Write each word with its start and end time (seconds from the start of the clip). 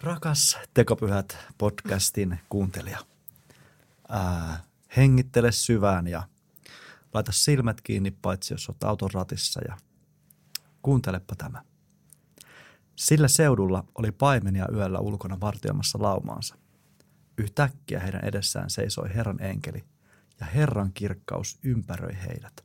Rakas 0.00 0.58
Tekopyhät 0.74 1.38
podcastin 1.58 2.40
kuuntelija, 2.48 2.98
ää, 4.08 4.62
hengittele 4.96 5.52
syvään 5.52 6.06
ja 6.06 6.22
laita 7.14 7.32
silmät 7.32 7.80
kiinni, 7.80 8.10
paitsi 8.10 8.54
jos 8.54 8.68
olet 8.68 8.84
auton 8.84 9.10
ratissa 9.12 9.60
ja 9.68 9.76
kuuntelepa 10.82 11.34
tämä. 11.34 11.67
Sillä 12.98 13.28
seudulla 13.28 13.84
oli 13.94 14.12
paimenia 14.12 14.66
yöllä 14.74 14.98
ulkona 14.98 15.40
vartioimassa 15.40 15.98
laumaansa. 16.02 16.54
Yhtäkkiä 17.38 18.00
heidän 18.00 18.24
edessään 18.24 18.70
seisoi 18.70 19.14
Herran 19.14 19.42
enkeli 19.42 19.84
ja 20.40 20.46
Herran 20.46 20.92
kirkkaus 20.94 21.58
ympäröi 21.62 22.16
heidät. 22.28 22.64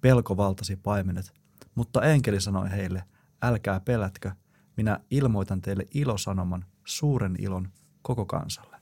Pelko 0.00 0.36
valtasi 0.36 0.76
paimenet, 0.76 1.32
mutta 1.74 2.02
enkeli 2.02 2.40
sanoi 2.40 2.70
heille, 2.70 3.04
älkää 3.42 3.80
pelätkö, 3.80 4.30
minä 4.76 5.00
ilmoitan 5.10 5.60
teille 5.60 5.86
ilosanoman, 5.94 6.64
suuren 6.84 7.36
ilon 7.38 7.68
koko 8.02 8.26
kansalle. 8.26 8.76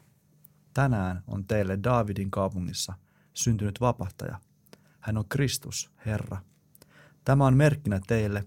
Tänään 0.75 1.23
on 1.27 1.45
teille 1.45 1.79
Daavidin 1.85 2.31
kaupungissa 2.31 2.95
syntynyt 3.33 3.81
vapahtaja. 3.81 4.41
Hän 5.01 5.19
on 5.19 5.29
Kristus, 5.29 5.91
Herra. 6.07 6.39
Tämä 7.25 7.47
on 7.47 7.57
merkkinä 7.57 8.01
teille. 8.07 8.45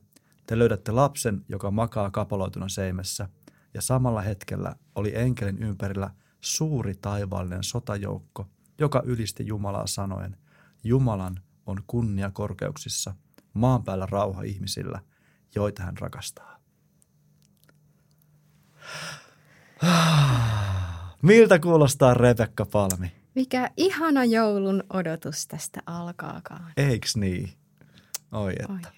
Te 0.48 0.60
löydätte 0.60 0.92
lapsen, 0.92 1.46
joka 1.50 1.72
makaa 1.72 2.12
kapaloituna 2.12 2.70
seimessä, 2.70 3.30
ja 3.74 3.82
samalla 3.82 4.22
hetkellä 4.22 4.76
oli 4.96 5.12
enkelin 5.16 5.58
ympärillä 5.58 6.10
suuri 6.42 6.96
taivaallinen 6.96 7.64
sotajoukko, 7.64 8.48
joka 8.80 9.02
ylisti 9.06 9.48
Jumalaa 9.48 9.88
sanoen, 9.88 10.38
Jumalan 10.84 11.40
on 11.66 11.84
kunnia 11.88 12.32
korkeuksissa, 12.32 13.16
maan 13.54 13.84
päällä 13.84 14.08
rauha 14.12 14.42
ihmisillä, 14.42 15.00
joita 15.56 15.84
hän 15.84 15.98
rakastaa. 15.98 16.58
Miltä 21.22 21.60
kuulostaa 21.60 22.14
Rebekka 22.14 22.66
Palmi? 22.66 23.12
Mikä 23.36 23.72
ihana 23.78 24.26
joulun 24.26 24.84
odotus 24.90 25.48
tästä 25.48 25.82
alkaakaan. 25.86 26.74
Eiks 26.78 27.16
niin? 27.16 27.54
Oi 28.32 28.54
että. 28.60 28.74
Oi. 28.74 28.97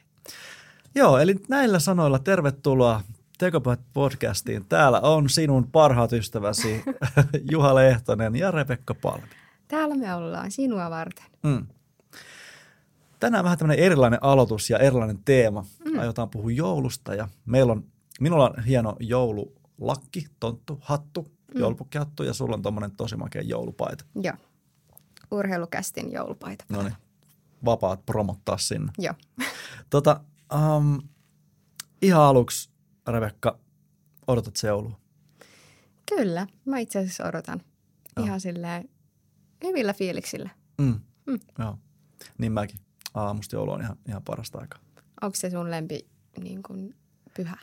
Joo, 0.95 1.17
eli 1.17 1.35
näillä 1.47 1.79
sanoilla 1.79 2.19
tervetuloa 2.19 3.01
Tekopyhät 3.37 3.79
podcastiin. 3.93 4.65
Täällä 4.65 4.99
on 4.99 5.29
sinun 5.29 5.67
parhaat 5.71 6.13
ystäväsi 6.13 6.83
Juha 7.51 7.75
Lehtonen 7.75 8.35
ja 8.35 8.51
Rebekka 8.51 8.93
Palmi. 8.93 9.27
Täällä 9.67 9.95
me 9.95 10.15
ollaan 10.15 10.51
sinua 10.51 10.89
varten. 10.89 11.25
Mm. 11.43 11.67
Tänään 13.19 13.43
vähän 13.43 13.57
tämmöinen 13.57 13.85
erilainen 13.85 14.23
aloitus 14.23 14.69
ja 14.69 14.77
erilainen 14.77 15.19
teema. 15.25 15.65
Mm. 15.85 15.99
Aiotaan 15.99 16.29
puhua 16.29 16.51
joulusta 16.51 17.15
ja 17.15 17.27
meillä 17.45 17.71
on, 17.71 17.83
minulla 18.19 18.49
on 18.49 18.63
hieno 18.63 18.95
joululakki, 18.99 20.25
tonttu, 20.39 20.79
hattu, 20.81 21.21
mm. 21.21 21.59
joulupukkihattu 21.59 22.23
ja 22.23 22.33
sulla 22.33 22.55
on 22.55 22.61
tommonen 22.61 22.91
tosi 22.91 23.15
makea 23.15 23.41
joulupaita. 23.41 24.05
Joo. 24.15 24.35
Urheilukästin 25.31 26.11
joulupaita. 26.11 26.65
No 26.69 26.81
niin, 26.81 26.95
vapaat 27.65 28.05
promottaa 28.05 28.57
sinne. 28.57 28.91
Joo. 28.97 29.13
Tota, 29.89 30.21
um, 30.53 31.02
ihan 32.02 32.22
aluksi, 32.22 32.69
Rebekka, 33.08 33.59
odotat 34.28 34.56
se 34.56 34.67
joulua? 34.67 35.00
Kyllä, 36.16 36.47
mä 36.66 36.80
itse 36.80 37.00
asiassa 37.00 37.23
odotan. 37.23 37.61
Joo. 38.17 38.25
Ihan 38.25 38.41
silleen 38.41 38.89
hyvillä 39.64 39.94
fiiliksillä. 39.94 40.50
Mm. 40.78 41.00
Mm. 41.25 41.39
Joo, 41.59 41.78
niin 42.38 42.52
mäkin. 42.52 42.80
Aamusta 43.14 43.56
joulu 43.56 43.72
on 43.72 43.81
ihan, 43.81 43.97
ihan 44.07 44.23
parasta 44.23 44.59
aikaa. 44.59 44.79
Onko 45.22 45.35
se 45.35 45.50
sun 45.50 45.72
lempi 45.72 46.07
niin 46.44 46.63
kuin, 46.63 46.96
pyhä? 47.38 47.57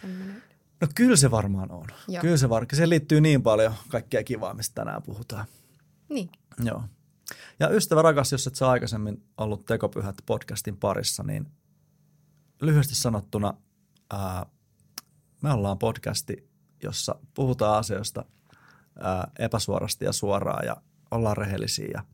Tämmönen. 0.00 0.42
No 0.80 0.88
kyllä 0.94 1.16
se 1.16 1.30
varmaan 1.30 1.70
on. 1.70 1.86
Joo. 2.08 2.20
Kyllä 2.20 2.36
se 2.36 2.48
varmaan. 2.48 2.76
Se 2.76 2.88
liittyy 2.88 3.20
niin 3.20 3.42
paljon 3.42 3.74
kaikkea 3.88 4.24
kivaa, 4.24 4.54
mistä 4.54 4.74
tänään 4.74 5.02
puhutaan. 5.02 5.46
Niin. 6.08 6.30
Joo. 6.64 6.82
Ja 7.60 7.68
ystävä 7.68 8.02
rakas, 8.02 8.32
jos 8.32 8.46
et 8.46 8.54
sä 8.54 8.70
aikaisemmin 8.70 9.24
ollut 9.38 9.66
Tekopyhät 9.66 10.16
podcastin 10.26 10.76
parissa, 10.76 11.22
niin 11.22 11.46
lyhyesti 12.60 12.94
sanottuna 12.94 13.54
ää, 14.12 14.46
me 15.42 15.52
ollaan 15.52 15.78
podcasti, 15.78 16.50
jossa 16.82 17.14
puhutaan 17.34 17.78
asioista 17.78 18.24
ää, 19.00 19.30
epäsuorasti 19.38 20.04
ja 20.04 20.12
suoraan 20.12 20.66
ja 20.66 20.76
ollaan 21.10 21.36
rehellisiä. 21.36 21.90
Ja 21.94 22.04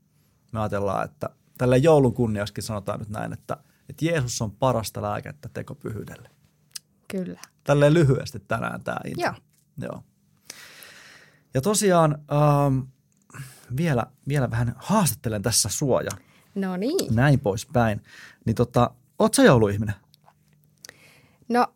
me 0.53 0.61
ajatellaan, 0.61 1.05
että 1.05 1.31
tällä 1.59 1.77
joulun 1.77 2.15
kunniaksikin 2.15 2.65
sanotaan 2.65 2.99
nyt 2.99 3.09
näin, 3.09 3.33
että, 3.33 3.57
että 3.89 4.05
Jeesus 4.05 4.43
on 4.43 4.51
parasta 4.51 5.03
lääkettä 5.03 5.49
tekopyhyydelle. 5.53 6.31
Kyllä. 7.09 7.41
Tälleen 7.65 7.95
lyhyesti 7.95 8.41
tänään 8.41 8.85
tämä 8.85 8.99
intro. 9.07 9.25
Joo. 9.25 9.35
Joo. 9.79 10.03
Ja 11.55 11.61
tosiaan 11.61 12.19
ähm, 12.33 12.79
vielä, 13.77 14.07
vielä 14.29 14.51
vähän 14.51 14.75
haastattelen 14.77 15.43
tässä 15.43 15.69
suoja, 15.69 16.11
No 16.55 16.77
niin. 16.77 17.15
näin 17.15 17.41
poispäin. 17.41 18.03
Niin 18.45 18.55
tota, 18.57 18.91
oot 19.19 19.35
sä 19.35 19.43
jouluihminen? 19.43 19.95
No, 21.49 21.67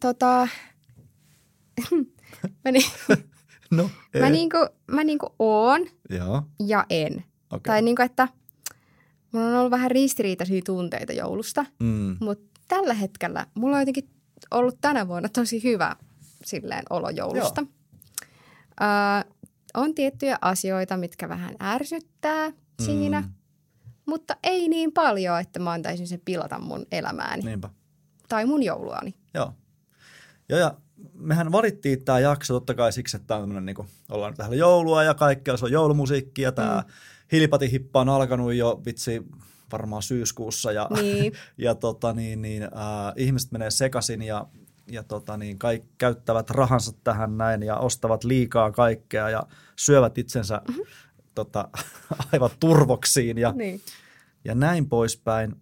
tota... 0.00 0.48
mä, 2.64 2.72
ni- 2.72 2.92
No, 3.70 3.90
mä, 4.20 4.30
niinku, 4.30 4.56
mä 4.90 5.04
niinku 5.04 5.34
oon 5.38 5.86
Joo, 6.10 6.42
ja 6.66 6.86
en. 6.90 7.24
okei. 7.50 7.60
Tai 7.72 7.82
niinku, 7.82 8.02
että 8.02 8.28
mulla 9.32 9.46
on 9.46 9.54
ollut 9.54 9.70
vähän 9.70 9.90
ristiriitaisia 9.90 10.62
tunteita 10.66 11.12
joulusta, 11.12 11.64
Mm, 11.80 12.16
mutta 12.20 12.60
tällä 12.68 12.94
hetkellä 12.94 13.46
mulla 13.54 13.76
on 13.76 13.82
jotenkin 13.82 14.10
ollut 14.50 14.78
tänä 14.80 15.08
vuonna 15.08 15.28
tosi 15.28 15.62
hyvä 15.64 15.96
silleen 16.44 16.84
olo 16.90 17.10
joulusta. 17.10 17.62
Öö, 18.80 19.32
on 19.74 19.94
tiettyjä 19.94 20.38
asioita, 20.40 20.96
mitkä 20.96 21.28
vähän 21.28 21.54
ärsyttää 21.62 22.52
siinä, 22.86 23.20
Mm, 23.20 23.28
mutta 24.06 24.36
ei 24.42 24.68
niin 24.68 24.92
paljon, 24.92 25.40
että 25.40 25.60
mä 25.60 25.70
antaisin 25.72 26.06
sen 26.08 26.20
pilata 26.24 26.58
mun 26.58 26.86
elämääni 26.92 27.42
niinpä. 27.44 27.68
Tai 28.30 28.46
mun 28.46 28.62
jouluani. 28.62 29.14
Joo. 29.34 29.52
Joo, 30.48 30.58
ja 30.58 30.74
mehän 31.14 31.52
valittiin 31.52 32.04
tämä 32.04 32.18
jakso 32.18 32.54
totta 32.54 32.74
kai 32.74 32.92
siksi, 32.92 33.16
että 33.16 33.26
tämä 33.26 33.38
on 33.38 33.42
tämmöinen, 33.42 33.66
niin 33.66 33.76
kuin, 33.76 33.88
ollaan 34.10 34.34
nyt 34.38 34.58
joulua 34.58 35.02
ja 35.02 35.14
kaikkea, 35.14 35.56
se 35.56 35.64
on 35.64 35.72
joulumusiikki 35.72 36.42
ja 36.42 36.52
tämä 36.52 36.84
mm. 36.86 36.92
Hilipatihippa 37.32 38.00
on 38.00 38.08
alkanut 38.08 38.54
jo 38.54 38.82
vitsi 38.86 39.22
varmaan 39.72 40.02
syyskuussa 40.02 40.72
ja, 40.72 40.88
Niin. 41.02 41.32
ja 41.58 41.74
tota, 41.74 42.12
niin, 42.12 42.42
niin, 42.42 42.62
äh, 42.62 42.70
ihmiset 43.16 43.52
menee 43.52 43.70
sekaisin 43.70 44.22
ja, 44.22 44.46
ja 44.90 45.02
tota, 45.02 45.36
niin, 45.36 45.58
kaikki 45.58 45.88
käyttävät 45.98 46.50
rahansa 46.50 46.92
tähän 47.04 47.38
näin 47.38 47.62
ja 47.62 47.76
ostavat 47.76 48.24
liikaa 48.24 48.72
kaikkea 48.72 49.30
ja 49.30 49.42
syövät 49.76 50.18
itsensä 50.18 50.60
mm-hmm. 50.68 50.82
tota, 51.34 51.68
aivan 52.32 52.50
turvoksiin 52.60 53.38
ja, 53.38 53.52
Niin. 53.52 53.80
ja 54.44 54.54
näin 54.54 54.88
poispäin. 54.88 55.56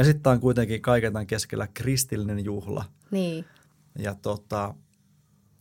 Ja 0.00 0.04
sitten 0.04 0.32
on 0.32 0.40
kuitenkin 0.40 0.82
kaiken 0.82 1.12
tämän 1.12 1.26
keskellä 1.26 1.66
kristillinen 1.74 2.44
juhla. 2.44 2.84
Niin. 3.10 3.44
Ja 3.98 4.14
tota, 4.14 4.74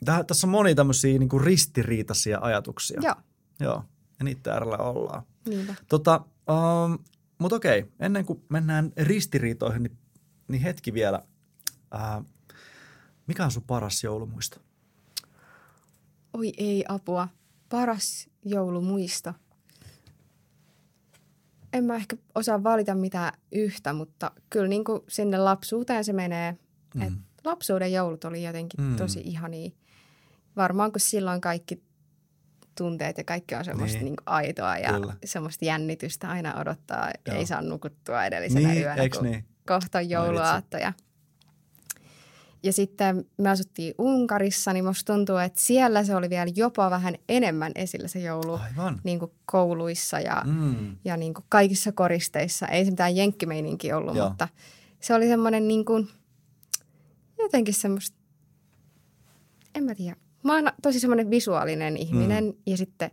täh, 0.05 0.25
tässä 0.25 0.47
on 0.47 0.51
moni 0.51 0.75
tämmöisiä 0.75 1.19
niin 1.19 1.41
ristiriitaisia 1.41 2.39
ajatuksia. 2.41 3.01
Joo. 3.03 3.16
Joo, 3.59 3.83
ja 4.19 4.25
niitä 4.25 4.53
äärellä 4.53 4.77
ollaan. 4.77 5.23
Niinpä. 5.50 5.75
Tota, 5.89 6.25
um, 6.85 7.00
mutta 7.38 7.55
okei, 7.55 7.85
ennen 8.00 8.25
kuin 8.25 8.44
mennään 8.50 8.91
ristiriitoihin, 8.97 9.83
niin, 9.83 9.97
niin 10.47 10.61
hetki 10.61 10.94
vielä. 10.94 11.23
Uh, 11.95 12.25
mikä 13.27 13.45
on 13.45 13.51
sun 13.51 13.63
paras 13.63 14.03
joulumuisto? 14.03 14.57
Oi 16.33 16.53
ei 16.57 16.86
apua. 16.88 17.27
Paras 17.69 18.30
joulumuisto. 18.45 19.33
En 21.74 21.83
mä 21.83 21.95
ehkä 21.95 22.16
osaa 22.36 22.63
valita 22.63 22.95
mitään 22.95 23.31
yhtä, 23.51 23.94
mutta 23.94 24.31
kyllä 24.50 24.68
niin 24.68 24.83
kuin 24.83 25.01
sinne 25.07 25.38
lapsuuteen 25.38 26.04
se 26.04 26.13
menee. 26.13 26.57
Mm. 26.95 27.01
Et 27.01 27.13
lapsuuden 27.45 27.94
joulut 27.94 28.25
oli 28.25 28.44
jotenkin 28.44 28.83
Mm. 28.86 28.95
tosi 28.95 29.19
ihania. 29.25 29.69
Varmaan 30.56 30.92
kun 30.92 31.00
silloin 31.01 31.42
kaikki 31.42 31.83
tunteet 32.77 33.18
ja 33.18 33.24
kaikki 33.24 33.56
on 33.56 33.66
semmoista 33.66 33.98
Niin. 33.98 34.06
niin. 34.06 34.16
aitoa 34.25 34.77
ja 34.77 34.94
Kyllä. 34.94 35.13
semmoista 35.25 35.66
jännitystä 35.66 36.30
aina 36.30 36.56
odottaa. 36.60 37.10
Joo. 37.27 37.38
Ei 37.38 37.45
saa 37.45 37.62
nukuttua 37.62 38.25
edellisenä 38.25 38.69
Niin, 38.69 38.81
yönä, 38.81 39.10
kun 39.18 39.24
niin? 39.24 39.45
kohta 39.68 39.98
on 39.98 40.10
jouluaatto. 40.10 40.77
Ja, 40.77 40.94
ja 42.63 42.73
sitten 42.73 43.25
me 43.38 43.50
asuttiin 43.50 43.94
Unkarissa, 43.97 44.73
niin 44.73 44.85
musta 44.85 45.13
tuntuu, 45.13 45.38
että 45.38 45.59
siellä 45.59 46.03
se 46.03 46.15
oli 46.15 46.29
vielä 46.29 46.51
jopa 46.56 46.89
vähän 46.89 47.15
enemmän 47.29 47.71
esillä 47.75 48.07
se 48.07 48.19
joulu 48.19 48.53
Aivan. 48.53 49.01
niin 49.03 49.19
kuin 49.19 49.31
kouluissa 49.45 50.19
ja, 50.19 50.44
mm. 50.45 50.97
Ja 51.06 51.17
niin 51.17 51.33
kuin 51.33 51.45
kaikissa 51.50 51.91
koristeissa. 51.91 52.67
Ei 52.67 52.85
se 52.85 52.91
mitään 52.91 53.15
jenkkimeininki 53.15 53.94
ollut, 53.94 54.15
Joo. 54.15 54.29
mutta 54.29 54.47
se 55.00 55.13
oli 55.13 55.27
semmoinen 55.27 55.67
niin 55.67 55.85
kuin, 55.85 56.09
jotenkin 57.38 57.73
semmoista, 57.73 58.17
en 59.75 59.83
mä 59.83 59.95
tiedä, 59.95 60.15
mä 60.44 60.55
oon 60.55 60.71
tosi 60.81 61.00
semmoinen 61.00 61.29
visuaalinen 61.29 61.97
ihminen 61.97 62.45
mm. 62.45 62.53
ja 62.65 62.77
sitten 62.77 63.12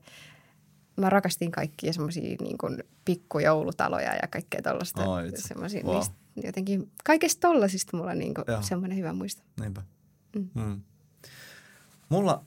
mä 0.96 1.10
rakastin 1.10 1.50
kaikkia 1.50 1.92
semmoisia 1.92 2.37
niin 2.40 2.82
pikkujoulutaloja 3.04 4.14
ja 4.14 4.28
kaikkea 4.31 4.62
tollaista. 4.62 5.02
Semmoisia 5.37 5.84
wow. 5.84 5.94
niistä 5.94 6.25
jotenkin, 6.44 6.91
kaikesta 7.05 7.41
tollasista 7.41 7.97
mulla 7.97 8.11
on 8.11 8.19
niin 8.19 8.35
semmoinen 8.61 8.99
hyvä 8.99 9.12
muisto. 9.12 9.43
Niinpä. 9.61 9.83
Mm. 10.37 10.49
Mm. 10.55 10.81
Mulla 12.09 12.44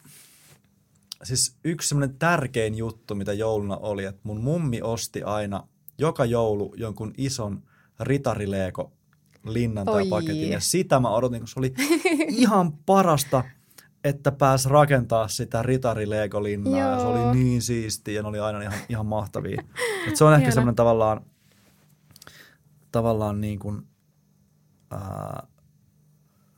siis 1.23 1.55
yksi 1.63 1.89
semmoinen 1.89 2.17
tärkein 2.17 2.75
juttu, 2.75 3.15
mitä 3.15 3.33
jouluna 3.33 3.77
oli, 3.77 4.05
että 4.05 4.21
mun 4.23 4.41
mummi 4.41 4.81
osti 4.81 5.23
aina 5.23 5.67
joka 5.97 6.25
joulu 6.25 6.73
jonkun 6.77 7.13
ison 7.17 7.63
ritarileeko 7.99 8.91
linnan 9.45 9.85
tai 9.85 10.03
Oi. 10.03 10.09
paketin. 10.09 10.49
Ja 10.49 10.59
sitä 10.59 10.99
mä 10.99 11.09
odotin, 11.09 11.39
kun 11.39 11.47
se 11.47 11.59
oli 11.59 11.73
ihan 12.27 12.73
parasta, 12.73 13.43
että 14.03 14.31
pääs 14.31 14.65
rakentaa 14.65 15.27
sitä 15.27 15.63
ritarileekolinnaa. 15.63 16.77
Ja 16.77 16.99
se 16.99 17.05
oli 17.05 17.35
niin 17.35 17.61
siistiä 17.61 18.13
ja 18.13 18.21
ne 18.21 18.27
oli 18.27 18.39
aina 18.39 18.61
ihan, 18.61 18.73
ihan 18.89 19.05
mahtavia. 19.05 19.63
Et 20.07 20.15
se 20.15 20.23
on 20.23 20.33
ehkä 20.33 20.51
semmoinen 20.51 20.75
tavallaan, 20.75 21.25
tavallaan 22.91 23.41
niin 23.41 23.59
kuin, 23.59 23.87
ää, 24.91 25.47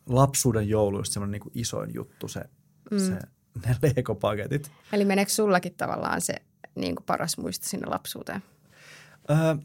lapsuuden 0.09 0.69
jouluista 0.69 1.13
semmoinen 1.13 1.31
niin 1.31 1.41
kuin 1.41 1.51
isoin 1.55 1.93
juttu 1.93 2.27
se, 2.27 2.49
mm. 2.91 2.99
se 2.99 3.19
ne 3.65 3.75
leikopaketit. 3.81 4.71
Eli 4.93 5.05
meneekö 5.05 5.31
sullakin 5.31 5.73
tavallaan 5.73 6.21
se 6.21 6.35
niin 6.75 6.95
kuin 6.95 7.05
paras 7.05 7.37
muisto 7.37 7.67
sinne 7.67 7.87
lapsuuteen? 7.87 8.43
Öö, 9.29 9.55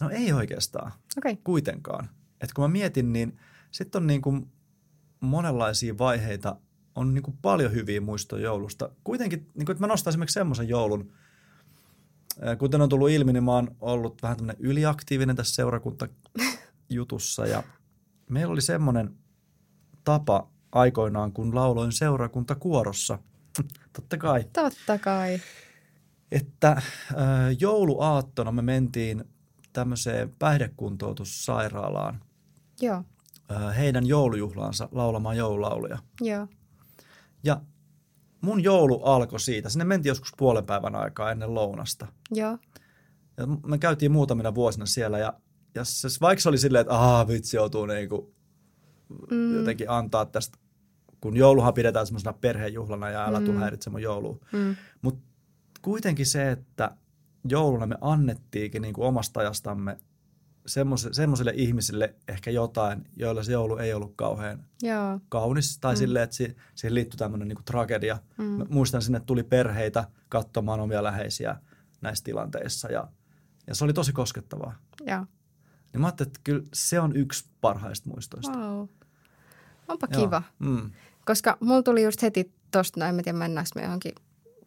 no 0.00 0.10
ei 0.10 0.32
oikeastaan. 0.32 0.92
Okay. 1.18 1.36
Kuitenkaan. 1.44 2.08
Et 2.40 2.52
kun 2.52 2.64
mä 2.64 2.68
mietin, 2.68 3.12
niin 3.12 3.38
sitten 3.70 4.02
on 4.02 4.06
niin 4.06 4.22
kuin 4.22 4.52
monenlaisia 5.20 5.98
vaiheita, 5.98 6.56
on 6.94 7.14
niin 7.14 7.22
kuin 7.22 7.38
paljon 7.42 7.72
hyviä 7.72 8.00
muistoja 8.00 8.42
joulusta. 8.42 8.90
Kuitenkin, 9.04 9.38
niin 9.54 9.66
kuin, 9.66 9.70
että 9.70 9.80
mä 9.80 9.86
nostan 9.86 10.10
esimerkiksi 10.10 10.34
semmoisen 10.34 10.68
joulun, 10.68 11.12
kuten 12.58 12.80
on 12.80 12.88
tullut 12.88 13.10
ilmi, 13.10 13.32
niin 13.32 13.44
mä 13.44 13.52
oon 13.52 13.76
ollut 13.80 14.22
vähän 14.22 14.36
tämmöinen 14.36 14.62
yliaktiivinen 14.64 15.36
tässä 15.36 15.54
seurakuntajutussa 15.54 17.46
ja 17.46 17.62
meillä 18.30 18.52
oli 18.52 18.60
semmoinen 18.60 19.16
tapa 20.04 20.50
aikoinaan, 20.72 21.32
kun 21.32 21.54
lauloin 21.54 21.92
seurakuntakuorossa. 21.92 23.18
Totta 23.96 24.16
kai. 24.16 24.44
Totta 24.52 24.98
kai. 24.98 25.40
Että 26.32 26.70
äh, 26.70 26.82
jouluaattona 27.60 28.52
me 28.52 28.62
mentiin 28.62 29.24
tämmöiseen 29.72 30.34
päihdekuntoutussairaalaan. 30.38 32.20
Joo. 32.80 33.04
Äh, 33.52 33.76
heidän 33.76 34.06
joulujuhlaansa 34.06 34.88
laulamaan 34.92 35.36
joululauluja. 35.36 35.98
Joo. 36.20 36.46
Ja 37.44 37.60
mun 38.40 38.62
joulu 38.62 39.02
alkoi 39.02 39.40
siitä. 39.40 39.68
Sinne 39.68 39.84
mentiin 39.84 40.10
joskus 40.10 40.32
puolen 40.36 40.66
päivän 40.66 40.94
aikaa 40.94 41.30
ennen 41.30 41.54
lounasta. 41.54 42.06
Joo. 42.30 42.58
Ja 43.36 43.46
me 43.46 43.78
käytiin 43.78 44.12
muutamina 44.12 44.54
vuosina 44.54 44.86
siellä 44.86 45.18
ja, 45.18 45.32
ja 45.74 45.84
se, 45.84 46.08
vaikka 46.20 46.42
se 46.42 46.48
oli 46.48 46.58
silleen, 46.58 46.80
että 46.80 46.94
aah 46.94 47.28
vitsi 47.28 47.56
joutuu 47.56 47.86
niinku 47.86 48.34
mm. 49.30 49.54
jotenkin 49.54 49.90
antaa 49.90 50.24
tästä, 50.26 50.58
kun 51.20 51.36
jouluhan 51.36 51.74
pidetään 51.74 52.06
semmoisena 52.06 52.32
perhejuhlana 52.32 53.10
ja 53.10 53.26
älä 53.26 53.40
mm. 53.40 53.46
tule 53.46 53.58
häiritse 53.58 53.90
mun 53.90 54.02
jouluun. 54.02 54.40
Mm. 54.52 54.76
Mutta 55.02 55.20
kuitenkin 55.82 56.26
se, 56.26 56.50
että 56.50 56.96
jouluna 57.48 57.86
me 57.86 57.96
annettiinkin 58.00 58.82
niin 58.82 58.94
kuin 58.94 59.08
omasta 59.08 59.40
ajastamme 59.40 59.98
semmoisille 61.12 61.52
ihmisille 61.54 62.14
ehkä 62.28 62.50
jotain, 62.50 63.06
joilla 63.16 63.42
se 63.42 63.52
joulu 63.52 63.76
ei 63.76 63.94
ollut 63.94 64.12
kauhean 64.16 64.64
Joo. 64.82 65.20
kaunis. 65.28 65.78
Tai 65.78 65.94
mm. 65.94 65.98
silleen, 65.98 66.24
että 66.24 66.36
siihen 66.36 66.94
liittyy 66.94 67.18
tämmöinen 67.18 67.48
niin 67.48 67.64
tragedia. 67.64 68.18
Mm. 68.38 68.44
Mä 68.44 68.66
muistan, 68.68 69.02
sinne 69.02 69.20
tuli 69.20 69.42
perheitä 69.42 70.04
katsomaan 70.28 70.80
omia 70.80 71.02
läheisiä 71.02 71.56
näissä 72.00 72.24
tilanteissa 72.24 72.92
ja, 72.92 73.08
ja 73.66 73.74
se 73.74 73.84
oli 73.84 73.92
tosi 73.92 74.12
koskettavaa. 74.12 74.74
Joo. 75.06 75.26
Niin 75.92 76.00
mä 76.00 76.06
ajattelin, 76.06 76.28
että 76.28 76.40
kyllä 76.44 76.62
se 76.74 77.00
on 77.00 77.16
yksi 77.16 77.48
parhaista 77.60 78.08
muistoista. 78.08 78.58
Wow. 78.58 78.86
Onpa 79.88 80.06
Joo. 80.10 80.22
kiva. 80.22 80.42
Mm. 80.58 80.90
Koska 81.24 81.56
mulla 81.60 81.82
tuli 81.82 82.02
just 82.02 82.22
heti 82.22 82.52
tosta, 82.70 83.00
no 83.00 83.06
en 83.06 83.14
mä 83.14 83.22
tiedä 83.22 83.38
mennäänkö 83.38 83.70
me 83.74 83.82
johonkin 83.82 84.12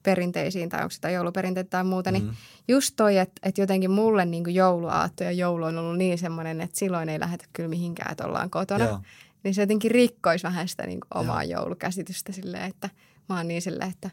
perinteisiin 0.03 0.69
tai 0.69 0.81
onko 0.81 0.91
sitä 0.91 1.09
jouluperinteitä 1.09 1.69
tai 1.69 1.83
muuta, 1.83 2.11
niin 2.11 2.23
mm. 2.23 2.33
just 2.67 2.93
toi, 2.95 3.17
että, 3.17 3.41
että 3.43 3.61
jotenkin 3.61 3.91
mulle 3.91 4.25
niin 4.25 4.43
kuin 4.43 4.55
jouluaatto 4.55 5.23
ja 5.23 5.31
joulu 5.31 5.63
on 5.63 5.77
ollut 5.77 5.97
niin 5.97 6.17
semmoinen, 6.17 6.61
että 6.61 6.79
silloin 6.79 7.09
ei 7.09 7.19
lähdetä 7.19 7.45
kyllä 7.53 7.69
mihinkään, 7.69 8.11
että 8.11 8.25
ollaan 8.25 8.49
kotona. 8.49 8.85
Joo. 8.85 8.99
Niin 9.43 9.53
se 9.53 9.61
jotenkin 9.61 9.91
rikkoisi 9.91 10.43
vähän 10.43 10.67
sitä 10.67 10.85
niin 10.85 10.99
kuin 10.99 11.21
omaa 11.21 11.43
Joo. 11.43 11.61
joulukäsitystä 11.61 12.31
silleen, 12.31 12.69
että 12.69 12.89
mä 13.29 13.37
oon 13.37 13.47
niin 13.47 13.61
silleen, 13.61 13.91
että 13.91 14.09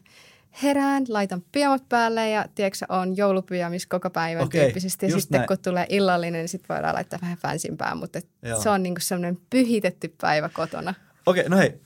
herään, 0.63 1.05
laitan 1.09 1.43
pyjamat 1.51 1.89
päälle 1.89 2.29
ja 2.29 2.45
tiedätkö, 2.55 2.85
on 2.89 3.17
joulupyjamis 3.17 3.85
koko 3.85 4.09
päivän 4.09 4.43
okay, 4.43 4.61
tyyppisesti. 4.61 5.05
Ja 5.05 5.19
sitten 5.19 5.37
näin. 5.37 5.47
kun 5.47 5.57
tulee 5.59 5.85
illallinen, 5.89 6.39
niin 6.39 6.49
sitten 6.49 6.75
voidaan 6.75 6.95
laittaa 6.95 7.19
vähän 7.21 7.37
fänsimpää, 7.37 7.95
mutta 7.95 8.19
se 8.63 8.69
on 8.69 8.83
niin 8.83 8.95
kuin 8.95 9.01
semmoinen 9.01 9.37
pyhitetty 9.49 10.15
päivä 10.21 10.49
kotona. 10.49 10.93
Okei, 11.25 11.41
okay, 11.41 11.49
no 11.49 11.57
hei. 11.57 11.81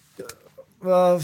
Uh, 0.82 1.24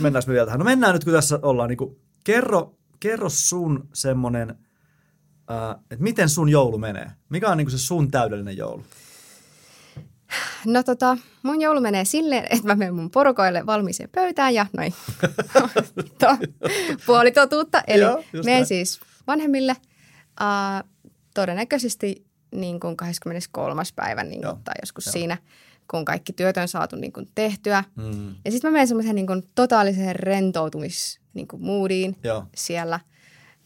mennään 0.00 0.22
me 0.26 0.32
vielä 0.32 0.46
tähän. 0.46 0.58
No 0.58 0.64
mennään 0.64 0.92
nyt, 0.92 1.04
kun 1.04 1.12
tässä 1.12 1.38
ollaan. 1.42 1.68
Niin 1.68 1.78
kuin, 1.78 1.96
kerro, 2.24 2.74
kerro 3.00 3.28
sun 3.28 3.88
semmoinen, 3.94 4.50
uh, 4.50 5.82
että 5.90 6.02
miten 6.02 6.28
sun 6.28 6.48
joulu 6.48 6.78
menee? 6.78 7.10
Mikä 7.28 7.48
on 7.48 7.56
niin 7.56 7.66
kuin 7.66 7.78
se 7.78 7.84
sun 7.86 8.10
täydellinen 8.10 8.56
joulu? 8.56 8.84
No 10.66 10.82
tota, 10.82 11.16
mun 11.42 11.60
joulu 11.60 11.80
menee 11.80 12.04
silleen, 12.04 12.44
että 12.50 12.66
mä 12.66 12.74
menen 12.74 12.94
mun 12.94 13.10
porukoille 13.10 13.66
valmiiseen 13.66 14.08
pöytään 14.14 14.54
ja 14.54 14.66
noin. 14.72 14.94
Puoli 17.06 17.32
totuutta. 17.32 17.82
Eli 17.86 18.02
Joo, 18.02 18.24
menen 18.44 18.66
siis 18.66 19.00
vanhemmille 19.26 19.76
uh, 20.40 20.88
todennäköisesti 21.34 22.26
niin 22.54 22.80
kuin 22.80 22.96
23. 22.96 23.82
päivän 23.96 24.28
niin 24.28 24.42
kuin, 24.42 24.62
tai 24.64 24.74
joskus 24.82 25.06
Joo. 25.06 25.12
siinä, 25.12 25.38
kun 25.92 26.04
kaikki 26.04 26.32
työt 26.32 26.56
on 26.56 26.68
saatu 26.68 26.96
niin 26.96 27.12
kuin, 27.12 27.28
tehtyä. 27.34 27.84
Mm. 27.96 28.34
Ja 28.44 28.50
sitten 28.50 28.70
mä 28.70 28.72
menen 28.72 28.88
semmoiseen 28.88 29.14
niin 29.14 29.26
kuin, 29.26 29.42
totaaliseen 29.54 30.16
rentoutumis 30.16 31.20
niin 31.34 31.48
kuin, 31.48 31.62
moodiin 31.62 32.16
Joo. 32.24 32.44
siellä. 32.56 33.00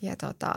Ja 0.02 0.16
tota, 0.16 0.52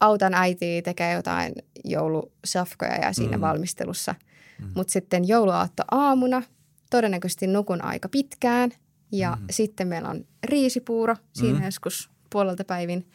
autan 0.00 0.34
äitiä 0.34 0.82
tekee 0.82 1.14
jotain 1.14 1.52
joulusafkoja 1.84 2.96
ja 2.96 3.12
siinä 3.12 3.36
mm. 3.36 3.40
valmistelussa– 3.40 4.14
Mm. 4.62 4.70
Mutta 4.74 4.92
sitten 4.92 5.28
jouluaatto 5.28 5.82
aamuna 5.90 6.42
todennäköisesti 6.90 7.46
nukun 7.46 7.84
aika 7.84 8.08
pitkään 8.08 8.70
ja 9.12 9.36
mm. 9.40 9.46
sitten 9.50 9.88
meillä 9.88 10.08
on 10.08 10.24
riisipuuro 10.44 11.16
siinä 11.32 11.58
mm. 11.58 11.64
joskus 11.64 12.10
puolelta 12.30 12.64
päivin. 12.64 13.06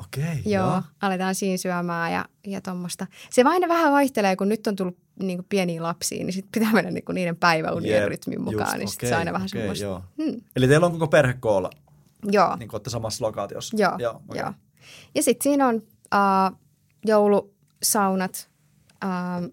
Okei, 0.00 0.42
joo, 0.44 0.66
joo. 0.66 0.82
aletaan 1.02 1.34
siinä 1.34 1.56
syömään 1.56 2.12
ja, 2.12 2.24
ja 2.46 2.60
tuommoista. 2.60 3.06
Se 3.30 3.42
aina 3.46 3.68
vähän 3.68 3.92
vaihtelee, 3.92 4.36
kun 4.36 4.48
nyt 4.48 4.66
on 4.66 4.76
tullut 4.76 4.98
niin 5.22 5.38
kuin 5.38 5.46
pieniä 5.48 5.82
lapsia, 5.82 6.24
niin 6.24 6.32
sitten 6.32 6.52
pitää 6.52 6.72
mennä 6.72 6.90
niin 6.90 7.04
kuin 7.04 7.14
niiden 7.14 7.36
päiväunien 7.36 8.00
yep, 8.00 8.08
rytmin 8.08 8.42
mukaan, 8.42 8.80
just, 8.80 9.02
niin 9.02 9.08
okay, 9.08 9.08
se 9.08 9.14
aina 9.14 9.32
vähän 9.32 9.46
okay, 9.46 9.60
semmoista. 9.60 9.84
Joo. 9.84 10.04
Hmm. 10.22 10.40
Eli 10.56 10.68
teillä 10.68 10.86
on 10.86 10.92
koko 10.92 11.06
perhe 11.06 11.34
koolla? 11.40 11.70
Joo. 12.32 12.56
Niin 12.56 12.68
kuin 12.68 12.82
samassa 12.88 13.24
lokaatiossa? 13.24 13.76
Joo, 13.80 13.92
joo, 13.98 14.22
okay. 14.28 14.42
joo. 14.42 14.52
Ja 15.14 15.22
sitten 15.22 15.42
siinä 15.42 15.68
on 15.68 15.74
uh, 15.74 16.58
joulusaunat, 17.04 18.50
uh, 19.04 19.50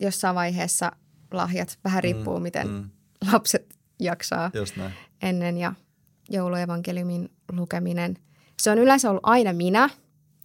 jossain 0.00 0.34
vaiheessa 0.34 0.92
lahjat. 1.32 1.78
Vähän 1.84 2.02
riippuu, 2.02 2.36
mm, 2.36 2.42
miten 2.42 2.68
mm. 2.68 2.90
lapset 3.32 3.74
jaksaa 4.00 4.50
ennen 5.22 5.58
ja 5.58 5.72
jouluevankeliumin 6.30 7.30
lukeminen. 7.52 8.18
Se 8.58 8.70
on 8.70 8.78
yleensä 8.78 9.10
ollut 9.10 9.22
aina 9.26 9.52
minä, 9.52 9.88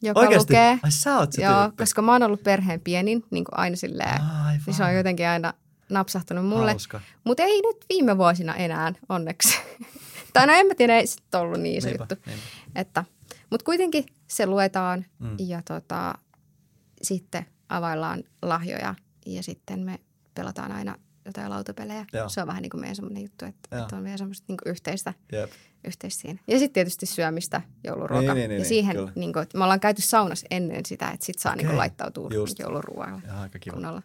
joka 0.01 0.20
Oikeasti? 0.20 0.53
lukee. 0.53 0.79
Ai 0.84 0.91
sä 0.91 1.17
oot 1.17 1.34
se 1.34 1.41
Joo, 1.43 1.62
tyyppi. 1.62 1.77
koska 1.77 2.01
mä 2.01 2.12
oon 2.12 2.24
ollut 2.24 2.43
perheen 2.43 2.82
pienin, 2.82 3.24
niin 3.32 3.43
kuin 3.43 3.60
aina 3.60 3.75
silleen. 3.75 4.22
Aivan. 4.22 4.62
Niin 4.65 4.74
se 4.74 4.84
on 4.84 4.96
jotenkin 4.96 5.27
aina 5.27 5.53
napsahtunut 5.89 6.46
mulle. 6.46 6.75
Mutta 7.24 7.43
ei 7.43 7.62
nyt 7.62 7.86
viime 7.89 8.17
vuosina 8.17 8.55
enää, 8.55 8.93
onneksi. 9.10 9.58
tai 10.34 10.48
no 10.48 10.53
en 10.53 10.67
mä 10.67 10.75
tiedä, 10.75 10.98
ei 10.98 11.08
sitten 11.08 11.41
ollut 11.41 11.60
niin 11.60 11.84
niinpä, 11.84 12.03
juttu. 12.03 12.15
Niinpä. 12.25 12.43
Että, 12.75 13.05
mutta 13.50 13.65
kuitenkin 13.65 14.05
se 14.27 14.46
luetaan 14.46 15.05
mm. 15.20 15.36
ja 15.39 15.62
tota, 15.67 16.13
sitten 17.01 17.46
availlaan 17.70 18.24
lahjoja 18.41 18.96
ja 19.25 19.43
sitten 19.43 19.79
me 19.79 20.00
pelataan 20.36 20.72
aina 20.72 20.96
jotain 21.25 21.50
lautapelejä. 21.50 22.06
Joo. 22.13 22.30
Se 22.30 22.42
on 22.42 22.48
vähän 22.48 22.62
niin 22.62 22.70
kuin 22.70 22.82
meidän 22.82 22.96
semmoinen 22.96 23.24
juttu, 23.24 23.46
että, 23.46 23.82
että 23.82 23.96
on 23.96 24.03
vielä 24.03 24.18
semmoista 24.18 24.46
niin 24.48 24.58
yhteistä, 24.65 25.13
Jep. 25.32 25.51
yhteistä 25.84 26.22
siinä. 26.22 26.39
Ja 26.48 26.60
sitten 26.60 26.74
tietysti 26.74 27.06
syömistä, 27.06 27.62
jouluruoka. 27.84 28.34
Niin, 28.34 28.36
niin, 28.36 28.50
niin, 28.50 28.60
ja 28.60 28.65
siihen, 28.65 28.96
niin, 28.96 29.12
niin 29.15 29.34
kuin, 29.34 29.44
että 29.44 29.58
me 29.58 29.63
ollaan 29.63 29.80
käyty 29.80 30.01
saunassa 30.01 30.48
ennen 30.51 30.86
sitä, 30.86 31.10
että 31.10 31.25
sitten 31.25 31.42
saa 31.42 31.51
okay. 31.51 31.58
niin 31.58 31.68
kuin 31.68 31.77
laittautua 31.77 32.30
Just. 32.34 32.60
jouluruoalle 32.60 33.22
aika 33.39 33.60
kiva. 33.60 33.74
kunnolla. 33.74 34.01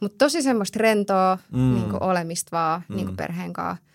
Mutta 0.00 0.24
tosi 0.24 0.42
semmoista 0.42 0.78
rentoa 0.78 1.38
mm. 1.52 1.74
niin 1.74 1.90
kuin 1.90 2.02
olemista 2.02 2.48
vaan 2.52 2.82
mm. 2.88 2.96
niin 2.96 3.06
kuin 3.06 3.16
perheen 3.16 3.52
kanssa. 3.52 3.86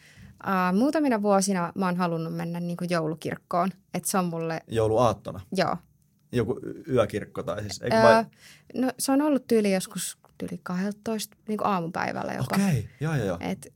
Uh, 0.47 0.77
muutamina 0.77 1.21
vuosina 1.21 1.71
mä 1.75 1.85
oon 1.85 1.97
halunnut 1.97 2.35
mennä 2.35 2.59
niin 2.59 2.77
kuin 2.77 2.89
joulukirkkoon. 2.89 3.71
Että 3.93 4.09
se 4.09 4.17
on 4.17 4.25
mulle... 4.25 4.61
Jouluaattona? 4.67 5.41
Joo. 5.55 5.77
Joku 6.31 6.59
yökirkko 6.87 7.43
tai 7.43 7.61
siis? 7.61 7.81
Eikö 7.81 7.95
öö, 7.95 8.03
vai... 8.03 8.25
No 8.75 8.91
se 8.99 9.11
on 9.11 9.21
ollut 9.21 9.47
tyyli 9.47 9.73
joskus 9.73 10.17
yli 10.41 10.59
12 10.63 11.37
niin 11.47 11.57
kuin 11.57 11.67
aamupäivällä 11.67 12.33
jopa. 12.33 12.55
Okei, 12.55 12.79
okay. 12.79 12.83
joo 12.99 13.15
joo 13.15 13.25
joo. 13.25 13.37
Et, 13.39 13.73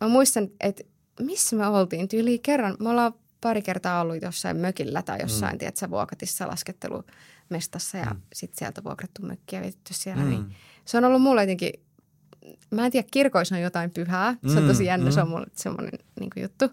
mä 0.00 0.08
muistan, 0.08 0.48
että 0.60 0.82
missä 1.20 1.56
me 1.56 1.66
oltiin? 1.66 2.08
Tyyli 2.08 2.38
kerran, 2.38 2.76
me 2.80 2.88
ollaan 2.88 3.14
pari 3.40 3.62
kertaa 3.62 4.00
ollut 4.00 4.22
jossain 4.22 4.56
mökillä 4.56 5.02
tai 5.02 5.18
jossain, 5.20 5.54
mm. 5.54 5.58
tiedätkö, 5.58 5.90
vuokatissa 5.90 6.48
laskettelumestassa 6.48 7.98
ja 7.98 8.10
mm. 8.10 8.20
sitten 8.32 8.58
sieltä 8.58 8.84
vuokrattu 8.84 9.22
mökki 9.22 9.56
ja 9.56 9.62
vietetty 9.62 9.94
siellä. 9.94 10.22
Mm. 10.22 10.30
Niin 10.30 10.54
se 10.84 10.98
on 10.98 11.04
ollut 11.04 11.22
mulle 11.22 11.42
jotenkin, 11.42 11.72
mä 12.70 12.86
en 12.86 12.92
tiedä, 12.92 13.08
kirkoissa 13.10 13.54
on 13.54 13.60
jotain 13.60 13.90
pyhää. 13.90 14.34
Se 14.52 14.58
on 14.58 14.66
tosi 14.66 14.82
mm, 14.82 14.86
jännä, 14.86 15.06
mm. 15.06 15.12
se 15.12 15.22
on 15.22 15.28
mulle 15.28 15.46
semmoinen 15.52 15.98
niin 16.20 16.30
juttu. 16.36 16.64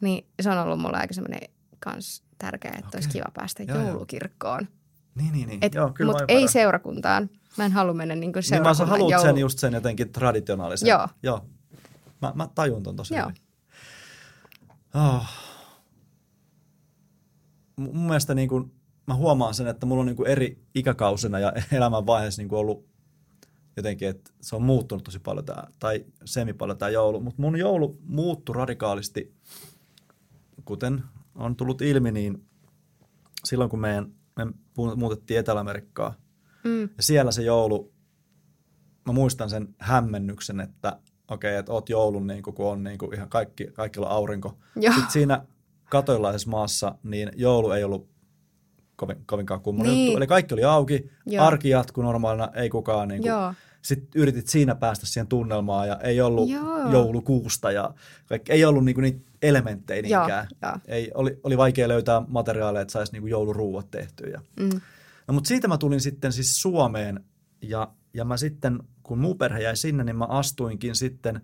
Niin 0.00 0.26
se 0.40 0.50
on 0.50 0.58
ollut 0.58 0.80
mulle 0.80 0.96
aika 0.96 1.14
semmoinen 1.14 1.48
kans 1.78 2.22
tärkeä, 2.38 2.70
että 2.70 2.88
okay. 2.88 2.98
olisi 2.98 3.08
kiva 3.08 3.30
päästä 3.34 3.62
joo, 3.62 3.86
joulukirkkoon. 3.86 4.60
Joo. 4.60 4.85
Niin, 5.16 5.32
niin, 5.32 5.48
niin. 5.48 5.60
Joo, 5.74 5.90
kyllä 5.92 6.12
Mutta 6.12 6.24
ei 6.28 6.48
seurakuntaan. 6.48 7.30
Mä 7.58 7.64
en 7.64 7.72
halua 7.72 7.94
mennä 7.94 8.14
niin 8.14 8.32
kuin 8.32 8.42
seurakuntaan. 8.42 8.76
Niin 8.76 8.88
mä 8.88 8.90
haluat 8.90 9.10
joulu... 9.10 9.26
sen 9.26 9.38
just 9.38 9.58
sen 9.58 9.72
jotenkin 9.72 10.12
traditionaalisen. 10.12 10.88
Joo. 10.88 11.08
Joo. 11.22 11.46
Mä, 12.22 12.32
mä 12.34 12.48
tajun 12.54 12.82
ton 12.82 12.96
tosi 12.96 13.14
Joo. 13.14 13.32
Oh. 14.94 15.26
Mun 17.76 18.06
mielestä 18.06 18.34
niin 18.34 18.48
kuin, 18.48 18.72
mä 19.06 19.14
huomaan 19.14 19.54
sen, 19.54 19.66
että 19.66 19.86
mulla 19.86 20.00
on 20.00 20.06
niin 20.06 20.16
kuin 20.16 20.28
eri 20.28 20.62
ikäkausina 20.74 21.38
ja 21.38 21.52
elämän 21.72 22.06
vaiheessa 22.06 22.42
niin 22.42 22.48
kuin 22.48 22.58
ollut 22.58 22.86
jotenkin, 23.76 24.08
että 24.08 24.30
se 24.40 24.56
on 24.56 24.62
muuttunut 24.62 25.04
tosi 25.04 25.18
paljon 25.18 25.44
tää, 25.44 25.70
tai 25.78 26.04
semi 26.24 26.52
paljon 26.52 26.78
tämä 26.78 26.88
joulu. 26.88 27.20
Mutta 27.20 27.42
mun 27.42 27.58
joulu 27.58 27.98
muuttui 28.04 28.54
radikaalisti, 28.54 29.34
kuten 30.64 31.02
on 31.34 31.56
tullut 31.56 31.82
ilmi, 31.82 32.12
niin 32.12 32.46
silloin 33.44 33.70
kun 33.70 33.80
meidän, 33.80 34.12
me 34.36 34.46
muutettiin 34.96 35.40
Etelä-Amerikkaa, 35.40 36.14
mm. 36.64 36.82
ja 36.82 37.02
siellä 37.02 37.32
se 37.32 37.42
joulu, 37.42 37.92
mä 39.06 39.12
muistan 39.12 39.50
sen 39.50 39.74
hämmennyksen, 39.78 40.60
että 40.60 40.98
okei, 41.28 41.50
okay, 41.50 41.58
että 41.58 41.72
oot 41.72 41.88
joulun, 41.88 42.26
niin 42.26 42.42
kun 42.42 42.54
on 42.58 42.84
niin 42.84 42.98
kuin 42.98 43.14
ihan 43.14 43.28
kaikki, 43.28 43.66
kaikilla 43.66 44.08
aurinko. 44.08 44.58
Joo. 44.76 44.94
Sitten 44.94 45.12
siinä 45.12 45.46
katoilaisessa 45.90 46.50
maassa, 46.50 46.94
niin 47.02 47.30
joulu 47.36 47.70
ei 47.70 47.84
ollut 47.84 48.08
kovin, 48.96 49.16
kovinkaan 49.26 49.60
kummonen 49.60 49.92
niin. 49.92 50.06
juttu. 50.06 50.16
Eli 50.16 50.26
kaikki 50.26 50.54
oli 50.54 50.64
auki, 50.64 51.10
Joo. 51.26 51.44
arki 51.44 51.68
jatkui 51.68 52.04
normaalina, 52.04 52.48
ei 52.54 52.70
kukaan 52.70 53.08
niin 53.08 53.22
kuin, 53.22 53.32
sitten 53.86 54.20
yritit 54.20 54.48
siinä 54.48 54.74
päästä 54.74 55.06
siihen 55.06 55.26
tunnelmaan 55.26 55.88
ja 55.88 56.00
ei 56.00 56.20
ollut 56.20 56.48
Joo. 56.48 56.92
joulukuusta 56.92 57.70
ja 57.70 57.94
kaikki, 58.26 58.52
ei 58.52 58.64
ollut 58.64 58.84
niinku 58.84 59.00
niitä 59.00 59.30
elementtejä 59.42 60.02
niinkään. 60.02 60.48
Ei, 60.86 61.10
oli, 61.14 61.40
oli 61.42 61.58
vaikea 61.58 61.88
löytää 61.88 62.22
materiaaleja, 62.28 62.82
että 62.82 62.92
saisi 62.92 63.12
niinku 63.12 63.26
jouluruuat 63.26 63.90
tehtyä. 63.90 64.28
Ja. 64.28 64.40
Mm. 64.60 64.80
No, 65.28 65.34
mutta 65.34 65.48
siitä 65.48 65.68
mä 65.68 65.78
tulin 65.78 66.00
sitten 66.00 66.32
siis 66.32 66.62
Suomeen 66.62 67.24
ja, 67.62 67.92
ja 68.14 68.24
mä 68.24 68.36
sitten, 68.36 68.78
kun 69.02 69.18
muu 69.18 69.34
perhe 69.34 69.60
jäi 69.60 69.76
sinne, 69.76 70.04
niin 70.04 70.16
mä 70.16 70.24
astuinkin 70.24 70.94
sitten, 70.94 71.40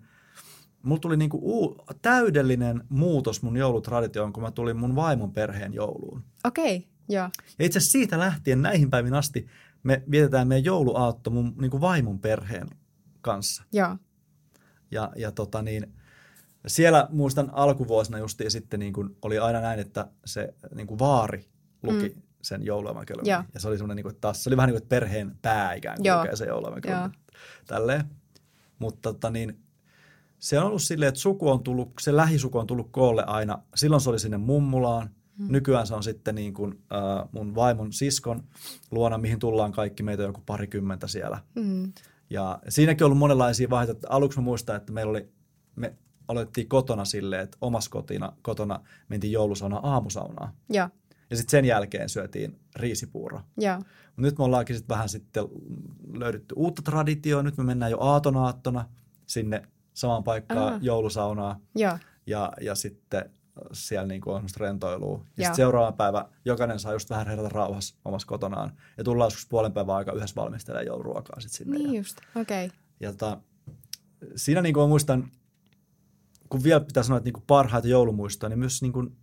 mulla 0.81 0.99
tuli 0.99 1.17
niinku 1.17 1.39
uu, 1.41 1.85
täydellinen 2.01 2.83
muutos 2.89 3.41
mun 3.41 3.57
joulutraditioon, 3.57 4.33
kun 4.33 4.43
mä 4.43 4.51
tulin 4.51 4.77
mun 4.77 4.95
vaimon 4.95 5.31
perheen 5.31 5.73
jouluun. 5.73 6.23
Okei, 6.45 6.75
okay, 6.75 6.89
joo. 7.09 7.29
Ja 7.59 7.65
itse 7.65 7.77
asiassa 7.77 7.91
siitä 7.91 8.19
lähtien 8.19 8.61
näihin 8.61 8.89
päivin 8.89 9.13
asti 9.13 9.47
me 9.83 10.03
vietetään 10.11 10.47
meidän 10.47 10.65
jouluaatto 10.65 11.29
mun 11.29 11.55
niin 11.61 11.71
kuin 11.71 11.81
vaimon 11.81 12.19
perheen 12.19 12.67
kanssa. 13.21 13.63
Joo. 13.71 13.97
Ja, 14.91 15.11
ja 15.15 15.31
tota 15.31 15.61
niin, 15.61 15.93
siellä 16.67 17.07
muistan 17.11 17.49
alkuvuosina 17.53 18.17
justiin 18.17 18.51
sitten 18.51 18.79
niin 18.79 18.93
kuin 18.93 19.17
oli 19.21 19.39
aina 19.39 19.61
näin, 19.61 19.79
että 19.79 20.07
se 20.25 20.53
niin 20.75 20.87
kuin 20.87 20.99
vaari 20.99 21.49
luki 21.83 22.09
mm. 22.09 22.21
sen 22.41 22.63
jouluevankelmin. 22.63 23.25
Ja 23.53 23.59
se 23.59 23.67
oli 23.67 23.77
semmoinen, 23.77 23.95
niin 23.95 24.03
kuin, 24.03 24.21
taas 24.21 24.43
se 24.43 24.49
oli 24.49 24.57
vähän 24.57 24.67
niin 24.67 24.73
kuin, 24.73 24.83
että 24.83 24.89
perheen 24.89 25.37
pää 25.41 25.73
ikään 25.73 25.97
kuin 26.01 26.17
lukee 26.17 26.35
se 26.35 26.45
jouluevankelmi. 26.45 27.09
Tälleen. 27.67 28.03
Mutta 28.79 29.13
tota 29.13 29.29
niin, 29.29 29.63
se 30.39 30.59
on 30.59 30.65
ollut 30.65 30.81
silleen, 30.81 31.09
että 31.09 31.21
suku 31.21 31.49
on 31.49 31.63
tullut, 31.63 31.91
se 31.99 32.15
lähisuku 32.15 32.57
on 32.57 32.67
tullut 32.67 32.91
koolle 32.91 33.23
aina. 33.23 33.63
Silloin 33.75 34.01
se 34.01 34.09
oli 34.09 34.19
sinne 34.19 34.37
mummulaan. 34.37 35.09
Mm. 35.37 35.51
Nykyään 35.51 35.87
se 35.87 35.95
on 35.95 36.03
sitten 36.03 36.35
niin 36.35 36.53
kuin, 36.53 36.73
äh, 36.73 37.29
mun 37.31 37.55
vaimon 37.55 37.93
siskon 37.93 38.43
luona, 38.91 39.17
mihin 39.17 39.39
tullaan 39.39 39.71
kaikki, 39.71 40.03
meitä 40.03 40.23
joku 40.23 40.41
parikymmentä 40.45 41.07
siellä. 41.07 41.41
Mm. 41.55 41.93
Ja 42.29 42.59
siinäkin 42.69 43.03
on 43.03 43.05
ollut 43.05 43.19
monenlaisia 43.19 43.69
vaiheita. 43.69 44.07
Aluksi 44.09 44.39
mä 44.39 44.43
muistan, 44.43 44.75
että 44.75 44.93
meillä 44.93 45.09
oli, 45.09 45.29
me 45.75 45.95
aloitettiin 46.27 46.69
kotona 46.69 47.05
silleen, 47.05 47.41
että 47.43 47.57
omassa 47.61 47.91
kotina, 47.91 48.33
kotona 48.41 48.79
mentiin 49.09 49.33
joulusauna 49.33 49.77
aamusaunaa. 49.77 50.53
Ja, 50.69 50.89
ja 51.29 51.37
sitten 51.37 51.51
sen 51.51 51.65
jälkeen 51.65 52.09
syötiin 52.09 52.59
riisipuuro. 52.75 53.41
Ja. 53.59 53.81
Nyt 54.17 54.37
me 54.37 54.43
ollaankin 54.43 54.75
sitten 54.75 54.95
vähän 54.95 55.09
sitten 55.09 55.43
löydetty 56.13 56.55
uutta 56.57 56.81
traditioa. 56.81 57.43
Nyt 57.43 57.57
me 57.57 57.63
mennään 57.63 57.91
jo 57.91 57.97
aatonaattona 57.99 58.85
sinne 59.25 59.61
samaan 59.93 60.23
paikkaan 60.23 60.73
Aha. 60.73 60.79
joulusaunaa. 60.81 61.59
Ja. 61.75 61.99
Ja, 62.27 62.51
ja 62.61 62.75
sitten 62.75 63.29
siellä 63.73 64.07
niin 64.07 64.21
kuin 64.21 64.33
on 64.33 64.39
semmoista 64.39 64.63
rentoilua. 64.63 65.25
Ja 65.37 65.43
sitten 65.43 65.55
seuraava 65.55 65.91
päivä 65.91 66.25
jokainen 66.45 66.79
saa 66.79 66.93
just 66.93 67.09
vähän 67.09 67.27
herätä 67.27 67.49
rauhassa 67.49 67.95
omassa 68.05 68.27
kotonaan. 68.27 68.71
Ja 68.97 69.03
tullaan 69.03 69.25
joskus 69.27 69.47
puolen 69.49 69.73
päivän 69.73 69.95
aika 69.95 70.11
yhdessä 70.11 70.35
valmistelemaan 70.35 70.85
jouluruokaa 70.85 71.39
sitten 71.39 71.57
sinne. 71.57 71.77
Niin 71.77 71.93
ja, 71.93 71.99
just, 71.99 72.17
okei. 72.35 72.65
Okay. 72.65 72.77
Ja 72.99 73.11
tota, 73.11 73.37
siinä 74.35 74.61
niin 74.61 74.73
kuin 74.73 74.89
muistan, 74.89 75.31
kun 76.49 76.63
vielä 76.63 76.79
pitää 76.79 77.03
sanoa, 77.03 77.17
että 77.17 77.27
niin 77.27 77.33
kuin 77.33 77.43
parhaita 77.47 77.87
joulumuistoja, 77.87 78.49
niin 78.49 78.59
myös 78.59 78.81
niin 78.81 78.93
kuin 78.93 79.17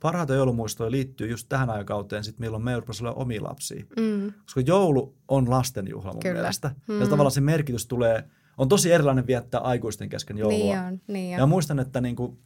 parhaita 0.00 0.34
joulumuistoja 0.34 0.90
liittyy 0.90 1.30
just 1.30 1.48
tähän 1.48 1.70
aikauteen, 1.70 2.24
sit 2.24 2.38
milloin 2.38 2.64
me 2.64 2.76
rupesi 2.76 3.04
olla 3.04 3.14
omia 3.14 3.42
lapsia. 3.42 3.84
Mm. 3.96 4.32
Koska 4.42 4.60
joulu 4.60 5.16
on 5.28 5.50
lastenjuhla 5.50 6.12
mun 6.12 6.20
Kyllä. 6.20 6.34
mielestä. 6.34 6.74
Mm. 6.88 7.00
Ja 7.00 7.06
tavallaan 7.06 7.30
se 7.30 7.40
merkitys 7.40 7.86
tulee, 7.86 8.24
on 8.58 8.68
tosi 8.68 8.92
erilainen 8.92 9.26
viettää 9.26 9.60
aikuisten 9.60 10.08
kesken 10.08 10.38
joulua. 10.38 10.58
Niin 10.58 10.78
on, 10.78 11.00
niin 11.08 11.34
on. 11.34 11.40
Ja 11.40 11.46
muistan, 11.46 11.78
että 11.78 12.00
niin 12.00 12.16
kuin, 12.16 12.38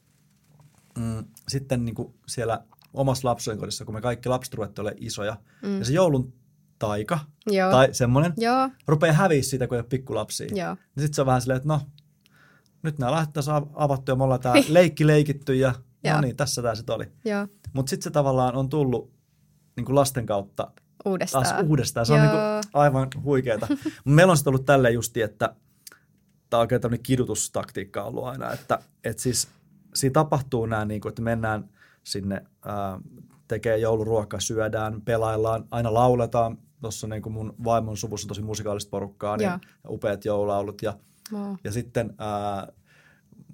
mm, 0.99 1.25
sitten 1.49 1.85
niin 1.85 1.95
kuin 1.95 2.15
siellä 2.27 2.65
omassa 2.95 3.29
lapsuudenkodissa, 3.29 3.85
kun 3.85 3.95
me 3.95 4.01
kaikki 4.01 4.29
lapset 4.29 4.55
ruvettiin 4.55 4.83
olemaan 4.83 5.03
isoja, 5.03 5.37
mm. 5.63 5.79
ja 5.79 5.85
se 5.85 5.93
joulun 5.93 6.33
taika 6.79 7.19
Joo. 7.47 7.71
tai 7.71 7.89
semmoinen 7.93 8.35
Joo. 8.37 8.71
rupeaa 8.87 9.13
häviä 9.13 9.43
siitä, 9.43 9.67
kun 9.67 9.77
ei 9.77 9.81
ole 9.81 9.89
pikkulapsia. 9.89 10.49
Joo. 10.55 10.75
Niin 10.75 11.03
sitten 11.03 11.15
se 11.15 11.21
on 11.21 11.27
vähän 11.27 11.41
silleen, 11.41 11.57
että 11.57 11.69
no, 11.69 11.81
nyt 12.83 12.99
nämä 12.99 13.13
lähtöä 13.13 13.43
avattu 13.75 14.13
ja 14.13 14.17
me 14.17 14.25
ollaan 14.25 14.41
tämä 14.41 14.55
leikki 14.69 15.07
leikitty 15.07 15.55
ja 15.55 15.75
no 16.13 16.21
niin, 16.21 16.37
tässä 16.37 16.63
tämä 16.63 16.75
sitten 16.75 16.95
oli. 16.95 17.13
Mutta 17.73 17.91
sitten 17.91 18.05
se 18.05 18.11
tavallaan 18.11 18.57
on 18.57 18.69
tullut 18.69 19.13
niin 19.77 19.85
kuin 19.85 19.97
lasten 19.97 20.27
kautta 20.27 20.71
uudestaan. 21.05 21.45
taas 21.45 21.65
uudestaan. 21.67 22.07
Se 22.07 22.13
Joo. 22.13 22.23
on 22.23 22.29
niin 22.29 22.39
kuin 22.39 22.73
aivan 22.83 23.09
huikeeta. 23.23 23.69
Meillä 24.05 24.31
on 24.31 24.37
sitten 24.37 24.51
ollut 24.51 24.67
tälleen 24.67 24.95
justi, 24.95 25.23
että 25.23 25.55
tämä 26.51 26.59
on 26.59 26.61
oikein 26.61 26.81
tämmöinen 26.81 27.03
kidutustaktiikka 27.03 28.05
ollut 28.05 28.25
aina, 28.25 28.53
että, 28.53 28.79
että 29.05 29.23
siis– 29.23 29.49
siinä 29.95 30.13
tapahtuu 30.13 30.67
nämä, 30.67 30.85
niin 30.85 31.01
kuin, 31.01 31.11
että 31.11 31.23
mennään 31.23 31.69
sinne 32.05 32.45
ää, 32.65 33.01
tekee 33.49 33.79
jouluruokaa, 33.79 34.41
syödään, 34.41 35.03
pelaillaan, 35.03 35.65
aina 35.71 35.95
lauletaan. 35.95 36.59
Tuossa 36.81 37.07
niin 37.07 37.23
kuin 37.23 37.33
mun 37.33 37.55
vaimon 37.65 37.97
suvussa 37.97 38.29
tosi 38.29 38.43
musikaalista 38.43 38.91
porukkaa, 38.91 39.37
niin 39.37 39.47
ja. 39.47 39.59
upeat 39.89 40.25
joululaulut. 40.25 40.83
Ja, 40.83 40.99
wow. 41.33 41.55
ja 41.65 41.73
sitten 41.73 42.15
ää, 42.19 42.73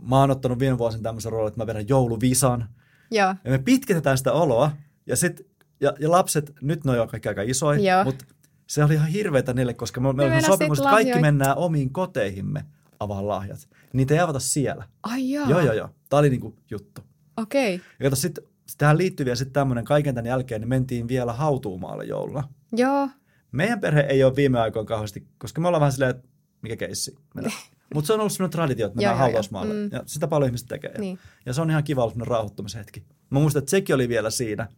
mä 0.09 0.21
oon 0.21 0.30
ottanut 0.30 0.59
viime 0.59 0.78
vuosina 0.78 1.02
tämmöisen 1.02 1.33
roolin, 1.33 1.49
että 1.49 1.61
mä 1.61 1.66
vedän 1.66 1.88
jouluvisan. 1.88 2.68
Ja, 3.11 3.37
ja 3.45 3.50
me 3.50 3.59
pitkitetään 3.59 4.18
sitä 4.18 4.33
oloa. 4.33 4.73
Ja, 5.07 5.16
sit, 5.16 5.47
ja, 5.80 5.92
ja 6.00 6.11
lapset, 6.11 6.54
nyt 6.61 6.85
ne 6.85 6.90
on 6.90 6.97
jo 6.97 7.07
kaikki 7.07 7.28
aika 7.28 7.42
isoja, 7.42 8.04
mutta 8.04 8.25
se 8.66 8.85
oli 8.85 8.95
ihan 8.95 9.09
hirveätä 9.09 9.54
niille, 9.54 9.75
koska 9.75 10.00
me, 10.00 10.12
me 10.12 10.23
olemme 10.23 10.40
sopimus, 10.40 10.78
että 10.78 10.90
kaikki 10.90 11.21
mennään 11.21 11.57
omiin 11.57 11.92
koteihimme 11.92 12.64
avaa 13.00 13.28
lahjat. 13.28 13.68
Niitä 13.92 14.14
ei 14.14 14.21
avata 14.21 14.40
siellä. 14.40 14.88
Ai 15.02 15.30
jaa. 15.30 15.50
Joo, 15.50 15.61
joo, 15.61 15.75
joo. 15.75 15.88
Tämä 16.08 16.18
oli 16.18 16.30
niinku 16.30 16.54
juttu. 16.70 17.00
Okei. 17.36 17.74
Okay. 17.74 17.86
Ja 18.00 18.04
kato, 18.04 18.16
sit, 18.16 18.38
tähän 18.78 18.98
liittyy 18.98 19.26
vielä 19.26 19.36
sitten 19.36 19.52
tämmöinen, 19.52 19.84
kaiken 19.84 20.14
tämän 20.14 20.26
jälkeen 20.26 20.60
niin 20.60 20.68
mentiin 20.68 21.08
vielä 21.08 21.32
hautuumaalle 21.32 22.04
jouluna. 22.04 22.48
Joo. 22.72 23.08
Meidän 23.52 23.80
perhe 23.80 24.00
ei 24.00 24.24
ole 24.24 24.36
viime 24.36 24.60
aikoina 24.60 24.86
kauheasti, 24.86 25.26
koska 25.38 25.60
me 25.60 25.68
ollaan 25.68 25.80
vähän 25.80 25.92
silleen, 25.92 26.10
että 26.10 26.28
mikä 26.62 26.76
keissi. 26.76 27.16
Mutta 27.94 28.06
se 28.06 28.12
on 28.12 28.20
ollut 28.20 28.32
sellainen 28.32 28.52
traditio, 28.52 28.86
että 28.86 28.96
mennään 28.96 29.18
hautausmaalle. 29.18 29.74
Mm. 29.74 29.88
Ja 29.92 30.02
sitä 30.06 30.28
paljon 30.28 30.48
ihmiset 30.48 30.68
tekee. 30.68 30.98
Niin. 30.98 31.18
Ja 31.46 31.52
se 31.52 31.60
on 31.60 31.70
ihan 31.70 31.84
kiva 31.84 32.04
ollut 32.04 32.16
rauhoittumishetki. 32.18 33.02
Mä 33.30 33.38
muistan, 33.38 33.60
että 33.60 33.70
sekin 33.70 33.94
oli 33.94 34.08
vielä 34.08 34.30
siinä. 34.30 34.68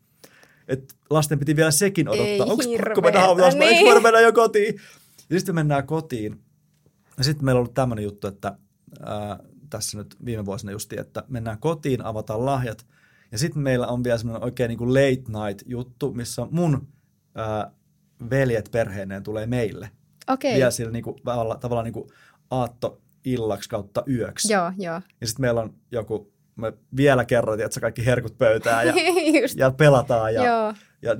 Että 0.68 0.94
lasten 1.10 1.38
piti 1.38 1.56
vielä 1.56 1.70
sekin 1.70 2.08
odottaa. 2.08 2.46
Onko 2.46 2.64
pakko 2.84 3.00
mennä 3.00 3.20
hautausmaalle? 3.20 3.74
Niin. 3.74 3.88
Eikö 3.88 4.00
mennä 4.00 4.20
jo 4.20 4.32
kotiin? 4.32 4.80
Ja 5.30 5.38
sitten 5.38 5.54
mennään 5.54 5.86
kotiin. 5.86 6.40
Ja 7.18 7.24
sitten 7.24 7.44
meillä 7.44 7.58
on 7.58 7.60
ollut 7.60 7.74
tämmöinen 7.74 8.04
juttu, 8.04 8.26
että 8.26 8.58
ää, 9.00 9.38
tässä 9.70 9.98
nyt 9.98 10.16
viime 10.24 10.44
vuosina 10.44 10.72
justi, 10.72 11.00
että 11.00 11.24
mennään 11.28 11.58
kotiin, 11.58 12.04
avataan 12.04 12.46
lahjat. 12.46 12.86
Ja 13.32 13.38
sitten 13.38 13.62
meillä 13.62 13.86
on 13.86 14.04
vielä 14.04 14.18
semmoinen 14.18 14.44
oikein 14.44 14.68
niin 14.68 14.78
kuin 14.78 14.94
late 14.94 15.48
night 15.48 15.62
juttu, 15.66 16.12
missä 16.12 16.46
mun 16.50 16.88
ää, 17.34 17.70
veljet 18.30 18.68
perheineen 18.72 19.22
tulee 19.22 19.46
meille. 19.46 19.90
Okei. 20.28 20.50
Okay. 20.50 20.58
Vielä 20.58 20.70
sillä 20.70 20.92
niin 20.92 21.04
kuin, 21.04 21.16
tavallaan 21.60 21.84
niin 21.84 21.92
kuin 21.92 22.08
aatto 22.50 23.00
illaksi 23.24 23.68
kautta 23.68 24.02
yöksi. 24.08 24.52
Joo, 24.52 24.72
joo. 24.78 25.00
Ja 25.20 25.26
sitten 25.26 25.40
meillä 25.40 25.60
on 25.60 25.74
joku, 25.92 26.32
me 26.56 26.72
vielä 26.96 27.24
kerran, 27.24 27.60
että 27.60 27.80
kaikki 27.80 28.06
herkut 28.06 28.38
pöytään 28.38 28.86
ja, 28.86 28.94
ja 29.56 29.70
pelataan. 29.70 30.34
Ja, 30.34 30.44
joo. 30.44 30.74
ja, 31.02 31.12
ja, 31.12 31.16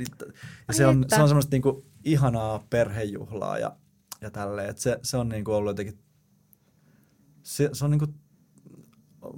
ja 0.69 0.75
se, 0.75 0.87
on, 0.87 1.05
se 1.09 1.23
on 1.23 1.29
semmoista 1.29 1.55
niin 1.55 1.63
kuin 1.63 1.85
ihanaa 2.05 2.67
perhejuhlaa 2.71 3.59
ja 3.59 3.77
ja 4.21 4.31
tälleen. 4.31 4.71
Että 4.71 4.83
se, 4.83 4.99
se 5.03 5.17
on 5.17 5.29
niinku 5.29 5.53
ollut 5.53 5.71
jotenkin, 5.71 5.99
se, 7.43 7.71
se 7.73 7.85
on 7.85 7.91
niinku 7.91 8.07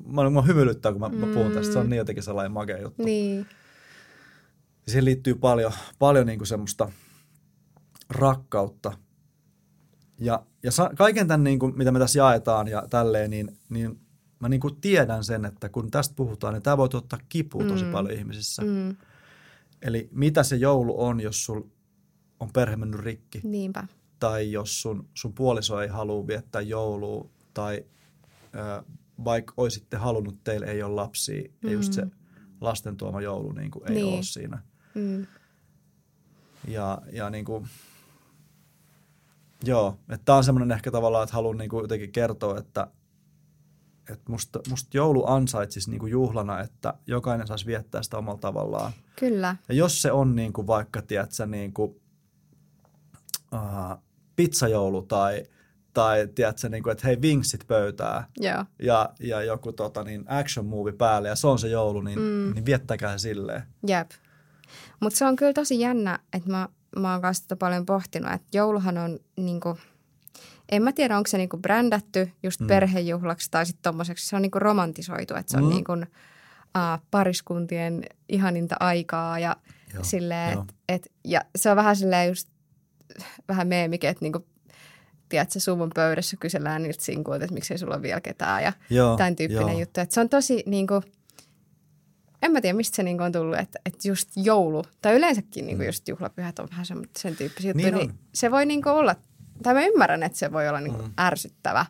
mä, 0.07 0.31
mä 0.31 0.43
hymyilyttää, 0.43 0.93
kun 0.93 1.01
mä, 1.01 1.09
mm. 1.09 1.17
mä 1.17 1.27
puhun 1.27 1.53
tästä. 1.53 1.73
Se 1.73 1.79
on 1.79 1.91
niin 1.91 1.99
jotenkin 1.99 2.23
sellainen 2.23 2.53
makea 2.53 2.83
juttu. 2.83 3.05
Niin. 3.05 3.47
Siihen 4.89 5.05
liittyy 5.05 5.35
paljon, 5.35 5.73
paljon 5.99 6.27
niin 6.27 6.39
kuin 6.39 6.47
semmoista 6.47 6.93
rakkautta. 8.11 8.93
Ja, 10.19 10.47
ja 10.62 10.71
sa, 10.73 10.91
kaiken 10.97 11.29
tämän, 11.29 11.45
niin 11.45 11.59
kuin, 11.59 11.79
mitä 11.79 11.93
me 11.93 11.99
tässä 11.99 12.19
jaetaan 12.19 12.69
ja 12.69 12.83
tälleen, 12.91 13.31
niin, 13.31 13.59
niin 13.69 14.01
mä 14.41 14.49
niin 14.49 14.61
kuin 14.61 14.81
tiedän 14.81 15.25
sen, 15.25 15.45
että 15.45 15.69
kun 15.69 15.91
tästä 15.91 16.15
puhutaan, 16.15 16.55
niin 16.55 16.62
tämä 16.62 16.77
voi 16.77 16.89
tuottaa 16.89 17.19
kipua 17.29 17.65
tosi 17.65 17.85
mm. 17.85 17.93
paljon 17.93 18.19
ihmisissä. 18.19 18.62
Mm. 18.62 18.97
Eli 19.83 20.09
mitä 20.12 20.43
se 20.43 20.57
joulu 20.57 21.05
on, 21.05 21.21
jos 21.21 21.45
sul 21.45 21.62
on 22.41 22.53
perhe 22.53 22.77
mennyt 22.77 23.01
rikki. 23.01 23.41
Niinpä. 23.45 23.87
Tai 24.19 24.53
jos 24.53 24.83
sun, 24.83 25.09
sun 25.15 25.33
puoliso 25.33 25.81
ei 25.81 25.89
halua 25.89 26.27
viettää 26.27 26.61
joulua, 26.61 27.31
tai 27.55 27.85
ö, 28.55 28.83
vaikka 29.25 29.54
olisitte 29.57 29.97
halunnut, 29.97 30.45
teille 30.45 30.66
ei 30.66 30.83
ole 30.83 30.95
lapsia, 30.95 31.42
mm. 31.42 31.69
ja 31.69 31.73
just 31.73 31.92
se 31.92 32.07
lasten 32.61 32.97
tuoma 32.97 33.21
joulu 33.21 33.52
niin 33.52 33.71
kuin 33.71 33.88
ei 33.88 33.95
niin. 33.95 34.14
ole 34.14 34.23
siinä. 34.23 34.62
Mm. 34.95 35.26
Ja, 36.69 37.02
ja 37.12 37.31
niin 37.31 37.45
kuin, 37.45 37.69
joo, 39.64 39.99
että 40.09 40.25
tämä 40.25 40.38
on 40.38 40.45
semmoinen 40.45 40.73
ehkä 40.73 40.90
tavallaan, 40.90 41.25
että 41.25 41.35
haluan 41.35 41.59
niin 41.59 41.71
kuin 41.71 41.83
jotenkin 41.83 42.12
kertoa, 42.12 42.59
että, 42.59 42.87
että 44.11 44.33
musta, 44.33 44.61
musta 44.71 44.97
joulu 44.97 45.26
ansaitsisi 45.26 45.90
niin 45.90 46.00
kuin 46.00 46.11
juhlana, 46.11 46.61
että 46.61 46.95
jokainen 47.07 47.47
saisi 47.47 47.66
viettää 47.66 48.02
sitä 48.02 48.19
omalla 48.19 48.38
tavallaan. 48.38 48.92
Kyllä. 49.19 49.57
Ja 49.69 49.75
jos 49.75 50.02
se 50.02 50.12
on 50.12 50.37
niin 50.37 50.52
kuin 50.52 50.66
vaikka, 50.66 51.02
tiedätkö, 51.02 51.47
niin 51.47 51.73
kuin, 51.73 52.00
uh, 53.54 54.02
pizzajoulu 54.37 55.02
tai, 55.02 55.45
tai 55.95 56.29
tiedätkö, 56.35 56.69
niin 56.69 56.83
kuin, 56.83 56.93
että 56.93 57.07
hei 57.07 57.21
vinksit 57.21 57.67
pöytää 57.67 58.27
Joo. 58.37 58.65
ja, 58.79 59.11
ja 59.21 59.43
joku 59.43 59.73
tota, 59.73 60.05
niin 60.05 60.25
action 60.29 60.67
movie 60.67 60.93
päälle 60.93 61.29
ja 61.29 61.37
se 61.37 61.47
on 61.47 61.59
se 61.59 61.69
joulu, 61.69 62.01
niin, 62.01 62.19
mm. 62.19 62.55
niin 62.55 62.67
viettäkää 62.67 63.19
silleen. 63.19 63.63
Jep. 63.87 64.11
Mutta 65.01 65.19
se 65.19 65.25
on 65.25 65.37
kyllä 65.37 65.53
tosi 65.53 65.81
jännä, 65.81 66.19
että 66.33 66.51
mä, 66.51 66.69
mä 66.97 67.13
oon 67.13 67.23
kanssa 67.23 67.57
paljon 67.57 67.87
pohtinut, 67.87 68.33
että 68.33 68.49
jouluhan 68.53 68.99
on 68.99 69.19
niinku, 69.37 69.79
en 70.73 70.83
mä 70.83 70.93
tiedä 70.93 71.17
onko 71.17 71.27
se 71.27 71.39
niinku 71.39 71.57
brändätty 71.57 72.31
just 72.43 72.61
mm. 72.61 72.67
perhejuhlaksi 72.67 73.51
tai 73.51 73.67
sitten 73.67 73.83
tommoseksi, 73.83 74.29
se 74.29 74.37
on 74.37 74.43
niinku 74.43 74.59
romantisoitu, 74.59 75.35
että 75.35 75.51
se 75.51 75.57
on 75.57 75.65
mm. 75.65 75.71
niinku, 75.71 75.93
uh, 75.93 77.03
pariskuntien 77.11 78.03
ihaninta 78.29 78.77
aikaa 78.81 79.39
ja 79.39 79.57
joo, 79.95 80.05
silleen, 80.05 80.59
et, 80.59 80.75
et, 80.89 81.13
ja 81.25 81.41
se 81.57 81.71
on 81.71 81.77
vähän 81.77 81.97
silleen 81.97 82.29
just 82.29 82.49
vähän 83.49 83.69
meemikin, 83.69 84.11
että 84.11 84.25
niinku, 84.25 84.47
tiedätkö, 85.33 85.61
suvun 85.61 85.91
pöydässä 85.95 86.37
kysellään 86.41 86.83
niiltä 86.83 87.05
sinkuilta, 87.05 87.45
että 87.45 87.55
miksei 87.55 87.79
sulla 87.79 87.95
ole 87.95 88.03
vielä 88.03 88.21
ketään 88.21 88.62
ja 88.62 88.73
joo, 88.91 89.17
tämän 89.17 89.37
tyyppinen 89.37 89.69
joo. 89.69 89.81
juttu. 89.81 90.01
Että 90.01 90.15
se 90.15 90.21
on 90.21 90.29
tosi 90.29 90.62
niin 90.67 90.87
kuin, 90.87 91.03
en 92.43 92.53
mä 92.53 92.61
tiedä, 92.61 92.77
mistä 92.77 92.97
se 92.97 93.03
niinku 93.03 93.25
on 93.25 93.33
tullut, 93.33 93.59
että, 93.59 93.79
että 93.87 94.09
just 94.09 94.29
joulu, 94.37 94.85
tai 95.03 95.15
yleensäkin 95.15 95.67
niinku 95.67 95.83
mm. 95.83 95.87
just 95.87 96.09
juhlapyhät 96.09 96.59
on 96.59 96.69
vähän 96.71 96.87
sen, 96.87 97.09
sen 97.19 97.37
tyyppisiä 97.37 97.71
juttuja, 97.71 97.97
niin, 97.97 98.09
niin 98.09 98.19
se 98.35 98.51
voi 98.51 98.67
niinku 98.67 98.89
olla, 98.89 99.17
tai 99.62 99.75
mä 99.75 99.85
ymmärrän, 99.85 100.23
että 100.23 100.39
se 100.39 100.53
voi 100.53 100.69
olla 100.69 100.81
niinku 100.81 101.03
mm. 101.03 101.12
ärsyttävä, 101.21 101.87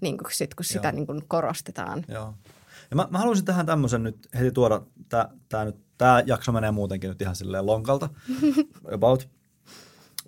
niinku 0.00 0.24
sit, 0.32 0.54
kun 0.54 0.64
sitä 0.64 0.92
niinku 0.92 1.22
korostetaan. 1.28 2.04
Joo. 2.08 2.34
Ja 2.90 2.96
mä, 2.96 3.08
mä 3.10 3.18
haluaisin 3.18 3.44
tähän 3.44 3.66
tämmöisen 3.66 4.02
nyt 4.02 4.28
heti 4.38 4.50
tuoda, 4.50 4.82
tämä 5.48 5.64
nyt, 5.64 5.76
tää 5.98 6.22
jakso 6.26 6.52
menee 6.52 6.70
muutenkin 6.70 7.08
nyt 7.08 7.22
ihan 7.22 7.36
silleen 7.36 7.66
lonkalta, 7.66 8.08
about. 8.94 9.28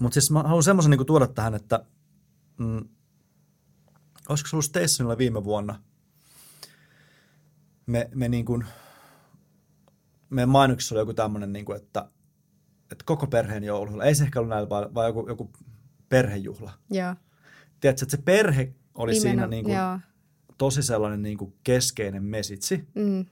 Mutta 0.00 0.14
siis 0.14 0.30
mä 0.30 0.42
haluan 0.42 0.62
semmoisen 0.62 0.90
niinku 0.90 1.04
tuoda 1.04 1.26
tähän, 1.26 1.54
että 1.54 1.84
mm, 2.62 2.88
olisiko 4.28 4.48
se 4.48 4.56
ollut 4.56 4.64
Stacynilla 4.64 5.18
viime 5.18 5.44
vuonna, 5.44 5.82
me, 7.86 8.10
me 8.14 8.28
niin 8.28 8.44
kuin– 8.44 8.64
meidän 10.32 10.48
mainoksissa 10.48 10.94
oli 10.94 11.00
joku 11.00 11.14
tämmöinen, 11.14 11.52
niin 11.52 11.64
kuin, 11.64 11.76
että, 11.76 12.08
että 12.92 13.04
koko 13.04 13.26
perheen 13.26 13.64
joulujuhla. 13.64 14.04
Ei 14.04 14.14
se 14.14 14.24
ehkä 14.24 14.40
ollut 14.40 14.50
näillä, 14.50 14.68
vaan, 14.68 14.94
vaan 14.94 15.06
joku, 15.06 15.28
joku 15.28 15.52
perhejuhla. 16.08 16.72
Joo. 16.90 17.14
Tiedätkö, 17.80 18.04
että 18.04 18.16
se 18.16 18.22
perhe 18.22 18.74
oli 18.94 19.12
Nimenomaan, 19.12 19.34
siinä 19.34 19.46
niin 19.46 19.64
kuin, 19.64 19.76
tosi 20.58 20.82
sellainen 20.82 21.22
niin 21.22 21.38
kuin 21.38 21.54
keskeinen 21.64 22.22
mesitsi. 22.24 22.88
Mm. 22.94 23.26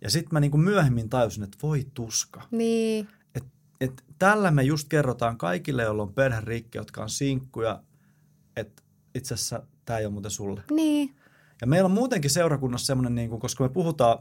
Ja 0.00 0.10
sitten 0.10 0.28
mä 0.32 0.40
niin 0.40 0.50
kuin 0.50 0.60
myöhemmin 0.60 1.08
tajusin, 1.08 1.42
että 1.42 1.58
voi 1.62 1.86
tuska. 1.94 2.42
Niin. 2.50 3.08
Et, 3.34 3.44
et 3.80 4.04
tällä 4.18 4.50
me 4.50 4.62
just 4.62 4.88
kerrotaan 4.88 5.38
kaikille, 5.38 5.82
joilla 5.82 6.02
on 6.02 6.14
perherikki, 6.14 6.78
jotka 6.78 7.02
on 7.02 7.10
sinkkuja, 7.10 7.82
että 8.60 8.82
itse 9.14 9.34
asiassa 9.34 9.62
tämä 9.84 9.98
ei 9.98 10.06
ole 10.06 10.12
muuten 10.12 10.30
sulle. 10.30 10.62
Niin. 10.70 11.16
Ja 11.60 11.66
meillä 11.66 11.86
on 11.86 11.92
muutenkin 11.92 12.30
seurakunnassa 12.30 12.86
semmoinen, 12.86 13.14
niin 13.14 13.30
kuin, 13.30 13.40
koska 13.40 13.64
me 13.64 13.68
puhutaan 13.68 14.18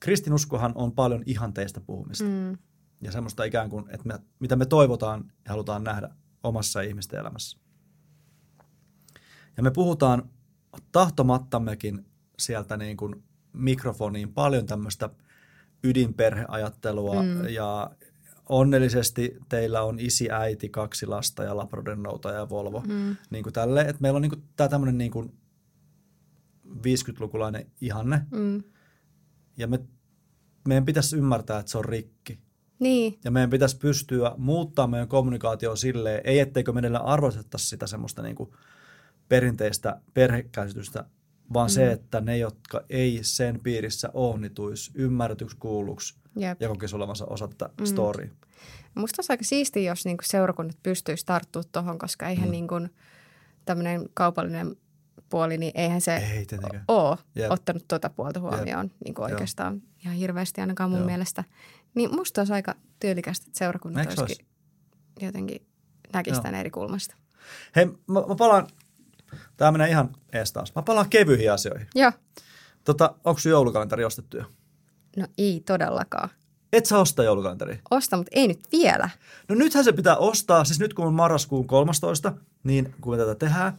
kristinuskohan 0.00 0.72
on 0.74 0.92
paljon 0.92 1.22
ihanteista 1.26 1.80
puhumista. 1.80 2.24
Mm. 2.24 2.58
Ja 3.00 3.12
semmoista 3.12 3.44
ikään 3.44 3.70
kuin, 3.70 3.84
että 3.90 4.08
me, 4.08 4.18
mitä 4.38 4.56
me 4.56 4.66
toivotaan 4.66 5.32
ja 5.44 5.50
halutaan 5.50 5.84
nähdä 5.84 6.08
omassa 6.42 6.80
ihmisten 6.80 7.20
elämässä. 7.20 7.58
Ja 9.56 9.62
me 9.62 9.70
puhutaan 9.70 10.30
tahtomattammekin 10.92 12.06
sieltä 12.38 12.76
niin 12.76 12.96
kuin 12.96 13.24
mikrofoniin 13.52 14.32
paljon 14.32 14.66
tämmöistä 14.66 15.10
ydinperheajattelua 15.84 17.22
mm. 17.22 17.48
ja 17.48 17.90
onnellisesti 18.50 19.36
teillä 19.48 19.82
on 19.82 20.00
isi, 20.00 20.30
äiti, 20.30 20.68
kaksi 20.68 21.06
lasta 21.06 21.44
ja 21.44 21.56
Labrador 21.56 21.96
ja 22.34 22.48
Volvo. 22.48 22.82
Mm. 22.88 23.16
Niin 23.30 23.42
kuin 23.42 23.52
tälle, 23.52 23.80
että 23.80 24.02
meillä 24.02 24.16
on 24.16 24.22
niin 24.22 24.30
kuin 24.30 24.42
tämä 24.56 24.68
tämmöinen 24.68 24.98
niin 24.98 25.10
kuin 25.10 25.32
50-lukulainen 26.66 27.66
ihanne. 27.80 28.20
Mm 28.30 28.62
ja 29.60 29.66
me, 29.66 29.80
meidän 30.68 30.84
pitäisi 30.84 31.16
ymmärtää, 31.16 31.58
että 31.58 31.72
se 31.72 31.78
on 31.78 31.84
rikki. 31.84 32.38
Niin. 32.78 33.18
Ja 33.24 33.30
meidän 33.30 33.50
pitäisi 33.50 33.78
pystyä 33.78 34.34
muuttamaan 34.36 34.90
meidän 34.90 35.08
kommunikaatio 35.08 35.76
silleen, 35.76 36.20
ei 36.24 36.38
etteikö 36.38 36.72
me 36.72 36.80
arvostettaisi 37.02 37.66
sitä 37.66 37.86
semmoista 37.86 38.22
niin 38.22 38.36
kuin 38.36 38.50
perinteistä 39.28 40.00
perhekäsitystä, 40.14 41.04
vaan 41.52 41.70
mm. 41.70 41.72
se, 41.72 41.92
että 41.92 42.20
ne, 42.20 42.38
jotka 42.38 42.80
ei 42.90 43.18
sen 43.22 43.60
piirissä 43.60 44.10
ole, 44.14 44.40
niin 44.40 44.54
tulisi 44.54 44.90
ymmärretyksi, 44.94 45.56
kuulluksi 45.56 46.14
Jep. 46.36 46.62
ja 46.62 46.68
kokisi 46.68 46.96
olevansa 46.96 47.26
osa 47.26 47.48
tätä 47.48 47.70
mm. 47.80 47.86
storya. 47.86 48.30
Musta 48.94 49.20
olisi 49.20 49.32
aika 49.32 49.44
siistiä, 49.44 49.90
jos 49.90 50.04
niinku 50.04 50.22
seurakunnat 50.26 50.76
pystyisi 50.82 51.26
tarttumaan 51.26 51.68
tuohon, 51.72 51.98
koska 51.98 52.28
eihän 52.28 52.48
mm. 52.48 52.52
niinku 52.52 52.74
tämmöinen 53.64 54.08
kaupallinen 54.14 54.76
puoli, 55.28 55.58
niin 55.58 55.72
eihän 55.74 56.00
se 56.00 56.16
Ei, 56.16 56.46
ole 56.88 57.18
yep. 57.36 57.50
ottanut 57.50 57.84
tuota 57.88 58.10
puolta 58.10 58.40
huomioon 58.40 58.90
niin 59.04 59.14
kuin 59.14 59.32
oikeastaan 59.32 59.74
Joo. 59.74 59.82
ihan 60.04 60.16
hirveästi 60.16 60.60
ainakaan 60.60 60.90
mun 60.90 60.98
Joo. 60.98 61.06
mielestä. 61.06 61.44
Niin 61.94 62.14
musta 62.14 62.40
olisi 62.40 62.52
aika 62.52 62.74
tyylikästä, 63.00 63.44
että 63.46 63.58
seurakunnat 63.58 64.06
olisikin 64.06 64.22
olisi? 64.22 64.44
jotenkin 65.20 65.66
näkisi 66.12 66.40
tämän 66.40 66.60
eri 66.60 66.70
kulmasta. 66.70 67.16
Hei, 67.76 67.86
mä, 67.86 68.20
mä 68.28 68.34
palaan, 68.38 68.68
tämä 69.56 69.72
menee 69.72 69.88
ihan 69.88 70.16
ees 70.32 70.52
taas. 70.52 70.74
Mä 70.74 70.82
palaan 70.82 71.08
kevyihin 71.10 71.52
asioihin. 71.52 71.86
Joo. 71.94 72.12
Tota, 72.84 73.14
onko 73.24 73.40
sun 73.40 73.52
joulukalenteri 73.52 74.04
ostettu 74.04 74.36
jo? 74.36 74.44
No 75.16 75.26
ei 75.38 75.62
todellakaan. 75.66 76.30
Et 76.72 76.86
sä 76.86 76.98
osta 76.98 77.24
joulukalenteri? 77.24 77.80
Osta, 77.90 78.16
mutta 78.16 78.30
ei 78.34 78.48
nyt 78.48 78.60
vielä. 78.72 79.10
No 79.48 79.54
nythän 79.54 79.84
se 79.84 79.92
pitää 79.92 80.16
ostaa, 80.16 80.64
siis 80.64 80.80
nyt 80.80 80.94
kun 80.94 81.06
on 81.06 81.14
marraskuun 81.14 81.66
13, 81.66 82.32
niin 82.64 82.94
kun 83.00 83.12
me 83.12 83.18
tätä 83.18 83.34
tehdään, 83.34 83.78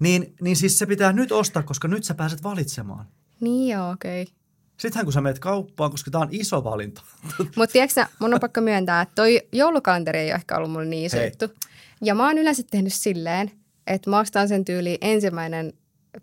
niin, 0.00 0.34
niin 0.40 0.56
siis 0.56 0.78
se 0.78 0.86
pitää 0.86 1.12
nyt 1.12 1.32
ostaa, 1.32 1.62
koska 1.62 1.88
nyt 1.88 2.04
sä 2.04 2.14
pääset 2.14 2.42
valitsemaan. 2.42 3.06
Niin 3.40 3.68
joo, 3.68 3.90
okei. 3.90 4.22
Okay. 4.22 4.34
Sittenhän 4.76 5.06
kun 5.06 5.12
sä 5.12 5.20
menet 5.20 5.38
kauppaan, 5.38 5.90
koska 5.90 6.10
tämä 6.10 6.22
on 6.22 6.28
iso 6.30 6.64
valinta. 6.64 7.02
Mutta 7.56 7.72
tiedätkö 7.72 8.06
mun 8.18 8.34
on 8.34 8.40
pakko 8.40 8.60
myöntää, 8.60 9.02
että 9.02 9.14
toi 9.14 9.40
joulukalenteri 9.52 10.18
ei 10.18 10.26
ole 10.26 10.34
ehkä 10.34 10.56
ollut 10.56 10.70
mulle 10.70 10.84
niin 10.84 11.06
iso 11.06 11.16
Hei. 11.16 11.26
juttu. 11.26 11.54
Ja 12.02 12.14
mä 12.14 12.26
oon 12.26 12.38
yleensä 12.38 12.62
tehnyt 12.70 12.92
silleen, 12.92 13.50
että 13.90 14.10
mä 14.10 14.18
ostan 14.18 14.48
sen 14.48 14.64
tyyli 14.64 14.98
ensimmäinen 15.00 15.72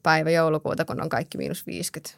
päivä 0.04 0.30
joulukuuta, 0.30 0.86
kun 0.86 1.02
on 1.02 1.10
kaikki 1.10 1.38
miinus 1.38 1.68
50. 1.68 2.18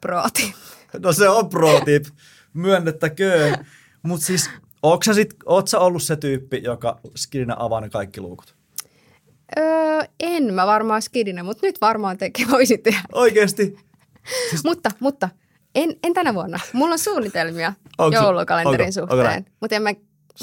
Pro 0.00 0.22
tip. 0.34 0.54
No 0.98 1.12
se 1.12 1.28
on 1.28 1.48
pro 1.48 1.80
tip. 1.84 2.04
Myönnettäköön. 2.52 3.66
Mutta 4.02 4.26
siis, 4.26 4.50
ootko 4.82 5.02
sä, 5.02 5.14
sit, 5.14 5.34
oot 5.46 5.68
sä 5.68 5.78
ollut 5.78 6.02
se 6.02 6.16
tyyppi, 6.16 6.60
joka 6.64 7.00
skidinä 7.16 7.54
avaa 7.58 7.80
ne 7.80 7.88
kaikki 7.88 8.20
luukut? 8.20 8.54
Öö, 9.58 10.00
en 10.20 10.54
mä 10.54 10.66
varmaan 10.66 11.02
skidinä, 11.02 11.42
mutta 11.42 11.66
nyt 11.66 11.80
varmaan 11.80 12.18
teke 12.18 12.46
voisit 12.50 12.82
tehdä. 12.82 13.00
Oikeasti? 13.12 13.76
Siis... 14.50 14.64
mutta, 14.68 14.90
mutta 15.00 15.28
en, 15.74 15.96
en 16.02 16.14
tänä 16.14 16.34
vuonna. 16.34 16.60
Mulla 16.72 16.92
on 16.92 16.98
suunnitelmia 16.98 17.72
onko, 17.98 18.16
joulukalenterin 18.16 18.86
onko, 18.98 19.14
suhteen, 19.14 19.36
onko 19.36 19.50
mutta 19.60 19.76
en 19.76 19.82
mä 19.82 19.90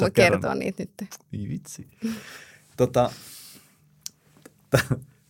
voi 0.01 0.11
kertoa 0.11 0.55
niitä 0.55 0.83
nyt. 0.83 1.09
Niin 1.31 1.49
vitsi. 1.49 1.87
tota, 2.77 3.11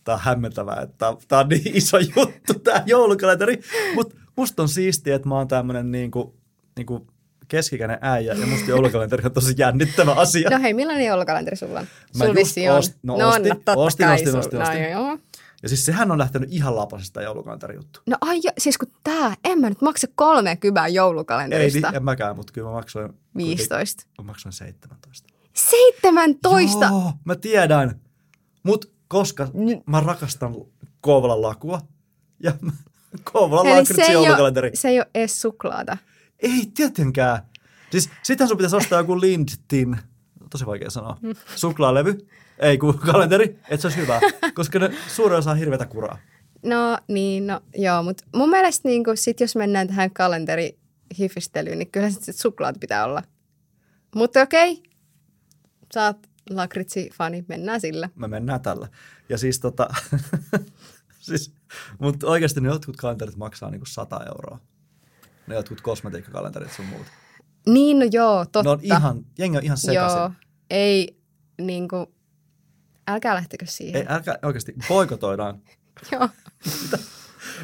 tämä 0.04 0.14
on 0.14 0.20
hämmentävää, 0.20 0.80
että 0.82 1.16
tämä 1.28 1.40
on 1.40 1.48
niin 1.48 1.76
iso 1.76 1.98
juttu, 1.98 2.54
tämä 2.64 2.82
joulukalenteri. 2.86 3.60
Mutta 3.94 4.16
musta 4.36 4.62
on 4.62 4.68
siistiä, 4.68 5.16
että 5.16 5.28
mä 5.28 5.34
oon 5.34 5.48
tämmöinen 5.48 5.90
niinku, 5.90 6.34
niinku 6.76 7.06
keskikäinen 7.48 7.98
äijä 8.00 8.34
ja 8.34 8.46
musta 8.46 8.70
joulukalenteri 8.70 9.22
on 9.24 9.32
tosi 9.32 9.54
jännittävä 9.56 10.12
asia. 10.12 10.50
No 10.50 10.58
hei, 10.62 10.74
millainen 10.74 11.06
joulukalenteri 11.06 11.56
sulla 11.56 11.80
on? 11.80 11.86
Mä 12.18 12.24
Sul 12.24 12.36
just 12.36 12.56
ost, 12.78 12.94
no, 13.02 13.16
no 13.16 13.28
ostin, 13.28 13.48
no, 13.66 13.72
ostin, 13.76 14.08
ostin, 14.08 14.36
ostin, 14.36 14.62
ostin, 14.62 14.82
No, 14.82 14.88
joo. 14.88 15.18
Ja 15.62 15.68
siis 15.68 15.86
sehän 15.86 16.10
on 16.10 16.18
lähtenyt 16.18 16.48
ihan 16.52 16.76
lapasesta 16.76 17.22
joulukalenteri-juttu. 17.22 18.00
No 18.06 18.16
ai 18.20 18.40
jo, 18.44 18.50
siis 18.58 18.78
kun 18.78 18.88
tää, 19.04 19.34
en 19.44 19.60
mä 19.60 19.68
nyt 19.68 19.80
maksa 19.82 20.06
30 20.14 20.86
Ei, 20.86 20.94
joulukalenterista. 20.94 21.88
niin, 21.88 21.96
en 21.96 22.04
mäkään, 22.04 22.36
mutta 22.36 22.52
kyllä 22.52 22.68
mä 22.68 22.74
maksoin... 22.74 23.12
15. 23.36 24.04
Mä 24.18 24.24
maksoin 24.24 24.52
17. 24.52 25.28
17! 25.54 26.86
Joo, 26.86 27.12
mä 27.24 27.36
tiedän. 27.36 28.00
Mut 28.62 28.92
koska 29.08 29.48
Nyt- 29.54 29.86
mä 29.86 30.00
rakastan 30.00 30.54
Kouvolan 31.00 31.42
lakua 31.42 31.80
ja 32.42 32.52
Kouvolan 33.32 33.66
Eli 33.66 33.84
se 33.86 34.02
ei, 34.02 34.12
joulukalenteri. 34.12 34.68
ole, 34.68 34.76
se 34.76 34.88
ei 34.88 34.98
ole 35.00 35.08
edes 35.14 35.40
suklaata. 35.42 35.96
Ei 36.40 36.70
tietenkään. 36.74 37.42
Siis 37.90 38.10
sitähän 38.22 38.48
sun 38.48 38.56
pitäisi 38.56 38.76
ostaa 38.76 38.98
joku 39.00 39.20
Lindtin, 39.20 39.96
tosi 40.50 40.66
vaikea 40.66 40.90
sanoa, 40.90 41.18
suklaalevy, 41.56 42.18
ei 42.58 42.78
kun 42.78 42.98
kalenteri, 43.12 43.44
että 43.44 43.76
se 43.76 43.86
olisi 43.86 44.00
hyvä, 44.00 44.20
koska 44.54 44.78
ne 44.78 44.90
suurin 45.08 45.38
osa 45.38 45.50
on 45.50 45.58
hirveätä 45.58 45.86
kuraa. 45.86 46.18
No 46.62 46.98
niin, 47.08 47.46
no 47.46 47.60
joo, 47.74 48.02
mutta 48.02 48.24
mun 48.34 48.50
mielestä 48.50 48.88
niin 48.88 49.04
sit 49.14 49.40
jos 49.40 49.56
mennään 49.56 49.88
tähän 49.88 50.10
kalenterihifistelyyn, 50.10 51.78
niin 51.78 51.90
kyllä 51.90 52.10
sit 52.10 52.36
suklaat 52.36 52.76
pitää 52.80 53.04
olla. 53.04 53.22
Mutta 54.14 54.42
okei, 54.42 54.82
oot 55.96 56.16
lakritsi-fani, 56.50 57.44
mennään 57.48 57.80
sillä. 57.80 58.10
Me 58.14 58.28
mennään 58.28 58.60
tällä. 58.60 58.88
Ja 59.28 59.38
siis 59.38 59.60
tota, 59.60 59.88
siis, 61.20 61.52
mutta 61.98 62.26
oikeasti 62.26 62.60
ne 62.60 62.68
jotkut 62.68 62.96
kalenterit 62.96 63.36
maksaa 63.36 63.70
niinku 63.70 63.86
100 63.86 64.20
euroa. 64.28 64.58
Ne 65.46 65.54
jotkut 65.54 65.80
kosmetiikkakalenterit 65.80 66.72
sun 66.72 66.86
muut. 66.86 67.06
Niin, 67.68 67.98
no 67.98 68.06
joo, 68.12 68.44
totta. 68.44 68.62
Ne 68.62 68.70
on 68.70 68.78
ihan, 68.82 69.24
jengi 69.38 69.58
on 69.58 69.64
ihan 69.64 69.76
sekaisin. 69.76 70.18
Joo, 70.18 70.30
ei 70.70 71.18
niinku, 71.60 72.12
älkää 73.08 73.34
lähtekö 73.34 73.66
siihen. 73.66 74.00
Ei, 74.00 74.06
älkää 74.08 74.38
oikeasti, 74.42 74.74
boikotoidaan. 74.88 75.62
Joo. 76.12 76.28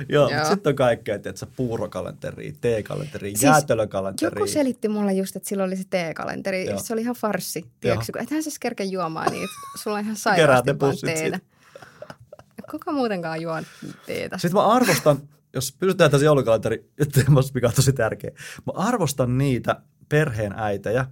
Joo, 0.08 0.28
Joo. 0.28 0.44
sitten 0.44 0.70
on 0.70 0.76
kaikkea, 0.76 1.14
että 1.14 1.32
sä 1.36 1.46
puurokalenteri, 1.56 2.54
teekalenteri, 2.60 3.28
Siis 3.28 3.42
jäätelökalenteri. 3.42 4.40
Joku 4.40 4.52
selitti 4.52 4.88
mulle 4.88 5.12
just, 5.12 5.36
että 5.36 5.48
silloin 5.48 5.68
oli 5.68 5.76
se 5.76 5.84
teekalenteri. 5.90 6.66
Joo. 6.66 6.78
Se 6.78 6.92
oli 6.92 7.00
ihan 7.00 7.14
farssi, 7.14 7.64
tiedätkö? 7.80 8.12
kun 8.12 8.22
Ethän 8.22 8.42
sä 8.42 8.48
edes 8.48 8.58
kerkeä 8.58 8.86
juomaan 8.86 9.32
niitä. 9.32 9.52
Sulla 9.82 9.96
on 9.96 10.02
ihan 10.02 10.16
sairaasti 10.26 10.80
vaan 10.80 10.96
teetä. 11.04 11.40
Kuka 12.70 12.92
muutenkaan 12.92 13.42
juo 13.42 13.62
teetä? 14.06 14.38
Sitten 14.38 14.54
mä 14.54 14.66
arvostan, 14.66 15.28
jos 15.54 15.72
pysytään 15.72 16.10
tässä 16.10 16.24
joulukalenteri 16.24 16.90
teemassa, 17.12 17.52
mikä 17.54 17.66
on 17.66 17.72
tosi 17.72 17.92
tärkeä. 17.92 18.30
Mä 18.66 18.72
arvostan 18.74 19.38
niitä 19.38 19.80
perheen 20.08 20.54
äitejä. 20.56 21.06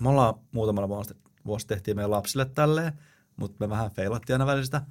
Me 0.00 0.08
ollaan 0.08 0.34
muutamalla 0.52 0.88
vuosi, 0.88 1.14
vuosi 1.46 1.66
tehtiin 1.66 1.96
meidän 1.96 2.10
lapsille 2.10 2.44
tälleen, 2.44 2.92
mutta 3.36 3.56
me 3.60 3.70
vähän 3.70 3.90
feilattiin 3.90 4.34
aina 4.34 4.46
välistä. 4.46 4.82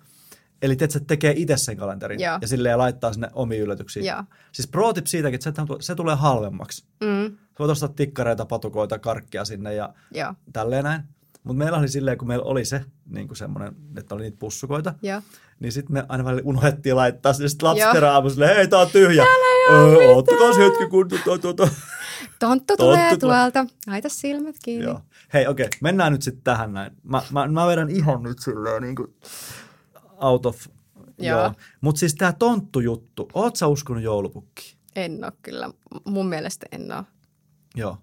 Eli 0.61 0.73
että 0.73 0.87
se 0.87 0.99
tekee 0.99 1.33
itse 1.37 1.57
sen 1.57 1.77
kalenterin 1.77 2.19
Joo. 2.19 2.37
ja 2.41 2.47
silleen 2.47 2.77
laittaa 2.77 3.13
sinne 3.13 3.29
omiin 3.33 3.61
yllätyksiin. 3.61 4.05
Joo. 4.05 4.23
Siis 4.51 4.67
pro 4.67 4.93
tip 4.93 5.05
siitäkin, 5.05 5.35
että 5.35 5.65
se, 5.67 5.77
se 5.79 5.95
tulee 5.95 6.15
halvemmaksi. 6.15 6.85
Mm, 7.03 7.37
Sä 7.37 7.55
voit 7.59 7.71
ostaa 7.71 7.89
tikkareita, 7.89 8.45
patukoita, 8.45 8.99
karkkia 8.99 9.45
sinne 9.45 9.73
ja 9.73 9.93
joo, 10.11 10.33
tälleen 10.53 10.83
näin. 10.83 11.01
Mutta 11.43 11.57
meillä 11.57 11.77
oli 11.77 11.87
silleen, 11.87 12.17
kun 12.17 12.27
meillä 12.27 12.45
oli 12.45 12.65
se 12.65 12.85
niin 13.09 13.27
kuin 13.27 13.37
semmoinen, 13.37 13.75
että 13.97 14.15
oli 14.15 14.23
niitä 14.23 14.37
pussukoita, 14.39 14.93
joo. 15.01 15.21
niin 15.59 15.71
sitten 15.71 15.93
me 15.93 16.05
aina 16.09 16.25
välillä 16.25 16.41
unohdettiin 16.45 16.95
laittaa 16.95 17.33
sinne. 17.33 17.49
Sitten 17.49 17.69
lapset 17.69 17.87
hei, 18.55 18.67
tää 18.67 18.79
on 18.79 18.87
tyhjä. 18.91 19.25
Öö, 19.71 20.09
Oottakaa 20.09 20.53
hetki, 20.57 20.87
kun. 20.87 21.09
Tonttu 22.39 22.77
tulee 22.77 23.17
tulee. 23.17 23.41
tuolta. 23.51 23.65
Laita 23.87 24.09
silmät 24.09 24.55
kiinni. 24.63 24.85
Joo. 24.85 25.01
Hei, 25.33 25.47
okei, 25.47 25.65
okay, 25.65 25.77
mennään 25.81 26.11
nyt 26.11 26.21
sitten 26.21 26.43
tähän 26.43 26.73
näin. 26.73 26.91
Mä, 27.03 27.21
mä, 27.31 27.47
mä 27.47 27.67
vedän 27.67 27.89
ihan 27.89 28.23
nyt 28.23 28.39
silleen 28.39 28.81
niin 28.83 28.95
kuin 28.95 29.15
out 30.21 30.45
of... 30.45 30.67
Joo. 31.19 31.39
Joo. 31.39 31.53
Mutta 31.81 31.99
siis 31.99 32.15
tää 32.15 32.33
tonttujuttu, 32.33 33.29
oot 33.33 33.55
sä 33.55 33.67
uskonut 33.67 34.03
joulupukkiin? 34.03 34.77
En 34.95 35.23
oo 35.25 35.31
kyllä. 35.41 35.69
Mun 36.05 36.29
mielestä 36.29 36.65
en 36.71 36.91
oo. 36.91 37.03
Joo. 37.75 37.97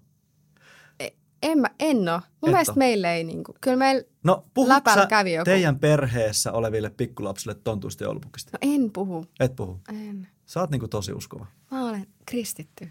En, 1.43 1.59
mä, 1.59 1.67
en 1.79 1.97
oo. 2.09 2.21
Mun 2.41 2.49
Et 2.49 2.53
mielestä 2.53 2.71
oo. 2.71 2.75
meillä 2.77 3.13
ei 3.13 3.23
niinku. 3.23 3.55
Kyllä 3.61 3.77
meillä, 3.77 4.03
No 4.23 4.45
Läpällä 4.65 5.05
kävi 5.07 5.33
joku. 5.33 5.45
teidän 5.45 5.79
perheessä 5.79 6.51
oleville 6.51 6.89
pikkulapsille 6.89 7.55
tontuista 7.55 8.03
joulupukista? 8.03 8.51
no 8.53 8.73
en 8.73 8.91
puhu. 8.91 9.25
Et 9.39 9.55
puhu. 9.55 9.79
En. 9.89 10.27
Sä 10.45 10.59
oot 10.59 10.69
niinku 10.69 10.87
tosi 10.87 11.13
uskova. 11.13 11.45
Mä 11.71 11.89
olen 11.89 12.07
kristitty. 12.25 12.89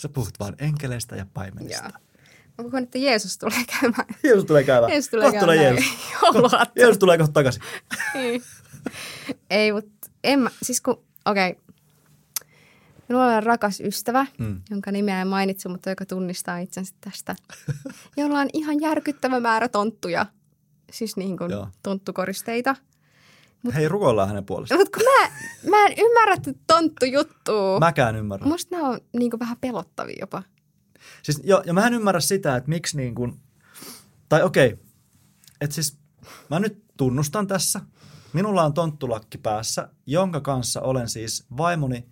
Sä 0.00 0.08
puhut 0.08 0.30
vaan 0.40 0.54
enkeleistä 0.58 1.16
ja 1.16 1.26
paimenista. 1.34 1.84
Joo. 1.84 1.92
Mä 2.58 2.64
puhun, 2.64 2.82
että 2.82 2.98
Jeesus 2.98 3.38
tulee 3.38 3.64
käymään. 3.80 4.06
Jeesus 4.22 4.44
tulee 4.44 4.64
käymään. 4.64 4.92
Jeesus 4.92 5.10
tulee 5.10 5.30
Kohta 5.30 5.46
käymään 5.46 5.58
Jeesus. 5.58 5.84
Jeesus 6.76 6.98
tulee 6.98 7.18
kohta 7.18 7.32
takaisin. 7.32 7.62
Ei. 8.14 8.42
Ei, 9.50 9.72
mutta 9.72 10.10
en 10.24 10.38
mä, 10.40 10.50
siis 10.62 10.80
kun, 10.80 11.02
okei. 11.26 11.50
Okay. 11.50 11.62
Minulla 13.08 13.36
on 13.36 13.42
rakas 13.42 13.80
ystävä, 13.80 14.26
Mm. 14.38 14.46
mm. 14.46 14.60
jonka 14.70 14.92
nimeä 14.92 15.20
en 15.22 15.28
mainitse, 15.28 15.68
mutta 15.68 15.90
joka 15.90 16.06
tunnistaa 16.06 16.58
itsensä 16.58 16.94
tästä. 17.00 17.36
jolla 18.16 18.40
on 18.40 18.48
ihan 18.52 18.80
järkyttävä 18.80 19.40
määrä 19.40 19.68
tonttuja, 19.68 20.26
siis 20.92 21.16
niin 21.16 21.36
kuin 21.38 21.50
Joo. 21.50 21.68
tonttukoristeita. 21.82 22.76
Hei, 23.74 23.88
rukoillaan 23.88 24.28
hänen 24.28 24.44
puolestaan. 24.44 24.80
Mutta 24.80 24.98
mä, 24.98 25.30
mä 25.70 25.86
en 25.86 25.94
ymmärrä 25.98 26.36
tätä 26.36 26.58
tonttujuttua. 26.66 27.80
Mäkään 27.80 28.16
ymmärrän. 28.16 28.48
Musta 28.48 28.76
nämä 28.76 28.88
on 28.88 28.98
niin 29.18 29.32
vähän 29.40 29.56
pelottavia 29.60 30.16
jopa. 30.20 30.42
Siis, 31.22 31.40
jo, 31.44 31.62
ja 31.66 31.72
mä 31.72 31.86
en 31.86 31.94
ymmärrä 31.94 32.20
sitä, 32.20 32.56
että 32.56 32.68
miksi 32.68 32.96
niin 32.96 33.14
kuin, 33.14 33.40
tai 34.28 34.42
okei, 34.42 34.78
että 35.60 35.74
siis 35.74 35.98
mä 36.50 36.60
nyt 36.60 36.84
tunnustan 36.96 37.46
tässä, 37.46 37.80
minulla 38.32 38.64
on 38.64 38.74
tonttulakki 38.74 39.38
päässä, 39.38 39.88
jonka 40.06 40.40
kanssa 40.40 40.80
olen 40.80 41.08
siis 41.08 41.46
vaimoni, 41.56 42.08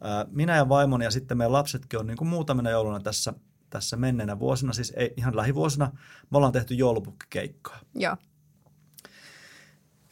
ää, 0.00 0.26
minä 0.30 0.56
ja 0.56 0.68
vaimoni 0.68 1.04
ja 1.04 1.10
sitten 1.10 1.38
meidän 1.38 1.52
lapsetkin 1.52 2.00
on 2.00 2.06
niin 2.06 2.16
kuin 2.16 2.28
muutamina 2.28 2.70
jouluna 2.70 3.00
tässä, 3.00 3.32
tässä 3.70 3.96
menneenä 3.96 4.38
vuosina, 4.38 4.72
siis 4.72 4.92
ei 4.96 5.14
ihan 5.16 5.36
lähivuosina, 5.36 5.92
me 6.30 6.36
ollaan 6.36 6.52
tehty 6.52 6.74
joulupukkikeikkaa. 6.74 7.80
Joo. 7.94 8.16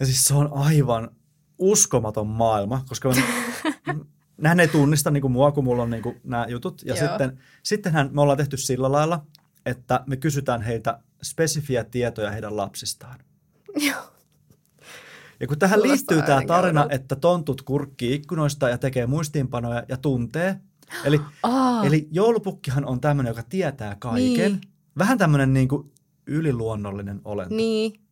Ja 0.00 0.06
siis 0.06 0.24
se 0.24 0.34
on 0.34 0.52
aivan 0.52 1.10
uskomaton 1.58 2.26
maailma, 2.26 2.84
koska 2.88 3.12
nähän 4.42 4.60
ei 4.60 4.68
tunnista 4.68 5.10
niin 5.10 5.20
kuin 5.20 5.32
mua, 5.32 5.52
kun 5.52 5.64
mulla 5.64 5.82
on 5.82 5.90
niin 5.90 6.02
kuin 6.02 6.20
nämä 6.24 6.46
jutut. 6.48 6.82
Ja 6.84 6.94
Joo. 6.94 7.08
sitten, 7.08 7.38
sittenhän 7.62 8.10
me 8.12 8.20
ollaan 8.20 8.38
tehty 8.38 8.56
sillä 8.56 8.92
lailla, 8.92 9.26
että 9.66 10.00
me 10.06 10.16
kysytään 10.16 10.62
heiltä 10.62 11.00
spesifiä 11.22 11.84
tietoja 11.84 12.30
heidän 12.30 12.56
lapsistaan. 12.56 13.18
Joo. 13.76 14.12
Ja 15.40 15.46
kun 15.46 15.58
tähän 15.58 15.80
Kuulostaa 15.80 16.16
liittyy 16.16 16.22
tämä 16.22 16.42
tarina, 16.46 16.80
oudolta. 16.80 16.94
että 16.94 17.16
tontut 17.16 17.62
kurkkii 17.62 18.14
ikkunoista 18.14 18.68
ja 18.68 18.78
tekee 18.78 19.06
muistiinpanoja 19.06 19.82
ja 19.88 19.96
tuntee. 19.96 20.60
Eli, 21.04 21.20
Aa, 21.42 21.84
eli 21.84 22.08
joulupukkihan 22.10 22.84
on 22.84 23.00
tämmöinen, 23.00 23.30
joka 23.30 23.42
tietää 23.42 23.96
kaiken. 23.98 24.52
Niin. 24.52 24.60
Vähän 24.98 25.18
tämmöinen 25.18 25.52
niin 25.52 25.68
kuin 25.68 25.92
yliluonnollinen 26.26 27.20
olento. 27.24 27.54
niin. 27.54 28.05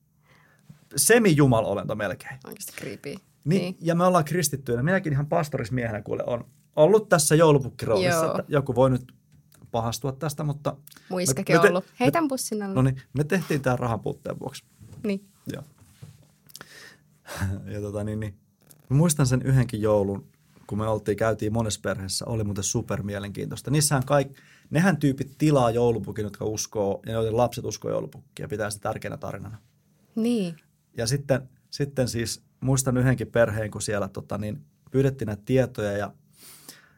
Semi-jumalolento 0.96 1.94
melkein. 1.94 2.38
Oikeasti 2.46 2.72
creepy. 2.72 3.08
Niin, 3.08 3.20
Niin. 3.44 3.76
Ja 3.80 3.94
me 3.94 4.04
ollaan 4.04 4.24
kristittyinä. 4.24 4.82
Minäkin 4.82 5.12
ihan 5.12 5.26
pastorismiehenä 5.26 6.02
kuule 6.02 6.24
on 6.26 6.44
ollut 6.76 7.08
tässä 7.08 7.34
joulupukkiroolissa. 7.34 8.26
Että 8.26 8.44
joku 8.48 8.74
voi 8.74 8.90
nyt 8.90 9.12
pahastua 9.70 10.12
tästä, 10.12 10.44
mutta 10.44 10.76
Muiskakin 11.08 11.56
Me- 11.56 11.58
me 11.58 11.62
te- 11.62 11.68
ollut. 11.68 11.84
Heitän 12.00 12.28
pussin 12.28 12.62
alle. 12.62 12.74
no 12.74 12.82
niin, 12.82 13.02
me 13.12 13.24
tehtiin 13.24 13.60
tämä 13.62 13.76
rahan 13.76 14.00
puutteen 14.00 14.40
vuoksi. 14.40 14.64
Niin. 15.04 15.24
Joo. 15.52 15.62
ja 17.74 17.80
tota 17.80 18.04
niin, 18.04 18.20
niin. 18.20 18.34
Mä 18.88 18.96
muistan 18.96 19.26
sen 19.26 19.42
yhdenkin 19.42 19.82
joulun, 19.82 20.26
kun 20.66 20.78
me 20.78 20.86
oltiin, 20.88 21.16
käytiin 21.16 21.52
monessa 21.52 21.80
perheessä, 21.82 22.24
oli 22.24 22.44
muuten 22.44 22.64
super 22.64 23.02
mielenkiintoista. 23.02 23.70
Niissähän 23.70 24.04
kaikki, 24.04 24.34
nehän 24.70 24.96
tyypit 24.96 25.34
tilaa 25.38 25.70
joulupukin, 25.70 26.22
jotka 26.22 26.44
uskoo, 26.44 27.00
ja 27.06 27.12
joiden 27.12 27.36
lapset 27.36 27.64
uskoo 27.64 27.90
joulupukkia, 27.90 28.44
ja 28.44 28.48
pitää 28.48 28.70
sitä 28.70 28.82
tärkeänä 28.82 29.16
tarinana. 29.16 29.58
Niin. 30.14 30.56
Ja 30.96 31.06
sitten, 31.06 31.48
sitten 31.70 32.08
siis 32.08 32.44
muistan 32.60 32.96
yhdenkin 32.96 33.26
perheen, 33.26 33.70
kun 33.70 33.82
siellä 33.82 34.08
tota, 34.08 34.38
niin, 34.38 34.64
pyydettiin 34.90 35.26
näitä 35.26 35.42
tietoja 35.46 35.92
ja, 35.92 36.12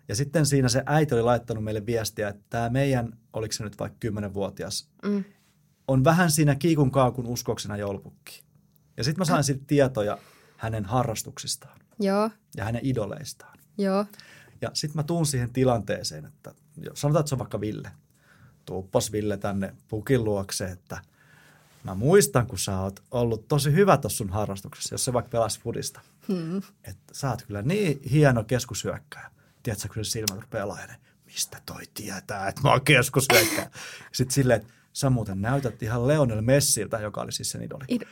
ja 0.09 0.15
sitten 0.17 0.47
siinä 0.47 0.69
se 0.69 0.83
äiti 0.87 1.15
oli 1.15 1.23
laittanut 1.23 1.65
meille 1.65 1.87
viestiä, 1.87 2.29
että 2.29 2.43
tämä 2.51 2.69
meidän, 2.69 3.19
oliko 3.33 3.53
se 3.53 3.65
nyt 3.65 3.79
vaikka 3.79 3.99
10-vuotias, 4.09 4.89
Mm. 5.05 5.25
on 5.89 6.05
vähän 6.05 6.31
siinä 6.31 6.55
kiikun 6.55 6.91
kaakun 6.91 7.27
uskoksena 7.27 7.77
joulupukki. 7.77 8.43
Ja 8.97 9.05
sitten 9.05 9.21
mä 9.21 9.25
sain 9.25 9.45
siltä 9.45 9.65
tietoja 9.67 10.19
hänen 10.57 10.85
harrastuksistaan 10.85 11.79
Joo. 12.01 12.31
ja 12.57 12.65
hänen 12.65 12.81
idoleistaan. 12.85 13.59
Joo. 13.79 14.07
Ja 14.61 14.71
sitten 14.75 14.97
mä 14.99 15.03
tuun 15.03 15.27
siihen 15.27 15.53
tilanteeseen, 15.53 16.25
että 16.25 16.55
sanotaan, 16.95 17.21
että 17.21 17.29
se 17.29 17.35
on 17.35 17.39
vaikka 17.39 17.61
Ville. 17.61 17.91
Tuuppas 18.65 19.13
Ville 19.13 19.37
tänne 19.37 19.75
pukin 19.89 20.25
luokse, 20.25 20.65
että 20.65 20.99
mä 21.87 21.95
muistan, 21.95 22.47
kun 22.47 22.59
sä 22.59 22.81
oot 22.81 23.03
ollut 23.11 23.49
tosi 23.49 23.73
hyvä 23.73 23.97
tuossa 23.97 24.17
sun 24.17 24.31
harrastuksessa, 24.31 24.95
jos 24.95 25.05
se 25.05 25.13
vaikka 25.13 25.31
pelasi 25.31 25.61
fudista. 25.61 26.01
Hmm. 26.29 26.57
Että 26.85 27.13
sä 27.13 27.31
oot 27.31 27.43
kyllä 27.43 27.63
niin 27.63 28.01
hieno 28.11 28.45
keskushyökkäjä. 28.45 29.31
Tiedätkö, 29.63 29.89
kun 29.95 30.05
se 30.05 30.11
silmät 30.11 30.41
rupeaa 30.41 30.69
laajeneen, 30.69 31.01
mistä 31.27 31.59
toi 31.67 31.83
tietää, 31.95 32.49
että 32.49 32.61
mä 32.63 32.71
oon 32.71 32.81
keskushyökkäjä. 32.85 33.71
Sitten 34.13 34.35
silleen, 34.35 34.61
että 34.61 34.73
sä 34.93 35.11
muuten 35.11 35.43
näytät 35.43 35.83
ihan 35.83 36.09
Leonel 36.09 36.41
Messiltä, 36.41 36.99
joka 36.99 37.21
oli 37.21 37.33
siis 37.33 37.51
sen 37.51 37.63
idoli. 37.63 37.85
Id- 37.93 38.07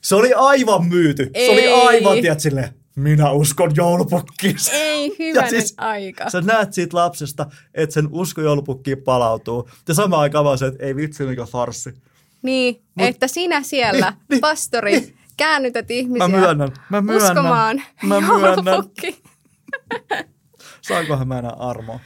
Se 0.00 0.14
oli 0.14 0.34
aivan 0.34 0.86
myyty. 0.86 1.24
Se 1.24 1.30
Ei. 1.34 1.50
oli 1.50 1.86
aivan, 1.88 2.20
tiedät, 2.20 2.40
silleen, 2.40 2.74
minä 2.96 3.30
uskon 3.30 3.72
joulupukkiin. 3.76 4.56
Ei, 4.72 5.16
hyvänen 5.18 5.50
siis, 5.60 5.74
aika. 5.76 6.30
Sä 6.30 6.40
näet 6.40 6.72
siitä 6.72 6.96
lapsesta, 6.96 7.46
että 7.74 7.94
sen 7.94 8.08
usko 8.10 8.40
joulupukkiin 8.40 9.02
palautuu. 9.02 9.70
Ja 9.88 9.94
samaan 9.94 10.22
aikaan 10.22 10.44
vaan 10.44 10.58
se, 10.58 10.66
että 10.66 10.84
ei 10.84 10.96
vitsi, 10.96 11.24
mikä 11.26 11.44
farssi. 11.46 11.94
Niin, 12.42 12.82
Mut, 12.94 13.08
että 13.08 13.28
sinä 13.28 13.62
siellä, 13.62 14.10
niin, 14.10 14.20
niin, 14.30 14.40
pastori, 14.40 15.00
niin. 15.00 15.18
käännytät 15.36 15.90
ihmisiä 15.90 16.28
Mä 16.28 16.38
myönnän, 16.38 16.72
mä 16.90 17.00
myönnän. 17.00 17.28
uskomaan 17.28 17.82
Mä 18.02 18.20
myönnän. 18.38 18.84
Saankohan 20.80 21.28
mä 21.28 21.38
enää 21.38 21.52
armoa? 21.58 22.00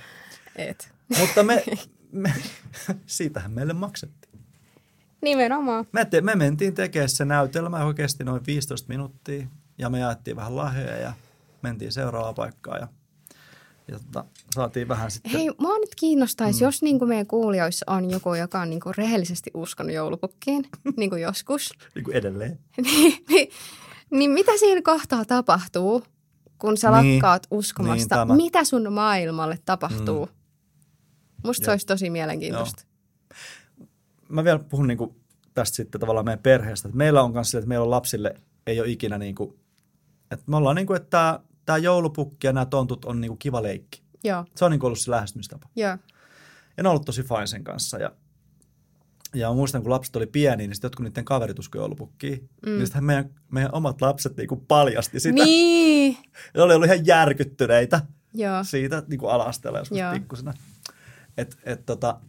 Et. 0.57 0.93
Mutta 1.19 1.43
me, 1.43 1.65
me 2.13 2.35
siitähän 3.07 3.53
meille 3.53 3.73
maksettiin. 3.73 4.33
Nimenomaan. 5.23 5.87
Me, 5.93 6.05
te, 6.05 6.21
me 6.21 6.35
mentiin 6.35 6.75
tekemään 6.75 7.09
se 7.09 7.25
näytelmä, 7.25 7.79
joka 7.79 7.95
kesti 7.95 8.25
noin 8.25 8.47
15 8.47 8.89
minuuttia. 8.89 9.47
Ja 9.79 9.91
me 9.91 9.99
jaettiin 9.99 10.37
vähän 10.37 10.57
lahjoja 10.57 10.97
ja 10.97 11.13
mentiin 11.63 11.93
seuraavaan 11.93 12.35
paikkaan. 12.35 12.81
Ja, 12.81 12.89
ja 13.89 13.99
tota, 13.99 14.25
saatiin 14.55 14.89
vähän 14.89 15.11
sitten... 15.11 15.33
Hei, 15.33 15.51
mua 15.59 15.79
nyt 15.79 15.95
kiinnostaisi, 15.95 16.61
mm. 16.61 16.65
jos 16.65 16.83
niin 16.83 16.99
kuin 16.99 17.09
meidän 17.09 17.27
kuulijoissa 17.27 17.85
on 17.89 18.11
joku, 18.11 18.35
joka 18.35 18.61
on 18.61 18.71
niin 18.71 18.81
kuin 18.81 18.95
rehellisesti 18.97 19.51
uskonut 19.55 19.93
joulupukkiin, 19.93 20.65
niin 20.97 21.11
kuin 21.11 21.23
joskus. 21.23 21.71
niin 21.95 22.05
kuin 22.05 22.17
edelleen. 22.17 22.59
niin, 22.83 23.25
niin, 23.29 23.49
niin 24.11 24.31
mitä 24.31 24.53
siinä 24.59 24.83
kohtaa 24.83 25.25
tapahtuu, 25.25 26.05
kun 26.59 26.77
sä 26.77 26.91
niin, 26.91 27.15
lakkaat 27.15 27.47
uskomasta? 27.51 28.25
Niin, 28.25 28.37
mitä 28.37 28.65
sun 28.65 28.93
maailmalle 28.93 29.59
tapahtuu? 29.65 30.27
Mm. 30.27 30.33
Musta 31.45 31.65
se 31.65 31.71
olisi 31.71 31.87
tosi 31.87 32.11
mielenkiintoista. 32.11 32.83
Joo. 32.83 33.87
Mä 34.29 34.45
vielä 34.45 34.59
puhun 34.59 34.87
niin 34.87 34.99
kuin 34.99 35.17
tästä 35.55 35.77
sitten 35.77 36.01
tavallaan 36.01 36.25
meidän 36.25 36.43
perheestä. 36.43 36.89
Meillä 36.93 37.23
on 37.23 37.33
myös 37.33 37.51
sille, 37.51 37.61
että 37.61 37.69
meillä 37.69 37.85
on 37.85 37.91
lapsille, 37.91 38.35
ei 38.67 38.81
ole 38.81 38.89
ikinä 38.89 39.19
niin 39.19 39.35
kuin, 39.35 39.55
että 40.31 40.45
me 40.47 40.57
ollaan 40.57 40.77
niin 40.77 40.87
kuin, 40.87 40.97
että 40.97 41.41
tämä 41.67 41.79
joulupukki 41.79 42.47
ja 42.47 42.53
nämä 42.53 42.67
tontut 42.67 43.05
on 43.05 43.21
niin 43.21 43.29
kuin 43.29 43.39
kiva 43.39 43.63
leikki. 43.63 44.03
Joo. 44.25 44.45
Se 44.57 44.65
on 44.65 44.71
niin 44.71 44.81
kuin 44.81 44.89
ollut 44.89 44.99
se 44.99 45.11
lähestymistapa. 45.11 45.69
Joo. 45.77 45.97
Ja 46.77 46.83
ne 46.83 46.89
on 46.89 46.93
ollut 46.93 47.05
tosi 47.07 47.23
fine 47.23 47.47
sen 47.47 47.65
kanssa. 47.65 47.99
Ja, 47.99 48.13
ja 49.35 49.53
muistan, 49.53 49.83
kun 49.83 49.91
lapset 49.91 50.17
oli 50.17 50.27
pieniä, 50.27 50.57
niin 50.67 50.75
sitten 50.75 50.89
jotkut 50.89 51.05
niiden 51.07 51.25
kaverit 51.25 51.59
uskoi 51.59 51.81
joulupukkiin. 51.81 52.49
Mm. 52.67 52.73
Niin 52.73 52.87
sitten 52.87 53.05
meidän, 53.05 53.31
meidän 53.51 53.75
omat 53.75 54.01
lapset 54.01 54.37
niin 54.37 54.49
kuin 54.49 54.61
paljasti 54.69 55.21
sitä. 55.21 55.45
Niin. 55.45 56.17
Ja 56.25 56.31
ne 56.57 56.63
oli 56.63 56.75
ollut 56.75 56.87
ihan 56.87 57.07
järkyttyneitä 57.07 58.01
Joo. 58.35 58.65
siitä 58.65 59.03
niin 59.09 59.21
kuin 59.21 59.31
ala-asteella 59.31 59.79
joskus 59.79 59.99
Joo. 59.99 60.13
pikkusena. 60.13 60.55
Et, 61.39 61.59
et, 61.65 61.87
tota, 61.87 62.21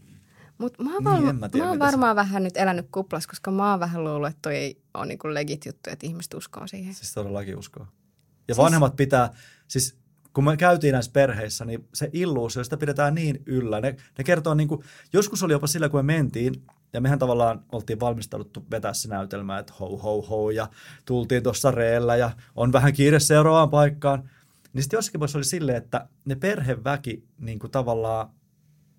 Mutta 0.58 0.84
mä 0.84 0.90
oon, 0.94 1.04
Niin, 1.04 1.12
varma, 1.26 1.34
mä 1.34 1.50
tiedä, 1.50 1.66
mä 1.66 1.70
oon 1.70 1.78
mitä 1.78 1.86
se- 1.86 1.92
varmaan 1.92 2.16
vähän 2.16 2.44
nyt 2.44 2.58
elänyt 2.58 2.86
kuplas, 2.92 3.28
koska 3.28 3.52
mä 3.52 3.72
oon 3.72 3.80
vähän 3.80 4.04
luullut, 4.04 4.30
että 4.30 4.40
toi 4.42 4.56
ei 4.56 4.82
ole 4.94 5.06
niinku 5.06 5.34
legit 5.34 5.66
juttu, 5.66 5.90
että 5.90 6.06
ihmiset 6.08 6.34
uskoo 6.34 6.68
siihen. 6.68 6.94
Siis 6.94 7.14
todellakin 7.14 7.58
uskoo. 7.58 7.88
Ja 8.48 8.56
Siis- 8.56 8.64
vanhemmat 8.64 8.96
pitää, 8.96 9.34
siis 9.68 9.98
kun 10.34 10.44
me 10.44 10.58
käytiin 10.58 10.94
näissä 10.94 11.12
perheissä, 11.12 11.66
niin 11.66 11.88
se 11.94 12.10
illuusio, 12.14 12.64
sitä 12.64 12.78
pidetään 12.78 13.16
niin 13.16 13.44
yllä. 13.46 13.82
Ne, 13.82 13.96
ne 14.18 14.24
kertoo 14.24 14.54
niin 14.54 14.68
kuin, 14.68 14.82
joskus 15.14 15.44
oli 15.44 15.54
jopa 15.54 15.68
sillä, 15.68 15.90
kun 15.90 16.06
me 16.06 16.14
mentiin, 16.14 16.64
ja 16.94 17.02
mehän 17.02 17.20
tavallaan 17.20 17.66
oltiin 17.72 18.00
valmistauduttu 18.00 18.66
vetää 18.72 18.94
se 18.94 19.08
näytelmä, 19.08 19.60
että 19.60 19.74
ho 19.80 19.98
ho 19.98 20.22
ho, 20.22 20.50
ja 20.50 20.68
tultiin 21.06 21.44
tuossa 21.44 21.72
reellä, 21.72 22.16
ja 22.16 22.32
on 22.56 22.74
vähän 22.74 22.94
kiire 22.94 23.20
seuraavaan 23.20 23.70
paikkaan. 23.70 24.30
Niin 24.74 24.84
sitten 24.84 24.98
jossakin 24.98 25.20
vaiheessa 25.20 25.38
oli 25.38 25.46
silleen, 25.46 25.78
että 25.78 26.08
ne 26.26 26.36
perheväki 26.36 27.24
niin 27.40 27.60
kuin 27.60 27.72
tavallaan, 27.72 28.30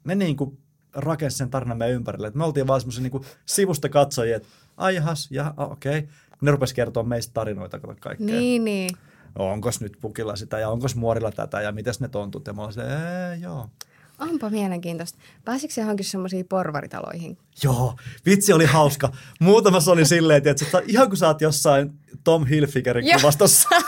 ne 0.05 0.15
niin 0.15 0.37
kuin 0.37 0.59
rakensi 0.95 1.37
sen 1.37 1.51
tarinan 1.51 1.79
meidän 1.79 1.97
ympärille. 1.97 2.27
Et 2.27 2.35
me 2.35 2.45
oltiin 2.45 2.67
vaan 2.67 2.81
semmoisia 2.81 3.03
niin 3.03 3.25
sivusta 3.47 3.89
katsojia, 3.89 4.37
että 4.37 4.49
ai 4.77 4.95
jahas, 4.95 5.29
ja 5.31 5.55
okei. 5.57 5.99
Okay. 5.99 6.11
Ne 6.41 6.51
rupesi 6.51 6.75
kertoa 6.75 7.03
meistä 7.03 7.35
tarinoita, 7.35 7.79
kato 7.79 7.95
kaikkea. 8.01 8.27
Niin, 8.27 8.65
niin. 8.65 8.91
Onkos 9.39 9.81
nyt 9.81 9.93
pukilla 10.01 10.37
sitä 10.37 10.59
ja 10.59 10.69
onkos 10.69 10.97
muorilla 10.97 11.31
tätä 11.33 11.61
ja 11.61 11.73
mitäs 11.73 12.01
ne 12.01 12.09
tontut. 12.09 12.47
Ja 12.47 12.53
mä 12.53 12.63
olin 12.63 12.73
silleen, 12.73 12.93
"Ee, 13.03 13.37
joo. 13.37 13.69
Onpa 14.19 14.51
mielenkiintoista. 14.51 15.19
Pääsikö 15.45 15.75
se 15.75 15.81
johonkin 15.81 16.07
semmoisiin 16.07 16.47
porvaritaloihin? 16.49 17.39
Joo, 17.63 17.95
vitsi 18.27 18.53
oli 18.53 18.65
hauska. 18.65 19.13
Muutamassa 19.41 19.93
oli 19.93 20.05
silleen, 20.07 20.43
että 20.49 20.83
ihan 20.87 21.09
kun 21.09 21.17
sä 21.17 21.27
oot 21.27 21.41
jossain 21.41 21.91
Tom 22.25 22.47
Hilfigerin 22.47 23.05
kuvastossa. 23.17 23.69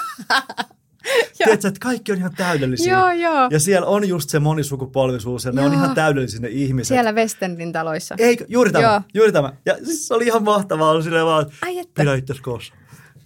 Tiedätkö, 1.38 1.68
että 1.68 1.80
kaikki 1.80 2.12
on 2.12 2.18
ihan 2.18 2.35
täydellisiä. 2.37 2.92
Joo, 2.98 3.11
joo. 3.11 3.48
Ja 3.50 3.61
siellä 3.61 3.87
on 3.87 4.09
just 4.09 4.30
se 4.30 4.38
monisukupolvisuus 4.38 5.44
ja 5.44 5.52
ne 5.52 5.61
on 5.61 5.72
Joo. 5.72 5.74
ihan 5.82 5.94
täydellisiä 5.94 6.40
ne 6.40 6.48
ihmiset. 6.48 6.88
Siellä 6.94 7.12
Westendin 7.12 7.72
taloissa. 7.72 8.14
Eikö, 8.18 8.44
juuri 8.48 8.72
tämä, 8.72 8.85
Joo. 8.85 9.00
juuri 9.14 9.32
tämä. 9.32 9.52
Ja 9.66 9.76
siis 9.85 10.09
se 10.09 10.14
oli 10.14 10.26
ihan 10.26 10.42
mahtavaa, 10.44 10.90
oli 10.90 11.02
silleen 11.02 11.26
vaan, 11.26 11.46
Ai 11.62 11.78
että. 11.78 12.02
pidä 12.02 12.14
itses 12.14 12.40
koossa. 12.40 12.74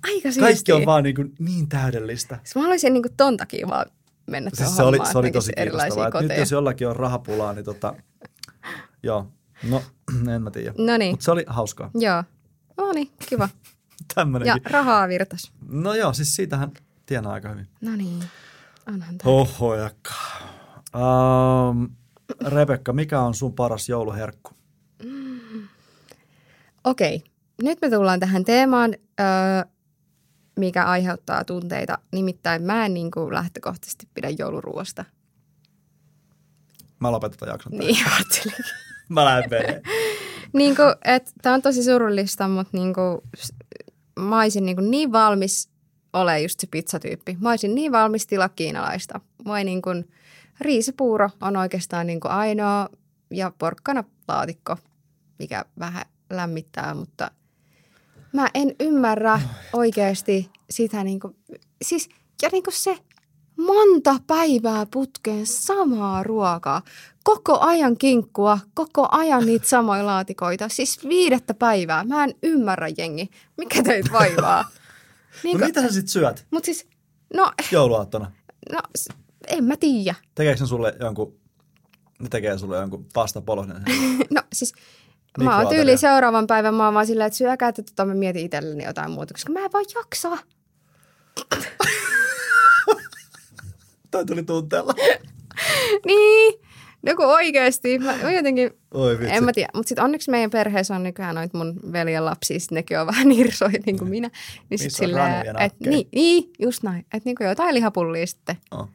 Aika 0.05 0.21
siistiä. 0.23 0.43
Kaikki 0.43 0.73
on 0.73 0.87
vaan 0.87 1.05
niin, 1.05 1.15
kuin 1.15 1.35
niin 1.39 1.69
täydellistä. 1.69 2.39
Siis 2.45 2.55
mä 2.55 2.63
haluaisin 2.63 2.93
niinku 2.93 3.09
ton 3.17 3.37
takia 3.37 3.69
vaan 3.69 3.87
mennä 4.27 4.51
Siis 4.55 4.77
se 4.77 4.83
oli, 4.83 4.99
se 5.13 5.19
oli 5.19 5.31
tosi 5.31 5.53
erilaisia 5.57 5.95
kiinnostavaa. 5.95 6.23
Nyt 6.23 6.39
jos 6.39 6.51
jollakin 6.51 6.89
on 6.89 6.97
rahapulaa, 6.97 7.53
niin 7.53 7.65
tota, 7.65 7.95
joo, 9.03 9.27
no 9.71 9.83
en 10.35 10.43
mä 10.43 10.51
tiedä. 10.51 10.75
No 10.79 10.97
niin. 10.97 11.13
Mutta 11.13 11.25
se 11.25 11.31
oli 11.31 11.45
hauskaa. 11.47 11.91
Joo. 11.95 12.25
No 12.77 12.93
niin, 12.93 13.11
kiva. 13.29 13.49
Ja 14.01 14.15
Tämmönenkin. 14.15 14.71
rahaa 14.71 15.09
virtas. 15.09 15.53
No 15.69 15.95
joo, 15.95 16.13
siis 16.13 16.37
siitähän 16.37 16.73
tienaa 17.07 17.33
aika 17.33 17.49
hyvin. 17.49 17.69
No 17.81 17.97
niin. 17.97 18.25
Onhan 18.89 19.19
tämä. 19.19 19.31
Oho, 19.31 19.75
jakka. 19.75 20.11
Um, 20.95 21.91
Rebekka, 22.47 22.93
mikä 22.93 23.21
on 23.21 23.35
sun 23.35 23.53
paras 23.55 23.89
jouluherkku? 23.89 24.51
Okei, 26.85 27.25
nyt 27.63 27.79
me 27.83 27.91
tullaan 27.91 28.21
tähän 28.21 28.45
teemaan, 28.45 28.95
öö, 29.21 29.27
mikä 30.61 30.85
aiheuttaa 30.85 31.45
tunteita. 31.45 31.99
Nimittäin 32.13 32.63
mä 32.63 32.87
en 32.87 32.95
niin 32.95 33.11
kuin 33.11 33.35
lähtökohtaisesti 33.35 34.09
pidä 34.15 34.29
jouluruoasta. 34.39 35.05
Mä 37.01 37.13
lopetan 37.13 37.39
tämän 37.39 37.53
jakson. 37.55 37.73
Niin, 37.73 38.07
ajattelin. 38.17 38.65
Mä 39.09 39.25
lähden 39.25 39.51
niin 40.53 40.77
kuin, 40.77 40.95
että 41.05 41.31
tää 41.43 41.55
on 41.55 41.63
tosi 41.63 41.83
surullista, 41.83 42.49
mutta 42.49 42.77
niin 42.77 42.95
kuin, 42.95 43.19
mä 44.19 44.41
olisin 44.41 44.67
niin, 44.67 44.77
kuin 44.77 44.91
niin 44.91 45.13
valmis 45.13 45.71
ole 46.13 46.41
just 46.41 46.61
se 46.61 46.67
pizzatyyppi. 46.71 47.37
Mä 47.41 47.51
olisin 47.51 47.75
niin 47.75 47.93
valmis 47.93 48.27
tilaa 48.27 48.49
kiinalaista. 48.49 49.21
Mua 49.45 49.59
ei 49.59 49.65
niin 49.65 49.83
kuin, 49.83 50.11
riisipuuro 50.61 51.31
on 51.41 51.57
oikeastaan 51.57 52.07
niin 52.07 52.21
kuin 52.21 52.33
ainoa 52.33 52.89
ja 53.31 53.53
porkkana 53.59 54.05
laatikko, 54.29 54.77
mikä 55.39 55.65
vähän 55.79 56.05
lämmittää, 56.31 56.95
mutta 56.95 57.31
mä 58.33 58.49
en 58.55 58.75
ymmärrä 58.81 59.41
oikeasti 59.73 60.51
sitä 60.71 61.05
niin 61.05 61.21
kuin, 61.21 61.37
siis 61.83 62.09
ja 62.43 62.49
niin 62.53 62.63
kuin 62.63 62.75
se 62.75 62.99
monta 63.57 64.17
päivää 64.27 64.87
putkeen 64.87 65.47
samaa 65.47 66.23
ruokaa. 66.23 66.83
Koko 67.25 67.59
ajan 67.61 67.97
kinkkua, 67.97 68.59
koko 68.75 69.09
ajan 69.11 69.47
niitä 69.47 69.69
samoja 69.69 70.07
laatikoita. 70.07 70.69
Siis 70.69 71.09
viidettä 71.09 71.55
päivää. 71.55 72.05
Mä 72.05 72.25
en 72.25 72.35
ymmärrä, 72.43 72.89
jengi. 72.99 73.31
Mikä 73.57 73.83
teitä 73.83 74.13
vaivaa? 74.13 74.65
No 75.45 75.67
mitä 75.67 75.83
sä 75.83 75.93
sit 75.93 76.09
syöt 76.09 76.47
Mut 76.51 76.65
siis, 76.65 76.87
no, 77.35 77.53
jouluaattona? 77.73 78.33
no, 78.73 78.79
en 79.47 79.65
mä 79.65 79.77
tiedä. 79.77 80.15
Tekeekö 80.35 80.61
ne 80.61 80.67
sulle 80.67 80.97
jonkun, 81.01 81.41
ne 82.19 82.29
tekee 82.29 82.59
sulle 82.59 82.77
jonkun 82.77 83.07
pasta? 83.15 83.43
No 84.35 84.43
siis, 84.53 84.73
mä 85.39 85.59
oon 85.59 85.69
tyyli 85.69 85.97
seuraavan 85.97 86.47
päivän, 86.47 86.75
mä 86.75 86.85
oon 86.85 86.95
vaan 86.95 87.07
silleen, 87.07 87.27
että 87.27 87.37
syökää, 87.37 87.69
että 87.69 87.83
tota 87.83 88.05
mä 88.05 88.15
mietin 88.15 88.45
itselleni 88.45 88.85
jotain 88.85 89.11
muuta, 89.11 89.35
koska 89.35 89.53
mä 89.53 89.65
en 89.65 89.73
vaan 89.73 89.85
jaksa. 89.95 90.39
Toi 94.11 94.27
tuli 94.27 94.43
tunteella. 94.43 94.95
Niin, 96.07 96.61
joku 97.07 97.23
oikeesti. 97.23 97.99
Mä, 97.99 98.15
mä 98.23 98.33
jotenkin, 98.33 98.71
Oi 98.95 99.19
vitsi. 99.19 99.35
En 99.35 99.45
mä 99.45 99.53
tiedä, 99.53 99.69
mutta 99.75 99.89
sitten 99.89 100.05
onneksi 100.05 100.31
meidän 100.31 100.51
perheessä 100.51 100.95
on 100.95 101.03
nykyään 101.03 101.35
noit 101.35 101.55
mun 101.55 101.81
veljen 101.93 102.25
lapsia, 102.25 102.61
sit 102.61 102.71
nekin 102.71 103.01
on 103.01 103.07
vähän 103.07 103.29
nirsoja 103.37 103.79
niin 103.87 103.99
kuin 103.99 104.11
minä. 104.11 104.31
Niin 104.71 104.79
sit 104.79 104.93
silleen, 104.93 105.57
et, 105.59 105.75
niin, 105.81 106.09
niin, 106.15 106.51
just 106.59 106.83
näin. 106.83 107.01
Että 107.01 107.21
niin 107.25 107.37
jotain 107.41 107.75
lihapullia 107.75 108.27
sitten. 108.27 108.57
Oh. 108.71 108.89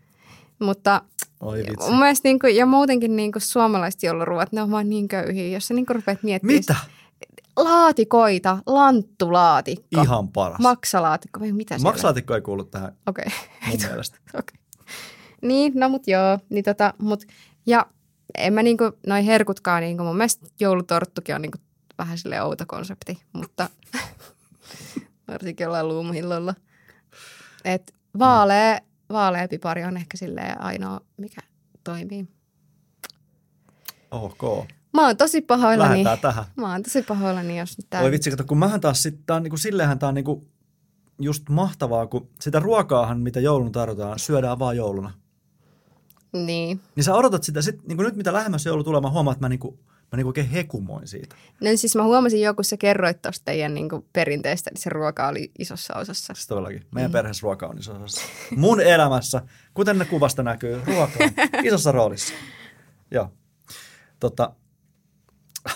Mutta 0.60 1.02
Oi 1.40 1.58
vitsi. 1.58 1.90
mun 1.90 2.00
mielestä 2.00 2.30
niin 2.30 2.40
kuin, 2.40 2.56
ja 2.56 2.66
muutenkin 2.66 3.16
niin 3.16 3.32
kuin 3.32 3.42
suomalaiset 3.42 4.04
jouluruuat, 4.04 4.52
ne 4.52 4.62
on 4.62 4.72
vaan 4.72 4.90
niin 4.90 5.08
köyhiä. 5.08 5.48
Jos 5.48 5.68
sä 5.68 5.74
niin 5.74 5.86
kuin 5.86 5.96
rupeat 5.96 6.24
miettimään. 6.24 6.58
Mitä? 6.58 6.76
Laatikoita, 7.58 8.58
lanttulaatikko, 8.66 10.02
Ihan 10.02 10.28
paras. 10.28 10.60
maksalaatikko, 10.60 11.40
vai 11.40 11.52
mitä 11.52 11.78
siellä? 11.78 11.90
Maksalaatikko 11.92 12.36
ei 12.36 12.42
kuulu 12.42 12.64
tähän 12.64 12.98
Okei. 13.08 13.26
mun 13.68 13.78
mielestä. 13.90 14.18
Okei. 14.40 14.58
Niin, 15.42 15.74
no 15.76 15.90
mut 15.90 16.08
joo. 16.08 16.40
Niin 16.50 16.64
tota, 16.64 16.94
mut, 16.98 17.24
ja 17.66 17.86
en 18.38 18.54
mä 18.54 18.64
niinku, 18.64 18.84
noi 19.08 19.26
herkutkaan 19.26 19.82
niinku, 19.82 20.04
mun 20.04 20.18
mielestä 20.18 20.46
joulutorttukin 20.60 21.36
on 21.36 21.42
niinku 21.42 21.58
vähän 21.98 22.18
sille 22.18 22.42
outo 22.42 22.64
konsepti, 22.68 23.22
mutta 23.34 23.70
varsinkin 25.28 25.64
jollain 25.64 25.88
luumuhillolla. 25.88 26.54
Et 27.66 27.94
vaalea, 28.20 28.80
vaalea 29.10 29.48
pipari 29.48 29.84
on 29.84 29.98
ehkä 29.98 30.18
silleen 30.18 30.62
ainoa, 30.62 31.00
mikä 31.18 31.42
toimii. 31.84 32.28
Ok. 34.12 34.68
Mä 34.94 35.06
oon 35.06 35.18
tosi 35.18 35.42
pahoillani. 35.42 35.90
Lähdetään 36.04 36.20
tähän. 36.20 36.46
Mä 36.56 36.72
oon 36.72 36.84
tosi 36.84 37.02
pahoillani, 37.02 37.60
jos 37.60 37.78
nyt 37.78 37.88
tää... 37.90 38.02
Oi 38.02 38.12
vitsi, 38.12 38.32
kato, 38.32 38.44
kun 38.44 38.58
mähän 38.58 38.82
taas 38.82 39.04
sitten, 39.04 39.24
tää 39.26 39.36
on 39.36 39.44
niinku, 39.44 39.58
silleenhän 39.58 40.00
tää 40.00 40.10
on 40.10 40.16
niinku 40.16 40.48
just 41.22 41.50
mahtavaa, 41.50 42.08
kun 42.08 42.30
sitä 42.42 42.60
ruokaahan, 42.60 43.20
mitä 43.20 43.40
joulun 43.40 43.72
tarjotaan, 43.72 44.20
syödään 44.20 44.60
vaan 44.60 44.78
jouluna. 44.78 45.12
Niin. 46.34 46.82
Niin 46.96 47.04
sä 47.04 47.16
odotat 47.16 47.44
sitä, 47.44 47.62
sit, 47.62 47.88
niin 47.88 47.98
nyt 47.98 48.16
mitä 48.16 48.34
lähemmäs 48.34 48.66
joulu 48.66 48.84
tulee, 48.84 49.02
mä 49.02 49.10
huomaan, 49.10 49.34
että 49.34 49.46
mä, 49.46 49.50
niinku, 49.50 49.80
mä 50.12 50.18
niinku 50.18 50.30
oikein 50.30 50.50
hekumoin 50.50 51.08
siitä. 51.08 51.36
No 51.62 51.70
siis 51.76 51.96
mä 51.96 52.04
huomasin 52.04 52.42
joku, 52.42 52.64
sä 52.64 52.78
kerroit 52.78 53.22
tuosta 53.22 53.46
teidän 53.46 53.74
niin 53.74 53.90
perinteistä, 54.14 54.70
niin 54.70 54.82
se 54.82 54.90
ruoka 54.90 55.28
oli 55.28 55.52
isossa 55.60 55.94
osassa. 55.94 56.34
Siis 56.34 56.48
todellakin. 56.48 56.86
Meidän 56.94 57.12
mm. 57.12 57.14
perheessä 57.14 57.44
ruoka 57.44 57.68
on 57.68 57.78
isossa 57.78 58.04
osassa. 58.04 58.22
Mun 58.56 58.82
elämässä, 58.82 59.42
kuten 59.74 59.98
ne 59.98 60.06
kuvasta 60.06 60.44
näkyy, 60.44 60.82
ruoka 60.86 61.14
on 61.24 61.66
isossa 61.66 61.92
roolissa. 61.92 62.34
Joo. 63.12 63.32
Tota, 64.20 64.54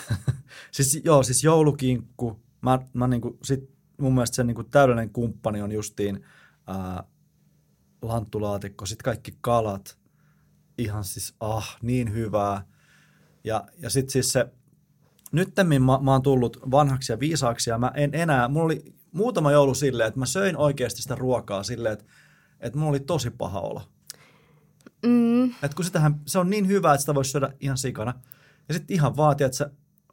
siis, 0.72 1.00
joo, 1.04 1.22
siis 1.22 1.44
joulukinkku. 1.44 2.40
Mä, 2.60 2.78
mä 2.92 3.08
niinku, 3.08 3.38
sit, 3.42 3.70
mun 4.00 4.14
mielestä 4.14 4.36
se 4.36 4.44
niinku 4.44 4.64
täydellinen 4.64 5.10
kumppani 5.10 5.62
on 5.62 5.72
justiin 5.72 6.24
ää, 6.66 7.04
lanttulaatikko, 8.02 8.86
sitten 8.86 9.04
kaikki 9.04 9.34
kalat. 9.40 9.98
Ihan 10.78 11.04
siis, 11.04 11.34
ah, 11.40 11.76
niin 11.82 12.12
hyvää. 12.12 12.64
Ja, 13.44 13.64
ja 13.78 13.90
sitten 13.90 14.12
siis 14.12 14.32
se, 14.32 14.46
nyttemmin 15.32 15.82
mä, 15.82 15.98
mä 16.02 16.12
oon 16.12 16.22
tullut 16.22 16.70
vanhaksi 16.70 17.12
ja 17.12 17.20
viisaaksi 17.20 17.70
ja 17.70 17.78
mä 17.78 17.92
en 17.94 18.10
enää, 18.14 18.48
mulla 18.48 18.64
oli 18.64 18.94
muutama 19.12 19.52
joulu 19.52 19.74
silleen, 19.74 20.08
että 20.08 20.20
mä 20.20 20.26
söin 20.26 20.56
oikeasti 20.56 21.02
sitä 21.02 21.14
ruokaa 21.14 21.62
silleen, 21.62 21.92
että, 21.92 22.04
että 22.60 22.78
mulla 22.78 22.90
oli 22.90 23.00
tosi 23.00 23.30
paha 23.30 23.60
olo. 23.60 23.82
Mm. 25.06 25.44
Että 25.44 25.76
kun 25.76 25.84
sitähän, 25.84 26.20
se 26.26 26.38
on 26.38 26.50
niin 26.50 26.68
hyvää, 26.68 26.94
että 26.94 27.00
sitä 27.00 27.14
voisi 27.14 27.30
syödä 27.30 27.52
ihan 27.60 27.78
sikana. 27.78 28.14
Ja 28.68 28.74
sitten 28.74 28.94
ihan 28.94 29.16
vaatii, 29.16 29.44
että 29.44 29.56
se 29.56 29.66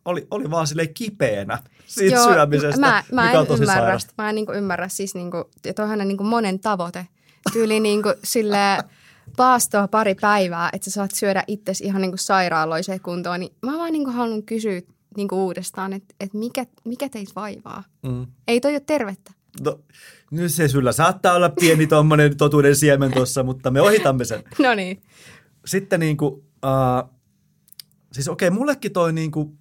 oli, 0.05 0.27
oli 0.31 0.51
vaan 0.51 0.67
silleen 0.67 0.93
kipeänä 0.93 1.63
siitä 1.85 2.15
Joo, 2.15 2.33
syömisestä, 2.33 2.79
mä, 2.79 3.03
mä 3.11 3.25
mikä 3.25 3.39
on 3.39 3.43
en 3.43 3.47
tosi 3.47 3.63
ymmärrä. 3.63 3.81
sairasta. 3.81 4.13
Mä 4.17 4.29
en 4.29 4.35
niin 4.35 4.53
ymmärrä 4.55 4.87
siis 4.87 5.15
niin 5.15 5.31
kuin, 5.31 5.43
ja 5.65 5.73
toihan 5.73 6.01
on 6.01 6.07
niin 6.07 6.25
monen 6.25 6.59
tavoite. 6.59 7.07
Tyyli 7.53 7.79
niin 7.89 8.03
kuin 8.03 8.15
sille 8.23 8.77
paastoa 9.37 9.87
pari 9.87 10.15
päivää, 10.15 10.69
että 10.73 10.89
sä 10.89 10.93
saat 10.93 11.11
syödä 11.11 11.43
itsesi 11.47 11.83
ihan 11.83 12.01
niin 12.01 12.11
kuin 12.11 12.19
sairaaloiseen 12.19 13.01
kuntoon. 13.01 13.39
Niin 13.39 13.53
mä 13.65 13.77
vaan 13.77 13.91
niin 13.91 14.03
kuin 14.03 14.15
haluan 14.15 14.43
kysyä 14.43 14.81
niin 15.17 15.27
kuin 15.27 15.39
uudestaan, 15.39 15.93
että, 15.93 16.15
että 16.19 16.37
mikä, 16.37 16.65
mikä 16.85 17.09
teitä 17.09 17.31
vaivaa? 17.35 17.83
Mm. 18.03 18.27
Ei 18.47 18.61
toi 18.61 18.71
ole 18.71 18.79
tervettä. 18.79 19.31
No, 19.61 19.79
nyt 20.31 20.53
se 20.53 20.67
sulla 20.67 20.91
saattaa 20.91 21.33
olla 21.33 21.49
pieni 21.49 21.87
tommonen 21.87 22.37
totuuden 22.37 22.75
siemen 22.75 23.11
tuossa, 23.13 23.43
mutta 23.43 23.71
me 23.71 23.81
ohitamme 23.81 24.25
sen. 24.25 24.43
No 24.63 24.75
niin. 24.75 25.01
Sitten 25.65 25.99
niin 25.99 26.17
kuin, 26.17 26.33
uh, 26.33 27.09
siis 28.13 28.27
okei, 28.27 28.49
mullekin 28.49 28.93
toi 28.93 29.13
niin 29.13 29.31
kuin, 29.31 29.57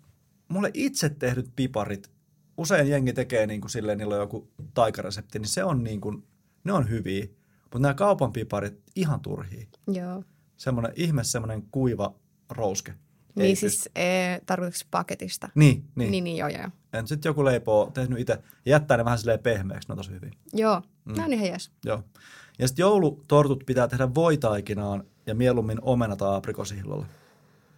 mulle 0.48 0.70
itse 0.74 1.08
tehdyt 1.08 1.50
piparit, 1.56 2.10
usein 2.56 2.88
jengi 2.88 3.12
tekee 3.12 3.46
niin 3.46 3.60
kuin 3.60 3.70
silleen, 3.70 3.98
niillä 3.98 4.14
on 4.14 4.20
joku 4.20 4.50
taikaresepti, 4.74 5.38
niin 5.38 5.48
se 5.48 5.64
on 5.64 5.84
niin 5.84 6.00
kuin, 6.00 6.24
ne 6.64 6.72
on 6.72 6.90
hyviä. 6.90 7.26
Mutta 7.66 7.78
nämä 7.78 7.94
kaupan 7.94 8.32
piparit, 8.32 8.82
ihan 8.94 9.20
turhia. 9.20 9.66
Joo. 9.88 10.22
Semmoinen 10.56 10.92
ihme, 10.96 11.24
semmoinen 11.24 11.62
kuiva 11.70 12.14
rouske. 12.50 12.90
Ei 12.90 12.96
Niin 13.42 13.52
pysty. 13.52 13.68
siis 13.68 13.88
ee, 13.94 14.40
tarkoitatko 14.46 14.88
paketista? 14.90 15.48
Niin, 15.54 15.84
niin. 15.94 16.10
Niin, 16.10 16.24
niin 16.24 16.36
joo, 16.36 16.48
joo. 16.48 16.68
En 16.92 17.06
sitten 17.06 17.30
joku 17.30 17.44
leipoo 17.44 17.90
tehnyt 17.94 18.18
itse 18.18 18.32
ja 18.32 18.70
jättää 18.70 18.96
ne 18.96 19.04
vähän 19.04 19.18
silleen 19.18 19.38
pehmeäksi, 19.38 19.88
ne 19.88 19.92
on 19.92 19.96
tosi 19.96 20.10
hyviä. 20.10 20.30
Joo, 20.52 20.82
mm. 21.04 21.16
ne 21.16 21.24
on 21.24 21.32
ihan 21.32 21.46
jees. 21.46 21.70
Joo. 21.84 22.02
Ja 22.58 22.68
sitten 22.68 22.82
joulutortut 22.82 23.62
pitää 23.66 23.88
tehdä 23.88 24.14
voitaikinaan 24.14 25.04
ja 25.26 25.34
mieluummin 25.34 25.78
omena 25.82 26.16
tai 26.16 26.36
aprikosihillolla. 26.36 27.06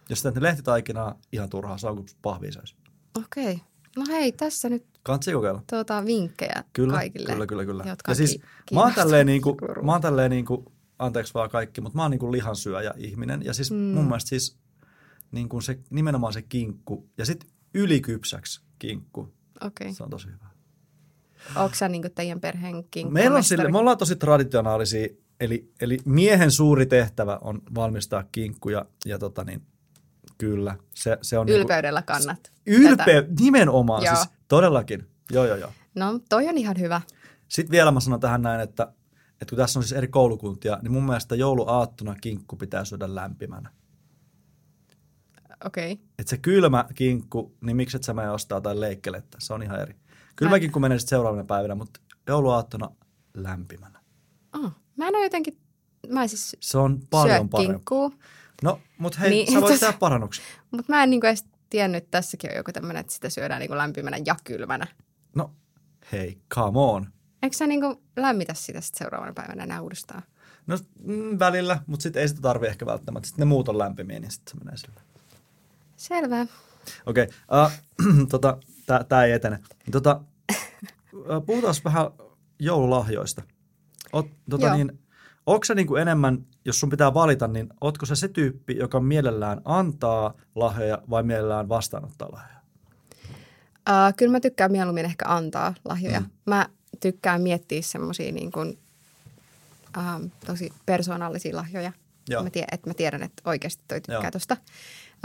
Jos 0.09 0.23
ne 0.23 0.31
lehtitaikinaa, 0.35 1.15
ihan 1.31 1.49
turhaa, 1.49 1.77
se 1.77 1.87
on 1.87 1.95
kuin 1.95 2.07
pahvia 2.21 2.51
söisi. 2.51 2.75
Okei. 3.23 3.61
No 3.97 4.03
hei, 4.09 4.31
tässä 4.31 4.69
nyt 4.69 4.85
Kansi 5.03 5.31
kokeilla. 5.31 5.63
tuota, 5.69 6.05
vinkkejä 6.05 6.63
Kyllä, 6.73 6.93
kaikille, 6.93 7.31
kyllä, 7.31 7.45
kyllä, 7.45 7.65
kyllä. 7.65 7.83
jotka 7.87 8.11
Ja 8.11 8.15
siis 8.15 8.39
ki- 8.65 8.75
mä 8.75 8.81
oon 8.81 8.93
tälleen, 8.93 9.27
niinku, 9.27 9.57
mä 9.83 9.91
oon 9.91 10.01
tälleen 10.01 10.31
niinku, 10.31 10.71
anteeksi 10.99 11.33
vaan 11.33 11.49
kaikki, 11.49 11.81
mutta 11.81 11.95
mä 11.97 12.01
oon 12.01 12.11
niinku 12.11 12.31
lihansyöjä 12.31 12.93
ihminen. 12.97 13.45
Ja 13.45 13.53
siis 13.53 13.71
mm. 13.71 13.77
mun 13.77 14.05
mielestä 14.05 14.29
siis 14.29 14.57
niinku 15.31 15.61
se, 15.61 15.79
nimenomaan 15.89 16.33
se 16.33 16.41
kinkku 16.41 17.09
ja 17.17 17.25
sitten 17.25 17.49
ylikypsäksi 17.73 18.61
kinkku, 18.79 19.33
Okei. 19.61 19.93
se 19.93 20.03
on 20.03 20.09
tosi 20.09 20.27
hyvä. 20.27 20.49
Onko 21.55 21.75
sä 21.75 21.87
niin 21.89 22.03
teidän 22.15 22.39
perheen 22.39 22.73
kinkkumestari? 22.73 23.11
Meillä 23.23 23.37
on 23.37 23.43
sille, 23.43 23.71
me 23.71 23.77
ollaan 23.77 23.97
tosi 23.97 24.15
traditionaalisia, 24.15 25.07
eli, 25.39 25.71
eli 25.81 25.97
miehen 26.05 26.51
suuri 26.51 26.85
tehtävä 26.85 27.37
on 27.41 27.61
valmistaa 27.75 28.23
kinkkuja 28.31 28.85
ja 29.05 29.19
tota 29.19 29.43
niin, 29.43 29.61
kyllä, 30.39 30.77
se, 30.95 31.17
se 31.21 31.37
on 31.37 31.49
Ylpeydellä 31.49 32.01
kannat. 32.01 32.51
Niinku, 32.65 32.87
ylpe, 32.87 33.03
tätä. 33.03 33.27
nimenomaan 33.39 34.03
Joo. 34.05 34.15
siis, 34.15 34.29
todellakin, 34.47 35.07
joo 35.31 35.45
joo 35.45 35.57
joo. 35.57 35.71
No, 35.95 36.19
toi 36.29 36.47
on 36.47 36.57
ihan 36.57 36.79
hyvä. 36.79 37.01
Sitten 37.47 37.71
vielä 37.71 37.91
mä 37.91 37.99
sanon 37.99 38.19
tähän 38.19 38.41
näin, 38.41 38.61
että, 38.61 38.93
että 39.31 39.49
kun 39.49 39.57
tässä 39.57 39.79
on 39.79 39.83
siis 39.83 39.93
eri 39.97 40.07
koulukuntia, 40.07 40.79
niin 40.81 40.91
mun 40.91 41.03
mielestä 41.03 41.35
jouluaattona 41.35 42.15
kinkku 42.21 42.55
pitää 42.55 42.85
syödä 42.85 43.15
lämpimänä. 43.15 43.69
Okei. 45.65 45.91
Okay. 45.91 46.05
Että 46.19 46.29
se 46.29 46.37
kylmä 46.37 46.85
kinkku, 46.95 47.57
niin 47.61 47.75
miksi 47.75 47.97
et 47.97 48.03
sä 48.03 48.13
mene 48.13 48.29
ostaa 48.29 48.61
tai 48.61 48.79
leikkelettä, 48.79 49.37
se 49.41 49.53
on 49.53 49.63
ihan 49.63 49.79
eri. 49.81 49.95
Kylmä 50.35 50.55
Mä- 50.55 50.59
kinkku 50.59 50.79
menee 50.79 50.99
sitten 50.99 51.09
seuraavana 51.09 51.43
päivänä, 51.43 51.75
mutta 51.75 51.99
jouluaattona 52.27 52.89
lämpimänä. 53.33 53.99
Oh, 54.55 54.71
mä 54.95 55.07
en 55.07 55.15
ole 55.15 55.23
jotenkin, 55.23 55.59
mä 56.07 56.21
en 56.23 56.29
siis 56.29 56.57
Se 56.59 56.77
on 56.77 56.99
paljon 57.09 57.49
parempi. 57.49 57.85
No, 58.63 58.79
mutta 58.97 59.19
hei, 59.19 59.29
Niin, 59.29 59.53
sä 59.53 59.61
voit 59.61 59.79
tehdä 59.79 59.93
parannuksia. 59.93 60.45
mutta 60.71 60.85
mä 60.93 61.03
en 61.03 61.09
niin 61.09 61.25
edes 61.25 61.45
tiennyt, 61.69 62.03
että 62.03 62.11
tässäkin 62.11 62.51
on 62.51 62.57
joku 62.57 62.71
tämmöinen, 62.71 62.99
että 63.01 63.13
sitä 63.13 63.29
syödään 63.29 63.59
niin 63.59 63.77
lämpimänä 63.77 64.17
ja 64.25 64.35
kylmänä. 64.43 64.87
No, 65.35 65.53
hei, 66.11 66.41
come 66.53 66.79
on. 66.79 67.07
Eikö 67.43 67.55
sä 67.55 67.67
niin 67.67 67.81
lämmitä 68.15 68.53
sitä 68.53 68.81
sit 68.81 68.95
seuraavana 68.95 69.33
päivänä 69.33 69.63
enää 69.63 69.81
uudestaan? 69.81 70.23
No 70.67 70.77
mm, 70.99 71.39
välillä, 71.39 71.79
mutta 71.87 72.03
sitten 72.03 72.21
ei 72.21 72.27
sitä 72.27 72.41
tarvi 72.41 72.67
ehkä 72.67 72.85
välttämättä. 72.85 73.27
Sitten 73.27 73.41
ne 73.41 73.49
muut 73.49 73.69
on 73.69 73.77
lämpimiä, 73.77 74.19
niin 74.19 74.31
sitten 74.31 74.51
se 74.51 74.63
menee 74.63 74.77
sillä. 74.77 75.01
Selvä. 75.97 76.47
Okei, 77.05 77.27
okay. 77.47 77.65
uh, 77.65 78.27
tota, 78.29 78.57
tämä 79.07 79.23
ei 79.23 79.31
etene. 79.31 79.59
Tota, 79.91 80.21
uh, 81.13 81.25
puhutaan 81.45 81.75
vähän 81.85 82.05
joululahjoista. 82.59 83.41
Oot, 84.13 84.27
tota 84.49 84.65
Joo. 84.65 84.75
niin, 84.75 84.99
onko 85.53 85.65
se 85.65 85.75
niinku 85.75 85.95
enemmän, 85.95 86.45
jos 86.65 86.79
sun 86.79 86.89
pitää 86.89 87.13
valita, 87.13 87.47
niin 87.47 87.69
ootko 87.81 88.05
se 88.05 88.15
se 88.15 88.27
tyyppi, 88.27 88.77
joka 88.77 88.99
mielellään 88.99 89.61
antaa 89.65 90.33
lahjoja 90.55 91.01
vai 91.09 91.23
mielellään 91.23 91.69
vastaanottaa 91.69 92.29
lahjoja? 92.31 92.59
Uh, 93.89 94.15
kyllä 94.17 94.31
mä 94.31 94.39
tykkään 94.39 94.71
mieluummin 94.71 95.05
ehkä 95.05 95.25
antaa 95.27 95.73
lahjoja. 95.85 96.19
Mm. 96.19 96.29
Mä 96.45 96.69
tykkään 96.99 97.41
miettiä 97.41 97.81
semmoisia 97.81 98.31
niin 98.31 98.51
kuin, 98.51 98.79
tosi 100.45 100.73
persoonallisia 100.85 101.55
lahjoja. 101.55 101.91
Joo. 102.29 102.43
Mä 102.43 102.49
tiedän, 102.49 102.69
että 102.71 102.89
mä 102.89 102.93
tiedän, 102.93 103.23
että 103.23 103.41
oikeasti 103.45 103.83
toi 103.87 104.01
tykkää 104.01 104.23
Joo. 104.23 104.31
tosta. 104.31 104.57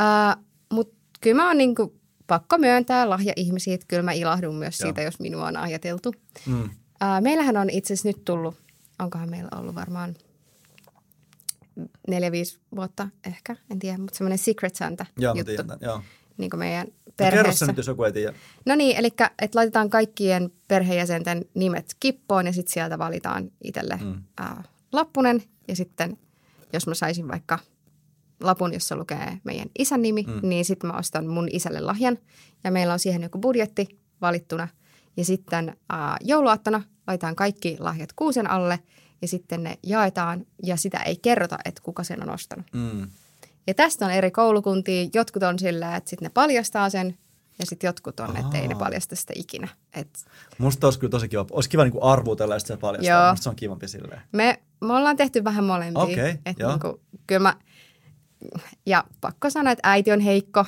Uh, 0.01 0.45
Mutta 0.73 0.95
kyllä 1.21 1.37
mä 1.37 1.47
oon 1.47 1.59
niin 1.59 1.75
kuin, 1.75 2.01
pakko 2.27 2.59
myöntää 2.59 3.11
lahja-ihmisiä, 3.11 3.75
että 3.75 3.87
kyllä 3.89 4.03
mä 4.03 4.13
ilahdun 4.13 4.55
myös 4.55 4.81
Joo. 4.81 4.87
siitä, 4.87 5.03
jos 5.03 5.21
minua 5.21 5.47
on 5.47 5.57
ajateltu. 5.57 6.15
Mm. 6.47 6.63
Uh, 6.63 6.71
meillähän 7.21 7.57
on 7.57 7.71
itse 7.71 7.95
asiassa 7.95 8.09
nyt 8.09 8.25
tullut, 8.25 8.64
onkohan 8.99 9.31
meillä 9.31 9.49
ollut 9.57 9.75
varmaan 9.75 10.15
neljä, 12.09 12.33
viisi 12.33 12.59
vuotta 12.77 13.09
ehkä, 13.27 13.57
en 13.71 13.79
tiedä, 13.79 13.99
mutta 13.99 14.17
semmoinen 14.17 14.39
Secret 14.39 14.77
Santa 14.77 15.07
Joo, 15.19 15.35
juttu 15.35 15.45
tiedän. 15.57 15.79
Joo. 15.81 16.03
niin 16.37 16.51
kuin 16.51 16.59
meidän 16.59 16.87
No, 16.87 16.93
kerro 17.17 17.31
se 17.31 17.37
perheessä. 17.37 17.67
nyt, 17.67 17.77
jos 17.77 17.87
joku 17.87 18.05
ei 18.05 18.13
tiedä. 18.13 18.37
No 18.67 18.75
niin, 18.75 18.97
eli 18.97 19.07
että 19.07 19.59
laitetaan 19.59 19.91
kaikkien 19.91 20.51
perheenjäsenten 20.69 21.45
nimet 21.55 21.97
kippoon 22.01 22.47
ja 22.47 22.53
sitten 22.53 22.73
sieltä 22.73 22.99
valitaan 22.99 23.51
itselle 23.65 23.99
Mm. 24.03 24.23
ää, 24.39 24.63
lappunen. 24.93 25.43
Ja 25.69 25.77
sitten 25.77 26.19
jos 26.73 26.87
mä 26.87 26.95
saisin 26.95 27.29
vaikka 27.29 27.59
lapun, 28.43 28.73
jossa 28.73 28.97
lukee 28.97 29.39
meidän 29.45 29.69
isän 29.79 30.03
nimi, 30.03 30.23
Mm. 30.23 30.49
niin 30.49 30.65
sitten 30.65 30.91
mä 30.91 30.97
ostan 30.99 31.27
mun 31.27 31.49
isälle 31.53 31.81
lahjan. 31.81 32.19
Ja 32.65 32.71
meillä 32.71 32.93
on 32.93 32.99
siihen 32.99 33.23
joku 33.23 33.39
budjetti 33.39 33.99
valittuna. 34.21 34.69
Ja 35.17 35.25
sitten 35.25 35.77
ää, 35.91 36.17
jouluaattona 36.21 36.83
laitetaan 37.07 37.37
kaikki 37.37 37.77
lahjat 37.81 38.13
kuusen 38.13 38.51
alle 38.51 38.79
ja 39.23 39.29
sitten 39.29 39.63
ne 39.63 39.79
jaetaan 39.83 40.47
ja 40.63 40.77
sitä 40.77 40.99
ei 40.99 41.17
kerrota, 41.17 41.59
että 41.65 41.83
kuka 41.83 42.05
sen 42.05 42.23
on 42.23 42.31
ostanut. 42.31 42.67
Mm. 42.73 43.09
Ja 43.67 43.75
tästä 43.75 44.07
on 44.07 44.13
eri 44.13 44.31
koulukuntia. 44.31 45.09
Jotkut 45.15 45.43
on 45.43 45.59
sillä, 45.59 45.97
että 45.97 46.11
sitten 46.11 46.27
ne 46.27 46.31
paljastaa 46.35 46.91
sen 46.91 47.19
ja 47.59 47.67
sitten 47.67 47.89
jotkut 47.89 48.21
on, 48.21 48.37
että 48.37 48.59
ei 48.59 48.69
ne 48.69 48.75
paljasta 48.75 49.17
sitä 49.17 49.33
ikinä. 49.37 49.69
Et 49.95 50.25
Musta 50.59 50.87
olisi 50.87 50.99
kyllä 50.99 51.11
tosi 51.11 51.29
kiva. 51.29 51.47
Olisi 51.51 51.69
kiva 51.69 51.85
niinku 51.85 52.05
arvuutella 52.05 52.55
ja 52.55 52.59
sitten 52.59 52.77
se 52.77 52.81
paljastaa. 52.81 53.23
Joo. 53.23 53.31
Musta 53.31 53.45
se 53.45 53.49
on 53.49 53.57
kivampi 53.57 53.89
silleen. 53.89 54.21
me, 54.33 54.63
me 54.81 54.93
ollaan 54.93 55.17
tehty 55.17 55.45
vähän 55.45 55.65
molempia. 55.65 56.03
Okei, 56.03 56.39
joo. 56.59 56.71
niinku, 56.71 57.01
kyllä 57.27 57.43
mä, 57.43 57.57
ja 58.87 59.05
pakko 59.21 59.51
sanoa, 59.51 59.73
että 59.73 59.89
äiti 59.91 60.13
on 60.13 60.21
heikko. 60.21 60.65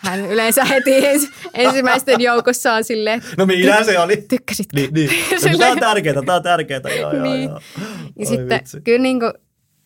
Hän 0.00 0.20
yleensä 0.20 0.64
heti 0.64 1.06
ens, 1.06 1.28
ensimmäisten 1.54 2.20
joukossa 2.20 2.74
on 2.74 2.84
silleen, 2.84 3.22
No 3.38 3.46
minä 3.46 3.84
se 3.84 3.98
oli. 3.98 4.16
tykkäsitkö? 4.28 4.76
Niin, 4.76 4.94
niin. 4.94 5.10
No, 5.52 5.58
tämä 5.58 5.70
on 5.72 5.80
tärkeää, 5.80 6.14
tämä 6.26 6.36
on 6.36 6.42
tärkeää. 6.42 6.80
Joo, 7.00 7.12
joo, 7.12 7.22
Niin. 7.24 7.50
joo. 7.50 7.60
Ja 7.78 7.82
Oi 8.18 8.26
sitten 8.26 8.58
vitsi. 8.60 8.80
kyllä 8.80 8.98
niinku, 9.02 9.26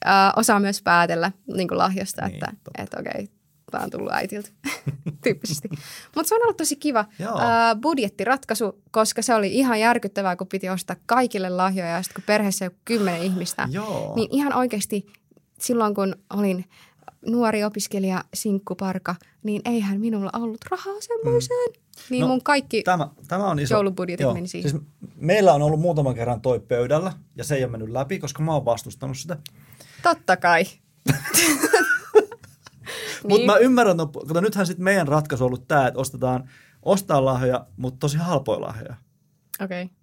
äh, 0.06 0.32
osaa 0.36 0.60
myös 0.60 0.82
päätellä 0.82 1.32
niinku 1.56 1.78
lahjosta, 1.78 2.22
Niin, 2.26 2.34
että 2.34 2.52
totta. 2.64 2.82
et 2.82 2.94
okei, 3.00 3.28
vaan 3.72 3.90
tullut 3.90 4.12
äitiltä, 4.12 4.48
tyyppisesti. 5.24 5.68
Mutta 6.16 6.28
se 6.28 6.34
on 6.34 6.42
ollut 6.42 6.56
tosi 6.56 6.76
kiva 6.76 7.04
Joo. 7.18 7.38
ää, 7.40 7.76
budjettiratkaisu, 7.76 8.82
koska 8.90 9.22
se 9.22 9.34
oli 9.34 9.52
ihan 9.54 9.80
järkyttävää, 9.80 10.36
kun 10.36 10.46
piti 10.46 10.68
ostaa 10.68 10.96
kaikille 11.06 11.50
lahjoja. 11.50 11.90
Ja 11.90 12.02
sitten 12.02 12.14
kun 12.14 12.24
perheessä 12.26 12.64
ole 12.64 12.72
kymmenen 12.84 13.22
ihmistä, 13.22 13.68
Joo. 13.70 14.12
niin 14.16 14.28
ihan 14.32 14.52
oikeasti 14.54 15.06
silloin, 15.60 15.94
kun 15.94 16.16
olin 16.34 16.64
nuori 17.26 17.64
opiskelija 17.64 18.24
sinkkuparka, 18.34 19.14
niin 19.42 19.62
eihän 19.64 20.00
minulla 20.00 20.30
ollut 20.32 20.64
rahaa 20.70 21.00
semmoiseen. 21.00 21.70
Mm. 21.72 21.80
Niin 22.10 22.20
No, 22.20 22.28
mun 22.28 22.42
kaikki 22.42 22.82
Tämä, 22.82 23.08
tämä 23.28 23.46
on 23.50 23.58
iso. 23.58 23.74
joulubudjetit 23.74 24.32
meni 24.32 24.48
siihen. 24.48 24.70
Siis 24.70 24.82
meillä 25.16 25.52
on 25.54 25.62
ollut 25.62 25.80
muutaman 25.80 26.14
kerran 26.14 26.40
toi 26.40 26.60
pöydällä 26.60 27.12
ja 27.36 27.44
se 27.44 27.54
ei 27.54 27.64
ole 27.64 27.70
mennyt 27.70 27.90
läpi, 27.90 28.18
koska 28.18 28.42
mä 28.42 28.52
oon 28.54 28.64
vastustanut 28.64 29.18
sitä. 29.18 29.36
Totta 30.02 30.36
kai. 30.36 30.64
Mutta 33.22 33.28
Niin. 33.28 33.46
mä 33.46 33.56
ymmärrän, 33.56 33.96
no, 33.96 34.06
kato, 34.06 34.40
nythän 34.40 34.66
sitten 34.66 34.84
meidän 34.84 35.08
ratkaisu 35.08 35.44
on 35.44 35.46
ollut 35.46 35.68
tämä, 35.68 35.86
että 35.86 36.00
ostetaan, 36.00 36.50
ostaa 36.82 37.24
lahjoja, 37.24 37.66
mutta 37.76 37.98
tosi 37.98 38.16
halpoja 38.18 38.60
lahjoja. 38.60 38.94
Okei. 39.60 39.82
Okay. 39.82 39.94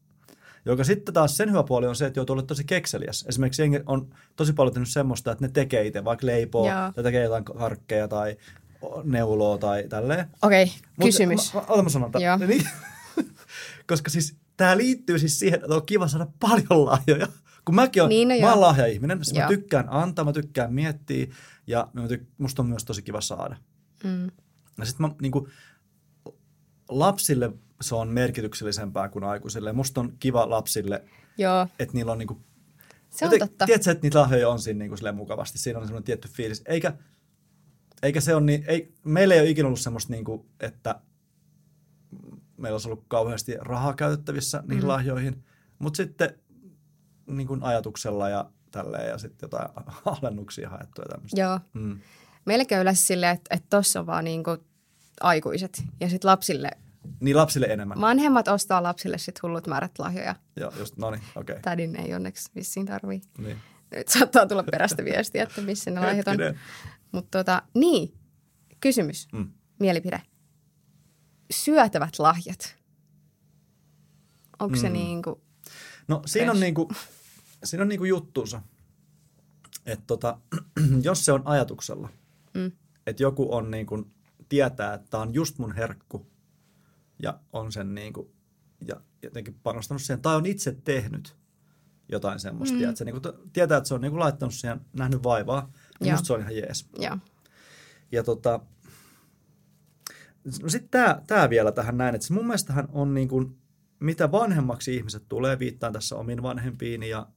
Joka 0.66 0.84
sitten 0.84 1.14
taas 1.14 1.38
sen 1.38 1.50
hyvä 1.50 1.64
puoli 1.64 1.88
on 1.88 1.96
se, 1.96 2.06
että 2.06 2.20
joutuu 2.20 2.34
olla 2.34 2.44
tosi 2.44 2.64
kekseliäs. 2.64 3.26
Esimerkiksi 3.30 3.62
jengi 3.62 3.80
on 3.86 4.14
tosi 4.36 4.54
paljon 4.54 4.74
tehnyt 4.74 4.90
semmoista, 4.90 5.32
että 5.32 5.46
ne 5.46 5.52
tekee 5.54 5.88
itse 5.88 6.04
vaikka 6.04 6.26
leipoo 6.26 6.68
Joo. 6.68 6.92
tai 6.96 7.04
tekee 7.04 7.24
jotain 7.24 7.44
karkkeja 7.44 8.08
tai 8.08 8.38
neuloa 9.04 9.58
tai 9.58 9.86
tälleen. 9.90 10.28
Okei, 10.42 10.66
Mut 10.66 11.06
kysymys. 11.06 11.54
Mä, 11.54 11.62
mä, 11.76 11.84
mä 11.84 11.90
sanon. 11.90 12.12
Niin, 12.48 12.70
koska 13.90 14.10
siis 14.10 14.36
tämä 14.58 14.78
liittyy 14.78 15.20
siis 15.20 15.40
siihen, 15.40 15.60
että 15.64 15.76
on 15.76 15.86
kiva 15.86 16.08
saada 16.08 16.28
paljon 16.40 16.86
lahjoja. 16.86 17.28
Kun 17.66 17.76
mäkin 17.76 18.04
on, 18.04 18.10
Niin, 18.10 18.28
no 18.28 18.36
mä 18.36 18.42
joo. 18.42 18.62
lahja-ihminen, 18.62 19.26
siis 19.26 19.38
mä 19.38 19.48
tykkään 19.48 19.88
antaa, 19.90 20.26
mä 20.26 20.34
tykkään 20.34 20.74
miettiä 20.74 21.28
ja 21.68 21.88
mä 21.94 22.08
tyk- 22.08 22.26
musta 22.38 22.62
on 22.62 22.70
myös 22.70 22.86
tosi 22.86 23.02
kiva 23.02 23.22
saada. 23.22 23.56
Mm. 24.04 24.32
Ja 24.78 24.86
sitten 24.86 25.08
mä 25.08 25.16
niinku, 25.22 25.48
lapsille 26.90 27.52
se 27.82 27.96
on 27.96 28.08
merkityksellisempää 28.08 29.10
kuin 29.10 29.24
aikuisille. 29.24 29.74
Musta 29.74 30.02
on 30.02 30.14
kiva 30.20 30.50
lapsille, 30.50 31.04
Joo, 31.38 31.68
että 31.80 31.94
niillä 31.94 32.12
on 32.12 32.18
niinku, 32.18 32.42
se 33.10 33.26
on 33.26 33.32
joten- 33.32 33.48
totta. 33.50 33.66
Tiedätkö, 33.66 33.92
että 33.92 34.02
niitä 34.06 34.20
lahjoja 34.20 34.50
on 34.50 34.60
siinä 34.60 34.78
niinku 34.78 34.96
mukavasti. 35.14 35.58
Siinä 35.58 35.80
on 35.80 35.86
semmoinen 35.86 36.04
tietty 36.06 36.28
fiilis. 36.28 36.62
Eikä, 36.66 36.94
eikä 38.04 38.22
se 38.22 38.36
on 38.36 38.46
niin, 38.46 38.64
ei, 38.68 38.94
meillä 39.04 39.34
ei 39.34 39.40
ole 39.42 39.50
ikinä 39.50 39.68
ollut 39.68 39.80
semmoista, 39.80 40.14
niinku, 40.14 40.46
että 40.60 41.02
meillä 42.58 42.76
olisi 42.76 42.88
ollut 42.88 43.06
kauheasti 43.08 43.56
rahaa 43.60 43.94
käytettävissä 43.94 44.64
niihin 44.68 44.84
Mm. 44.84 44.88
lahjoihin. 44.88 45.44
Mutta 45.80 45.98
sitten 45.98 46.40
niin 47.28 47.48
kuin 47.48 47.64
ajatuksella 47.64 48.30
ja 48.30 48.50
tälleen 48.72 49.10
ja 49.10 49.18
sitten 49.18 49.48
jotain 49.48 49.70
alennuksia 50.22 50.70
haettu 50.70 51.02
ja 51.02 51.08
tämmöistä. 51.10 51.42
Joo. 51.42 51.60
Mm. 51.74 52.00
Meilläkin 52.46 52.78
on 52.78 52.82
yleensä 52.82 53.06
silleen, 53.06 53.36
että, 53.36 53.56
että 53.56 53.68
tossa 53.70 54.00
on 54.00 54.06
vaan 54.06 54.24
niinku 54.24 54.58
aikuiset. 55.22 55.84
Ja 56.00 56.10
sitten 56.10 56.28
lapsille, 56.30 56.72
Niin 57.20 57.38
lapsille 57.38 57.66
enemmän. 57.66 58.02
vanhemmat 58.02 58.48
ostaa 58.48 58.84
lapsille 58.84 59.18
sit 59.18 59.44
hullut 59.44 59.68
määrät 59.68 60.00
lahjoja. 60.00 60.36
Joo, 60.56 60.72
just, 60.80 60.98
no 60.98 61.12
niin, 61.12 61.22
okei. 61.36 61.54
Okay. 61.54 61.62
Tädin 61.62 61.96
ei 61.96 62.14
onneksi 62.14 62.52
vissiin 62.56 62.86
tarvii. 62.86 63.22
Niin. 63.38 63.58
Nyt 63.96 64.08
saattaa 64.08 64.46
tulla 64.48 64.64
perästä 64.64 65.06
viestiä, 65.06 65.44
että 65.44 65.62
missä 65.62 65.92
ne 65.92 66.00
lahjat 66.00 66.28
on. 66.28 66.38
Mutta 67.12 67.38
tota, 67.38 67.62
niin, 67.76 68.14
kysymys, 68.80 69.28
Mm. 69.34 69.52
mielipide. 69.80 70.22
Syötävät 71.52 72.20
lahjat. 72.20 72.76
Onko 74.60 74.76
se 74.76 74.88
Mm. 74.88 74.94
niinku, 74.94 75.42
No 76.08 76.22
siinä 76.26 76.52
on, 76.52 76.58
Fresh. 76.58 76.62
niinku, 76.64 76.90
siinä 77.64 77.82
on 77.82 77.88
niinku 77.90 78.06
juttuunsa, 78.06 78.62
että 79.86 80.04
tota, 80.08 80.38
jos 81.04 81.26
se 81.26 81.32
on 81.32 81.42
ajatuksella, 81.46 82.10
mm, 82.54 82.72
että 83.08 83.24
joku 83.24 83.56
on 83.56 83.72
niinku, 83.72 84.08
tietää, 84.50 84.94
että 84.94 85.08
tämä 85.10 85.24
on 85.24 85.34
just 85.34 85.58
mun 85.58 85.76
herkku 85.76 86.28
ja 87.22 87.40
on 87.54 87.72
sen 87.72 87.96
niinku, 87.96 88.32
ja 88.88 89.02
jotenkin 89.24 89.60
panostanut 89.64 90.02
siihen, 90.02 90.22
tai 90.22 90.36
on 90.36 90.46
itse 90.46 90.78
tehnyt 90.84 91.36
jotain 92.10 92.40
semmoista, 92.40 92.78
Mm. 92.78 92.84
että 92.84 92.96
se 92.96 93.06
niinku, 93.06 93.20
t- 93.20 93.54
tietää, 93.54 93.78
että 93.78 93.88
se 93.88 93.94
on 93.94 94.02
niinku 94.02 94.20
laittanut 94.20 94.54
siihen, 94.54 94.82
nähnyt 94.94 95.24
vaivaa, 95.24 95.62
niin 96.00 96.08
Joo. 96.10 96.12
musta 96.14 96.28
se 96.28 96.34
on 96.34 96.40
ihan 96.40 96.56
jees. 96.56 96.90
joo, 96.98 97.18
Ja 98.12 98.24
tota, 98.24 98.60
no 100.64 100.70
sitten 100.70 100.90
tämä 100.92 101.22
tää 101.28 101.50
vielä 101.50 101.72
tähän 101.72 101.98
näin, 101.98 102.16
että 102.16 102.28
se 102.28 102.34
mun 102.34 102.46
mielestähän 102.46 102.88
on 102.92 103.14
niin 103.14 103.28
kuin, 103.28 103.58
mitä 104.00 104.32
vanhemmaksi 104.32 104.96
ihmiset 104.96 105.24
tulee, 105.30 105.60
viittaan 105.60 105.94
tässä 105.94 106.16
omin 106.16 106.44
vanhempiini 106.44 107.10
ja 107.10 107.28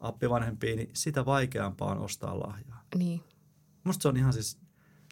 appivanhempiini, 0.00 0.90
sitä 0.92 1.24
vaikeampaa 1.24 1.90
on 1.90 1.98
ostaa 1.98 2.40
lahjaa. 2.40 2.82
niin. 2.96 3.20
Musta 3.84 4.02
se 4.02 4.08
on 4.08 4.16
ihan 4.16 4.32
siis, 4.32 4.58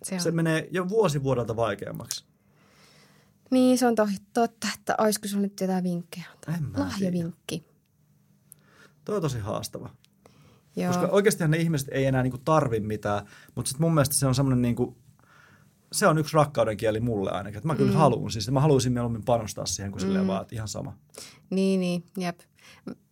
Se 0.03 0.15
on. 0.15 0.21
se 0.21 0.31
menee 0.31 0.69
jo 0.71 0.89
vuosi 0.89 1.23
vuodelta 1.23 1.57
vaikeammaksi. 1.57 2.25
Niin, 3.51 3.79
se 3.79 3.87
on 3.87 3.95
to- 3.95 4.09
totta, 4.35 4.69
että 4.79 4.95
olisiko 4.99 5.29
sulla 5.29 5.43
nyt 5.43 5.61
jotain 5.61 5.85
vinkkejä? 5.85 6.27
En 6.57 6.63
mä 6.65 6.79
Lahjavinkki. 6.79 7.65
Toi 9.05 9.17
on 9.17 9.23
tosi 9.23 9.39
haastava. 9.39 9.91
Joo. 10.77 10.93
Koska 10.93 11.09
oikeastihan 11.13 11.51
ne 11.51 11.57
ihmiset 11.57 11.89
ei 11.93 12.05
enää 12.07 12.23
niinku 12.23 12.39
tarvi 12.39 12.81
mitään, 12.81 13.27
mutta 13.55 13.69
sitten 13.69 13.85
mun 13.87 13.95
mielestä 13.95 14.15
se 14.15 14.27
on 14.27 14.35
semmoinen 14.35 14.63
niinku, 14.63 14.97
se 15.93 16.07
on 16.07 16.19
yksi 16.19 16.35
rakkauden 16.35 16.77
kieli 16.77 17.01
mulle 17.01 17.31
ainakin. 17.31 17.57
Että 17.59 17.67
mä 17.67 17.75
kyllä 17.77 17.91
Mm. 17.93 17.97
haluan 17.99 18.31
siis, 18.31 18.51
mä 18.51 18.61
haluaisin 18.61 18.93
mieluummin 18.93 19.25
panostaa 19.25 19.67
siihen 19.67 19.93
kuin 19.93 20.01
silleen 20.01 20.25
Mm. 20.25 20.29
vaan, 20.29 20.43
että 20.43 20.55
ihan 20.55 20.69
sama. 20.69 20.99
Niin, 21.51 21.81
niin, 21.81 22.05
jep. 22.19 22.41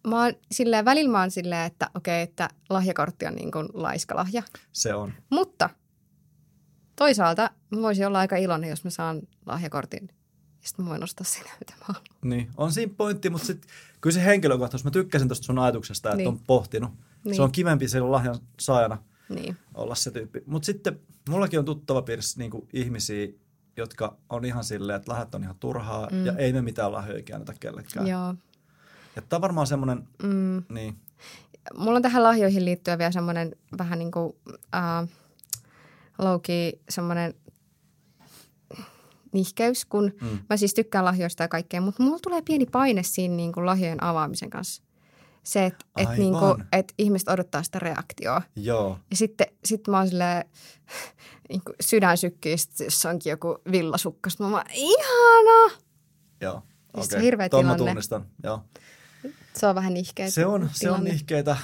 Mä 0.07 0.22
oon 0.24 0.33
silleen, 0.53 0.85
välillä 0.85 1.11
mä 1.12 1.20
oon 1.20 1.30
silleen, 1.30 1.66
että 1.66 1.91
okei, 1.95 2.22
että 2.22 2.49
lahjakortti 2.70 3.26
on 3.26 3.35
niin 3.35 3.53
kuin 3.53 3.68
laiskalahja. 3.72 4.43
Se 4.72 4.95
on. 4.95 5.12
Mutta 5.30 5.70
toisaalta 6.97 7.51
mä 7.70 7.83
voisin 7.83 8.07
olla 8.07 8.18
aika 8.18 8.37
iloinen, 8.37 8.70
jos 8.70 8.85
mä 8.85 8.91
saan 8.91 9.22
lahjakortin. 9.47 10.09
Ja 10.62 10.68
sitten 10.68 10.84
mä 10.84 10.90
voin 10.90 11.04
ostaa 11.04 11.24
sinne, 11.24 11.50
mitä 11.60 11.72
mä 11.78 11.84
haluan. 11.86 12.04
Niin, 12.24 12.50
on 12.56 12.72
siinä 12.72 12.92
pointti, 12.96 13.30
mutta 13.30 13.46
sit, 13.46 13.66
kyllä 14.00 14.14
se 14.14 14.24
henkilökohtaisuus, 14.24 14.84
mä 14.84 14.90
tykkäsin 14.90 15.28
tuosta 15.28 15.44
sun 15.46 15.58
ajatuksesta, 15.58 16.08
että 16.08 16.16
Niin. 16.16 16.28
on 16.28 16.40
pohtinut. 16.46 16.90
Niin. 17.24 17.36
Se 17.36 17.42
on 17.42 17.52
kivempi 17.52 17.88
siellä 17.88 18.10
lahjan 18.12 18.38
saajana 18.60 18.98
Niin, 19.28 19.56
olla 19.74 19.94
se 19.94 20.10
tyyppi. 20.10 20.42
Mutta 20.46 20.66
sitten 20.66 21.00
mullakin 21.28 21.58
on 21.58 21.64
tuttava 21.64 22.02
piirissä 22.02 22.38
niinku 22.38 22.68
ihmisiä, 22.72 23.28
jotka 23.76 24.16
on 24.30 24.44
ihan 24.44 24.64
silleen, 24.64 24.96
että 24.96 25.12
lahjat 25.12 25.34
on 25.34 25.42
ihan 25.42 25.56
turhaa 25.60 26.08
Mm. 26.12 26.26
ja 26.26 26.32
ei 26.36 26.52
me 26.52 26.62
mitään 26.62 26.92
lahjoja 26.92 27.22
anneta 27.32 27.54
kellekään. 27.60 28.06
joo. 28.06 28.34
Ja 29.16 29.22
tämä 29.22 29.36
on 29.38 29.42
varmaan 29.42 29.66
semmoinen, 29.66 30.08
Mm. 30.22 30.62
niin, 30.68 30.96
Mulla 31.76 31.96
on 31.96 32.02
tähän 32.02 32.22
lahjoihin 32.22 32.64
liittyen 32.64 32.98
vielä 32.98 33.10
semmoinen 33.12 33.56
vähän 33.78 33.98
niin 33.98 34.10
kuin 34.10 34.32
äh, 34.74 35.08
low-key 36.18 36.78
semmoinen 36.88 37.34
nihkeys, 39.33 39.85
kun 39.85 40.12
mm, 40.20 40.39
Mä 40.51 40.57
siis 40.57 40.74
tykkään 40.74 41.05
lahjoista 41.05 41.43
ja 41.43 41.49
kaikkea, 41.49 41.80
mutta 41.80 42.03
mulla 42.03 42.18
tulee 42.22 42.43
pieni 42.43 42.66
paine 42.66 43.03
siinä 43.03 43.35
niin 43.37 43.53
kuin 43.53 43.66
lahjojen 43.66 44.03
avaamisen 44.03 44.51
kanssa. 44.51 44.83
Se, 45.43 45.66
että 45.66 45.85
et 45.97 46.09
niin 46.18 46.33
kuin, 46.39 46.64
et 46.72 46.93
ihmiset 46.99 47.28
odottaa 47.28 47.62
sitä 47.62 47.78
reaktioa. 47.78 48.43
joo, 48.57 48.99
Ja 49.11 49.16
sitten 49.16 49.47
sit 49.64 49.89
mä 49.89 49.99
oon 49.99 50.09
silleen, 50.09 50.45
niin 51.49 51.62
kuin 51.66 51.76
sydän 51.80 52.18
sykkii, 52.18 52.59
sit 52.59 52.80
jos 52.80 53.05
onkin 53.07 53.30
joku 53.30 53.59
villasukka. 53.70 54.30
Sitten 54.30 54.47
mä 54.47 54.57
oon 54.57 54.64
ihana! 54.74 55.74
joo. 56.41 56.62
Se 56.95 57.01
okei. 57.01 57.16
on 57.16 57.22
hirveä 57.22 57.45
mä 57.45 57.49
tilanne. 57.49 57.76
tunnistan, 57.76 58.26
joo. 58.45 58.61
Se 59.55 59.66
on 59.66 59.74
vähän 59.74 59.95
nihkeä 59.95 60.30
Se 60.30 60.47
on, 60.47 60.70
se 60.72 60.91
on 60.91 61.05
nihkeitä. 61.05 61.57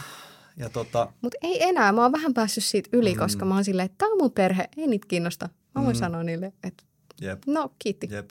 Ja 0.57 0.69
tota, 0.71 1.13
Mutta 1.23 1.39
ei 1.43 1.63
enää, 1.63 1.93
mä 1.93 2.03
oon 2.03 2.13
vähän 2.13 2.35
päässyt 2.35 2.65
siitä 2.65 2.89
yli, 2.93 3.13
Mm. 3.15 3.19
koska 3.19 3.45
mä 3.45 3.55
oon 3.55 3.65
silleen, 3.65 3.87
että 3.87 3.95
tää 3.99 4.09
on 4.09 4.19
mun 4.19 4.33
perhe, 4.33 4.69
ei 4.77 4.87
niitä 4.87 5.07
kiinnosta. 5.09 5.49
Mä 5.75 5.83
voin 5.85 5.97
Mm. 5.97 5.99
sanoa 5.99 6.23
niille, 6.23 6.53
että 6.63 6.85
jep, 7.21 7.43
no 7.47 7.75
kiitti. 7.79 8.09
jep. 8.11 8.31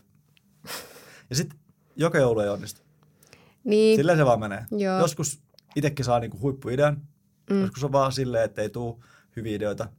Ja 1.30 1.36
sitten 1.36 1.60
joka 1.96 2.18
joulu 2.18 2.40
ei 2.40 2.50
onnistu. 2.50 2.82
Niin, 3.64 3.96
Silleen 3.98 4.18
se 4.18 4.26
vaan 4.26 4.40
menee. 4.40 4.66
Joo. 4.72 5.00
Joskus 5.00 5.42
itsekin 5.76 6.06
saa 6.06 6.20
niinku 6.20 6.40
huippuidean, 6.40 7.02
Mm. 7.50 7.62
joskus 7.62 7.84
on 7.84 7.92
vaan 7.92 8.12
silleen, 8.12 8.44
että 8.46 8.62
ei 8.62 8.70
tule 8.70 8.96
hyviä 9.36 9.56
ideoita. 9.56 9.90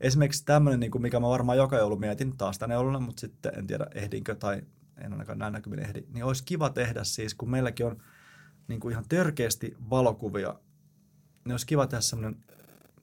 Esimerkiksi 0.00 0.44
tämmöinen, 0.44 0.80
niinku, 0.80 0.98
mikä 0.98 1.20
mä 1.20 1.28
varmaan 1.28 1.58
joka 1.58 1.76
joulu 1.78 1.96
mietin 1.96 2.36
taas 2.36 2.58
tänne 2.58 2.74
jouluna, 2.74 3.00
mutta 3.00 3.20
sitten 3.20 3.52
en 3.58 3.66
tiedä 3.66 3.86
ehdinkö 3.94 4.34
tai 4.34 4.62
en 4.98 5.12
ainakaan 5.12 5.38
näin 5.38 5.52
näkymin 5.52 5.78
ehdi, 5.78 6.04
niin 6.12 6.24
olisi 6.24 6.44
kiva 6.44 6.70
tehdä 6.70 7.04
siis, 7.04 7.34
kun 7.34 7.50
meilläkin 7.50 7.86
on 7.86 8.02
niinku 8.68 8.88
ihan 8.88 9.04
törkeästi 9.08 9.76
valokuvia, 9.90 10.54
niin 11.44 11.52
olisi 11.52 11.66
kiva 11.66 11.86
tehdä 11.86 12.00
semmoinen 12.00 12.44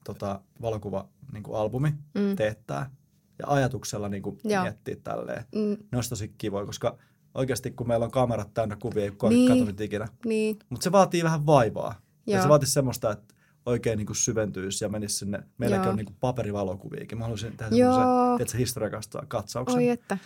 tota, 0.04 0.40
valokuva 0.62 1.08
niinku 1.32 1.54
albumi, 1.54 1.90
Mm. 1.90 2.20
mm. 2.20 2.36
teettää 2.36 2.90
ja 3.38 3.44
ajatuksella 3.48 4.08
niinku 4.08 4.38
Joo. 4.44 4.62
miettiä 4.62 4.96
tälleen. 5.04 5.44
mm, 5.54 5.60
Ne 5.92 5.98
olisi 5.98 6.10
tosi 6.10 6.34
kivoja, 6.38 6.66
koska 6.66 6.98
oikeasti 7.34 7.70
kun 7.70 7.88
meillä 7.88 8.04
on 8.04 8.10
kamerat 8.10 8.54
täynnä 8.54 8.76
kuvia, 8.82 9.02
ei 9.04 9.10
kukaan 9.10 9.32
Niin. 9.32 9.38
niin. 9.48 9.58
katsonut 9.58 9.80
ikinä. 9.80 10.08
niin, 10.24 10.58
Mutta 10.70 10.84
se 10.84 10.92
vaatii 10.92 11.24
vähän 11.24 11.46
vaivaa. 11.46 11.94
Ja 12.26 12.34
Joo. 12.34 12.42
se 12.42 12.48
vaatii 12.48 12.68
semmoista, 12.68 13.10
että 13.12 13.34
oikein 13.66 13.96
niinku 13.96 14.14
syventyisi 14.14 14.84
ja 14.84 14.88
menisi 14.88 15.16
sinne. 15.16 15.42
Meilläkin 15.58 15.84
Joo. 15.84 15.90
on 15.90 15.96
niinku 15.96 16.14
paperivalokuviakin. 16.20 17.18
Mä 17.18 17.24
haluaisin 17.24 17.56
tehdä 17.56 17.76
Joo. 17.76 17.94
semmoisen, 17.94 18.36
tiedätkö, 18.36 18.58
historiakasta 18.58 19.22
katsauksen. 19.28 19.76
oi 19.78 19.88
että. 19.88 20.18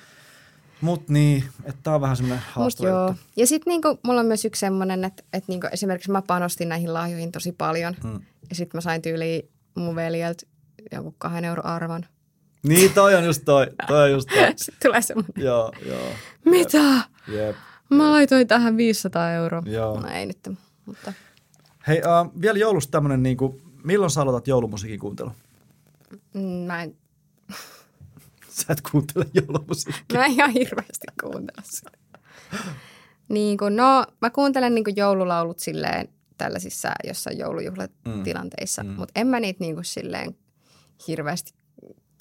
Mut 0.80 1.08
niin, 1.08 1.44
että 1.64 1.80
tää 1.82 1.94
on 1.94 2.00
vähän 2.00 2.16
semmoinen 2.16 2.44
haastava 2.52 2.88
joo. 2.88 3.08
juttu. 3.08 3.22
Ja 3.36 3.46
sitten 3.46 3.70
niinku, 3.70 3.98
mulla 4.02 4.20
on 4.20 4.26
myös 4.26 4.44
yksi 4.44 4.60
semmoinen, 4.60 5.04
että, 5.04 5.22
että 5.32 5.52
niinku, 5.52 5.66
esimerkiksi 5.72 6.10
mä 6.10 6.22
panostin 6.22 6.68
näihin 6.68 6.94
lahjoihin 6.94 7.32
tosi 7.32 7.52
paljon. 7.52 7.94
Mm. 8.04 8.20
Ja 8.50 8.54
sitten 8.56 8.78
mä 8.78 8.80
sain 8.80 9.02
tyyliin 9.02 9.50
mun 9.76 9.96
veljeltä 9.96 10.46
jonkun 10.92 11.14
kahden 11.18 11.44
euro 11.44 11.62
arvon. 11.64 12.04
Niin, 12.62 12.94
toi 12.94 13.14
on 13.14 13.24
just 13.24 13.42
toi. 13.44 13.66
Toi 13.86 14.02
on 14.02 14.10
just 14.10 14.28
toi. 14.28 14.52
Sitten 14.56 14.88
tulee 14.88 15.02
semmoinen, 15.02 15.32
joo, 15.44 15.72
joo. 15.86 16.08
mitä? 16.44 16.78
Jep. 17.28 17.56
Mä 17.90 18.10
laitoin 18.10 18.48
tähän 18.48 18.76
500 18.76 19.32
euroa. 19.32 19.62
Joo. 19.66 20.00
No 20.00 20.08
ei 20.08 20.26
nyt, 20.26 20.48
mutta 20.86 21.12
Hei, 21.88 21.98
uh, 21.98 22.40
vielä 22.40 22.58
joulusta 22.58 22.90
tämmönen 22.90 23.22
niinku, 23.22 23.60
milloin 23.84 24.10
sä 24.10 24.20
aloitat 24.20 24.48
joulumusiikin 24.48 25.00
kuuntelu? 25.00 25.32
mm, 26.34 26.40
mä 26.42 26.82
en, 26.82 26.96
Sä 28.48 28.72
et 28.72 28.80
kuuntele 28.90 29.26
joulumusiikkia. 29.34 30.18
mä 30.18 30.24
en 30.24 30.32
ihan 30.32 30.50
hirveästi 30.50 31.06
kuuntele 31.20 31.62
sitä. 31.64 31.90
Niin 33.28 33.58
kuin, 33.58 33.76
no, 33.76 34.04
mä 34.20 34.30
kuuntelen 34.30 34.74
niin 34.74 34.84
kuin 34.84 34.96
joululaulut 34.96 35.58
silleen 35.58 36.08
tällaisissa 36.38 36.88
jossain 37.04 37.38
joulujuhlatilanteissa, 37.38 38.82
mm. 38.82 38.90
mutta 38.90 39.12
en 39.20 39.26
mä 39.26 39.40
niitä 39.40 39.60
niin 39.60 39.74
kuin 39.74 39.84
silleen 39.84 40.36
hirveästi 41.08 41.52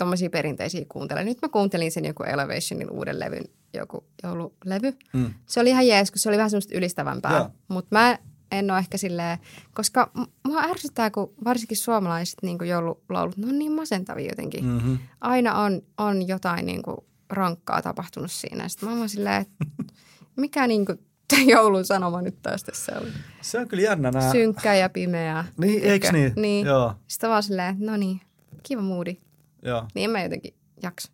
tommosia 0.02 0.30
perinteisiä 0.30 0.86
kuuntele. 0.90 1.24
Nyt 1.24 1.42
mä 1.42 1.50
kuuntelin 1.50 1.92
sen 1.92 2.06
joku 2.06 2.24
Elevationin 2.24 2.92
uuden 2.92 3.20
levyn, 3.20 3.44
joku 3.74 4.04
joululevy. 4.24 4.98
Mm. 5.14 5.34
Se 5.46 5.60
oli 5.60 5.70
ihan 5.70 5.88
jees, 5.88 6.12
kun 6.12 6.20
se 6.20 6.30
oli 6.30 6.38
vähän 6.38 6.50
semmoista 6.50 6.78
ylistävämpää. 6.78 7.50
Mutta 7.68 7.96
mä 7.96 8.18
en 8.52 8.72
ole 8.72 8.80
ehkä 8.80 8.98
silleen, 8.98 9.38
koska 9.74 10.12
mua 10.48 10.62
ärsyttää, 10.62 11.12
kun 11.12 11.34
varsinkin 11.44 11.78
suomalaiset 11.78 12.40
niin 12.42 12.58
joululaulut, 12.68 13.38
ne 13.38 13.48
on 13.48 13.60
niin 13.60 13.72
masentavia 13.72 14.30
jotenkin. 14.30 14.66
Mm. 14.66 14.72
Mm-hmm. 14.72 14.98
Aina 15.22 15.60
on, 15.60 15.82
on 15.98 16.28
jotain 16.28 16.66
niin 16.66 16.82
kuin 16.82 16.98
rankkaa 17.30 17.82
tapahtunut 17.82 18.32
siinä. 18.32 18.68
Sitten 18.68 18.90
mä 18.90 18.96
oon 18.96 19.10
silleen, 19.10 19.42
että 19.42 19.66
mikä 20.36 20.68
niin 20.68 20.86
kuin 20.86 21.00
joulun 21.54 21.86
sanoma 21.86 22.22
nyt 22.22 22.42
taas 22.42 22.64
tässä 22.64 22.92
oli. 23.02 23.10
Se 23.42 23.60
on 23.60 23.68
kyllä 23.68 23.84
jännä 23.84 24.12
nää. 24.12 24.32
Synkkä 24.32 24.76
ja 24.76 24.90
pimeä. 24.90 25.46
Niin, 25.58 25.84
eiks 25.84 26.12
niin? 26.12 26.34
Niin. 26.36 26.66
Joo, 26.66 26.94
Sitten 27.08 27.30
vaan 27.30 27.44
silleen, 27.44 27.74
että 27.74 27.86
no 27.86 27.98
niin, 27.98 28.22
kiva 28.64 28.82
moodi. 28.82 29.18
Joo. 29.62 29.88
Niin 29.96 30.04
en 30.04 30.10
mä 30.10 30.24
jotenkin 30.24 30.54
jaksa. 30.84 31.12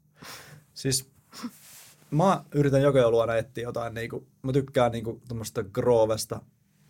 Siis 0.74 1.10
mä 2.12 2.44
yritän 2.56 2.82
joka 2.82 3.00
joulu 3.00 3.20
aina 3.20 3.36
etsiä 3.36 3.64
jotain 3.64 3.94
niinku, 3.94 4.28
mä 4.44 4.54
tykkään 4.54 4.92
niinku 4.92 5.22
tuommoista 5.28 5.64
groovesta 5.64 6.42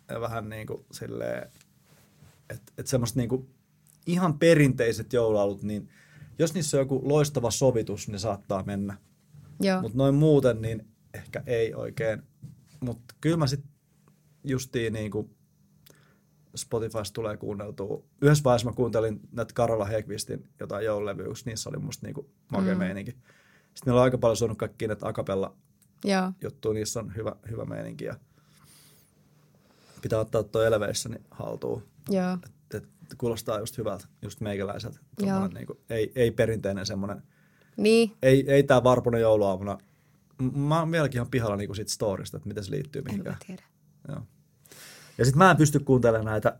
ja 0.08 0.20
vähän 0.20 0.48
niinku 0.48 0.86
silleen, 0.92 1.50
että 2.50 2.72
et 2.78 2.86
semmoista 2.86 3.20
niinku 3.20 3.48
ihan 4.06 4.38
perinteiset 4.38 5.12
joululaulut, 5.12 5.62
niin 5.62 5.88
jos 6.38 6.54
niissä 6.54 6.76
on 6.76 6.80
joku 6.80 7.00
loistava 7.04 7.50
sovitus, 7.50 8.08
niin 8.08 8.18
saattaa 8.18 8.62
mennä. 8.62 8.96
Joo. 9.60 9.82
Mutta 9.82 9.98
noin 9.98 10.14
muuten, 10.14 10.62
niin 10.62 10.88
ehkä 11.14 11.42
ei 11.46 11.74
oikein. 11.74 12.22
Mutta 12.80 13.14
kyllä 13.20 13.36
mä 13.36 13.46
sitten 13.46 13.70
justiin 14.44 14.92
niinku 14.92 15.30
Spotifysta 16.56 17.14
tulee 17.14 17.36
kuunneltua. 17.36 18.02
Yhdessä 18.22 18.44
vaiheessa 18.44 18.68
mä 18.68 18.74
kuuntelin 18.76 19.20
näitä 19.32 19.54
Karola 19.54 19.84
Hegvistin 19.84 20.48
jotain 20.60 20.84
joululevyä, 20.84 21.26
niissä 21.44 21.70
oli 21.70 21.78
musta 21.78 22.06
niinku 22.06 22.30
makea 22.52 22.74
Mm. 22.74 22.78
meininki. 22.78 23.10
Sitten 23.10 23.22
niillä 23.86 23.98
on 24.00 24.04
aika 24.04 24.18
paljon 24.18 24.36
suonut 24.36 24.58
kaikki 24.58 24.86
näitä 24.86 25.08
akapella 25.08 25.56
juttuja, 26.42 26.74
niissä 26.74 27.00
on 27.00 27.16
hyvä, 27.16 27.36
hyvä 27.50 27.64
meininki 27.64 28.04
ja 28.04 28.14
pitää 30.02 30.18
ottaa 30.18 30.42
tuo 30.42 30.62
Elevation 30.62 31.16
haltuun. 31.30 31.82
Joo. 32.08 32.38
Et, 32.44 32.74
et, 32.74 32.88
kuulostaa 33.18 33.58
just 33.58 33.78
hyvältä, 33.78 34.06
just 34.22 34.40
meikäläiseltä. 34.40 34.98
Niinku, 35.54 35.80
ei, 35.90 36.12
ei 36.14 36.30
perinteinen 36.30 36.86
semmoinen 36.86 37.22
Niin. 37.76 38.12
ei, 38.22 38.50
ei 38.52 38.62
tämä 38.62 38.84
Varpunen 38.84 39.20
jouluaamuna. 39.20 39.78
Mä 40.54 40.78
oon 40.80 40.92
vieläkin 40.92 41.18
ihan 41.18 41.30
pihalla 41.30 41.56
niinku 41.56 41.74
siitä 41.74 41.92
storista, 41.92 42.36
että 42.36 42.48
miten 42.48 42.64
se 42.64 42.70
liittyy 42.70 42.98
En 43.00 43.04
mä 43.04 43.08
mihinkään. 43.12 43.36
tiedä. 43.46 43.62
Joo. 44.08 44.20
Ja 45.18 45.24
sitten 45.24 45.38
mä 45.38 45.50
en 45.50 45.56
pysty 45.56 45.80
kuuntelemaan 45.80 46.26
näitä, 46.26 46.58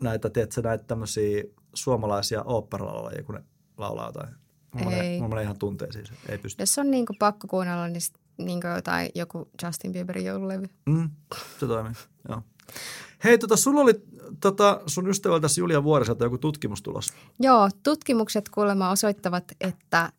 näitä, 0.00 0.30
tiedätkö, 0.30 0.62
näitä 0.62 0.84
tämmöisiä 0.84 1.44
suomalaisia 1.74 2.42
oopperalaulajia, 2.42 3.22
kun 3.22 3.34
ne 3.34 3.44
laulaa 3.78 4.06
jotain. 4.06 4.34
Mulla 4.74 4.90
menee, 4.90 5.10
Ei. 5.10 5.16
mulla 5.16 5.28
menee 5.28 5.44
ihan 5.44 5.58
tunteisiin. 5.58 6.06
Ei 6.28 6.38
pysty. 6.38 6.62
Jos 6.62 6.78
on 6.78 6.90
niinku 6.90 7.14
pakko 7.18 7.46
kuunnella, 7.46 7.88
niin 7.88 8.00
niinku 8.38 8.66
jotain, 8.66 9.10
joku 9.14 9.48
Justin 9.62 9.92
Bieberin 9.92 10.24
joululevy. 10.24 10.66
Mm, 10.86 11.10
se 11.60 11.66
toimii, 11.66 11.92
joo. 12.28 12.42
Hei, 13.24 13.38
tota, 13.38 13.56
sulla 13.56 13.80
oli 13.80 13.94
tota, 14.40 14.80
sun 14.86 15.08
ystävältäsi 15.08 15.60
Julia 15.60 15.84
Vuoriselta 15.84 16.24
joku 16.24 16.38
tutkimustulos. 16.38 17.12
Joo, 17.40 17.70
tutkimukset 17.82 18.48
kuulemma 18.48 18.90
osoittavat, 18.90 19.44
että 19.60 20.12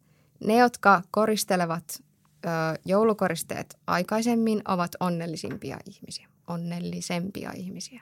ne, 0.46 0.58
jotka 0.58 1.02
koristelevat 1.12 2.04
ö, 2.46 2.50
joulukoristeet 2.86 3.78
aikaisemmin, 3.88 4.62
ovat 4.68 4.92
onnellisimpia 5.00 5.78
ihmisiä. 5.86 6.28
Onnellisempia 6.48 7.52
ihmisiä. 7.56 8.02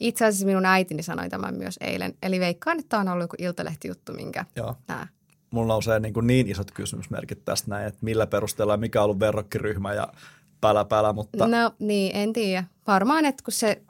Itse 0.00 0.24
asiassa 0.24 0.46
minun 0.46 0.66
äitini 0.66 1.02
sanoi 1.02 1.28
tämän 1.30 1.54
myös 1.54 1.78
eilen. 1.80 2.14
Eli 2.22 2.40
veikkaan, 2.40 2.78
että 2.78 2.88
tämä 2.88 3.00
on 3.00 3.08
ollut 3.08 3.24
joku 3.24 3.36
iltalehtijuttu, 3.38 4.12
minkä 4.12 4.44
Joo. 4.56 4.76
nämä. 4.88 5.06
Mulla 5.50 5.66
nousee 5.68 6.00
niin, 6.00 6.14
kuin 6.14 6.26
niin 6.26 6.50
isot 6.50 6.70
kysymysmerkit 6.70 7.44
tästä 7.44 7.70
näin, 7.70 7.86
että 7.86 7.98
millä 8.02 8.26
perusteella 8.26 8.76
mikä 8.76 9.00
on 9.00 9.04
ollut 9.04 9.20
verrokkiryhmä 9.20 9.94
ja 9.94 10.08
pälä 10.60 10.84
pälä, 10.84 11.12
mutta 11.12 11.46
No 11.48 11.74
niin, 11.78 12.16
en 12.16 12.32
tiedä. 12.32 12.64
Varmaan, 12.86 13.24
että 13.24 13.44
kun 13.44 13.52
se, 13.52 13.82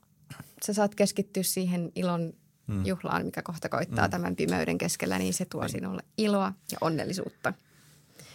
sä 0.67 0.73
saat 0.73 0.95
keskittyä 0.95 1.43
siihen 1.43 1.93
ilon 1.95 2.33
Mm. 2.67 2.87
juhlaan, 2.87 3.25
mikä 3.25 3.43
kohta 3.43 3.69
koittaa 3.69 4.07
Mm. 4.07 4.11
tämän 4.11 4.37
pimeyden 4.37 4.79
keskellä, 4.79 5.19
niin 5.19 5.35
se 5.35 5.45
tuo 5.45 5.69
sinulle 5.69 6.03
iloa 6.19 6.53
ja 6.73 6.79
onnellisuutta. 6.81 7.53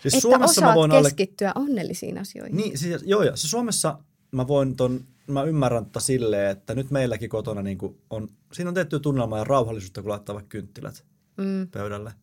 siis 0.02 0.14
että 0.14 0.22
Suomessa 0.22 0.62
mä 0.62 0.68
osaat 0.68 0.76
voin 0.76 0.92
alle 0.92 1.10
keskittyä 1.10 1.52
onnellisiin 1.56 2.18
asioihin. 2.18 2.58
Niin, 2.58 2.78
siis, 2.78 3.04
joo, 3.06 3.24
joo. 3.24 3.36
Se 3.36 3.48
Suomessa 3.48 4.00
mä 4.32 4.48
voin 4.48 4.76
ton, 4.76 5.06
mä 5.28 5.44
ymmärrän 5.44 5.86
tota 5.86 6.00
silleen, 6.00 6.52
että 6.52 6.76
nyt 6.76 6.92
meilläkin 6.92 7.30
kotona 7.30 7.62
niin 7.62 7.78
on, 8.10 8.28
siinä 8.54 8.70
on 8.70 8.74
tiettyä 8.74 9.00
tunnelmaa 9.00 9.38
ja 9.40 9.44
rauhallisuutta, 9.44 10.02
kun 10.02 10.12
laittaa 10.12 10.36
vaikka 10.36 10.50
kynttilät 10.50 11.06
Mm, 11.38 11.68
pöydälle. 11.68 12.14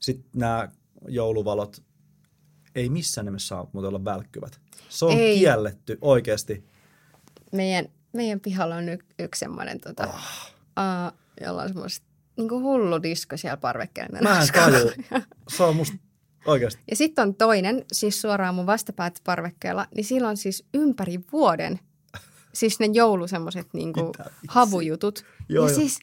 Sitten 0.00 0.30
nämä 0.40 0.68
jouluvalot 1.08 1.82
ei 2.74 2.88
missään 2.88 3.24
nimessä 3.24 3.46
saa 3.48 3.66
muuten 3.72 3.88
olla 3.88 4.04
välkkyvät. 4.04 4.60
Se 4.88 5.04
on 5.04 5.12
Ei. 5.12 5.38
kielletty 5.38 5.98
oikeasti. 6.00 6.64
meidän, 7.52 7.86
meidän 8.12 8.40
pihalla 8.40 8.76
on 8.76 8.88
y- 8.88 8.98
yksi 9.18 9.38
semmoinen, 9.38 9.80
tota, 9.80 10.06
Oh. 10.06 10.14
uh, 10.14 11.18
jolla 11.40 11.62
on 11.62 11.68
semmoista 11.68 12.06
niin 12.36 12.50
hullu 12.50 13.02
disko 13.02 13.36
siellä 13.36 13.56
parvekkeella. 13.56 14.18
Mä 14.22 14.40
en 14.42 14.48
taju. 14.52 14.90
Se 15.56 15.62
on 15.62 15.76
musta 15.76 15.96
oikeasti. 16.46 16.82
Ja 16.90 16.96
sitten 16.96 17.22
on 17.22 17.34
toinen, 17.34 17.84
siis 17.92 18.20
suoraan 18.20 18.54
mun 18.54 18.66
vastapäät 18.66 19.20
parvekkeella, 19.24 19.86
niin 19.94 20.04
sillä 20.04 20.28
on 20.28 20.36
siis 20.36 20.64
ympäri 20.74 21.20
vuoden, 21.32 21.80
siis 22.52 22.80
ne 22.80 22.86
joulu 22.92 23.26
semmoiset 23.26 23.66
niinku 23.72 24.12
havujutut. 24.48 25.24
Joo, 25.48 25.64
ja 25.64 25.70
joo. 25.70 25.80
siis 25.80 25.98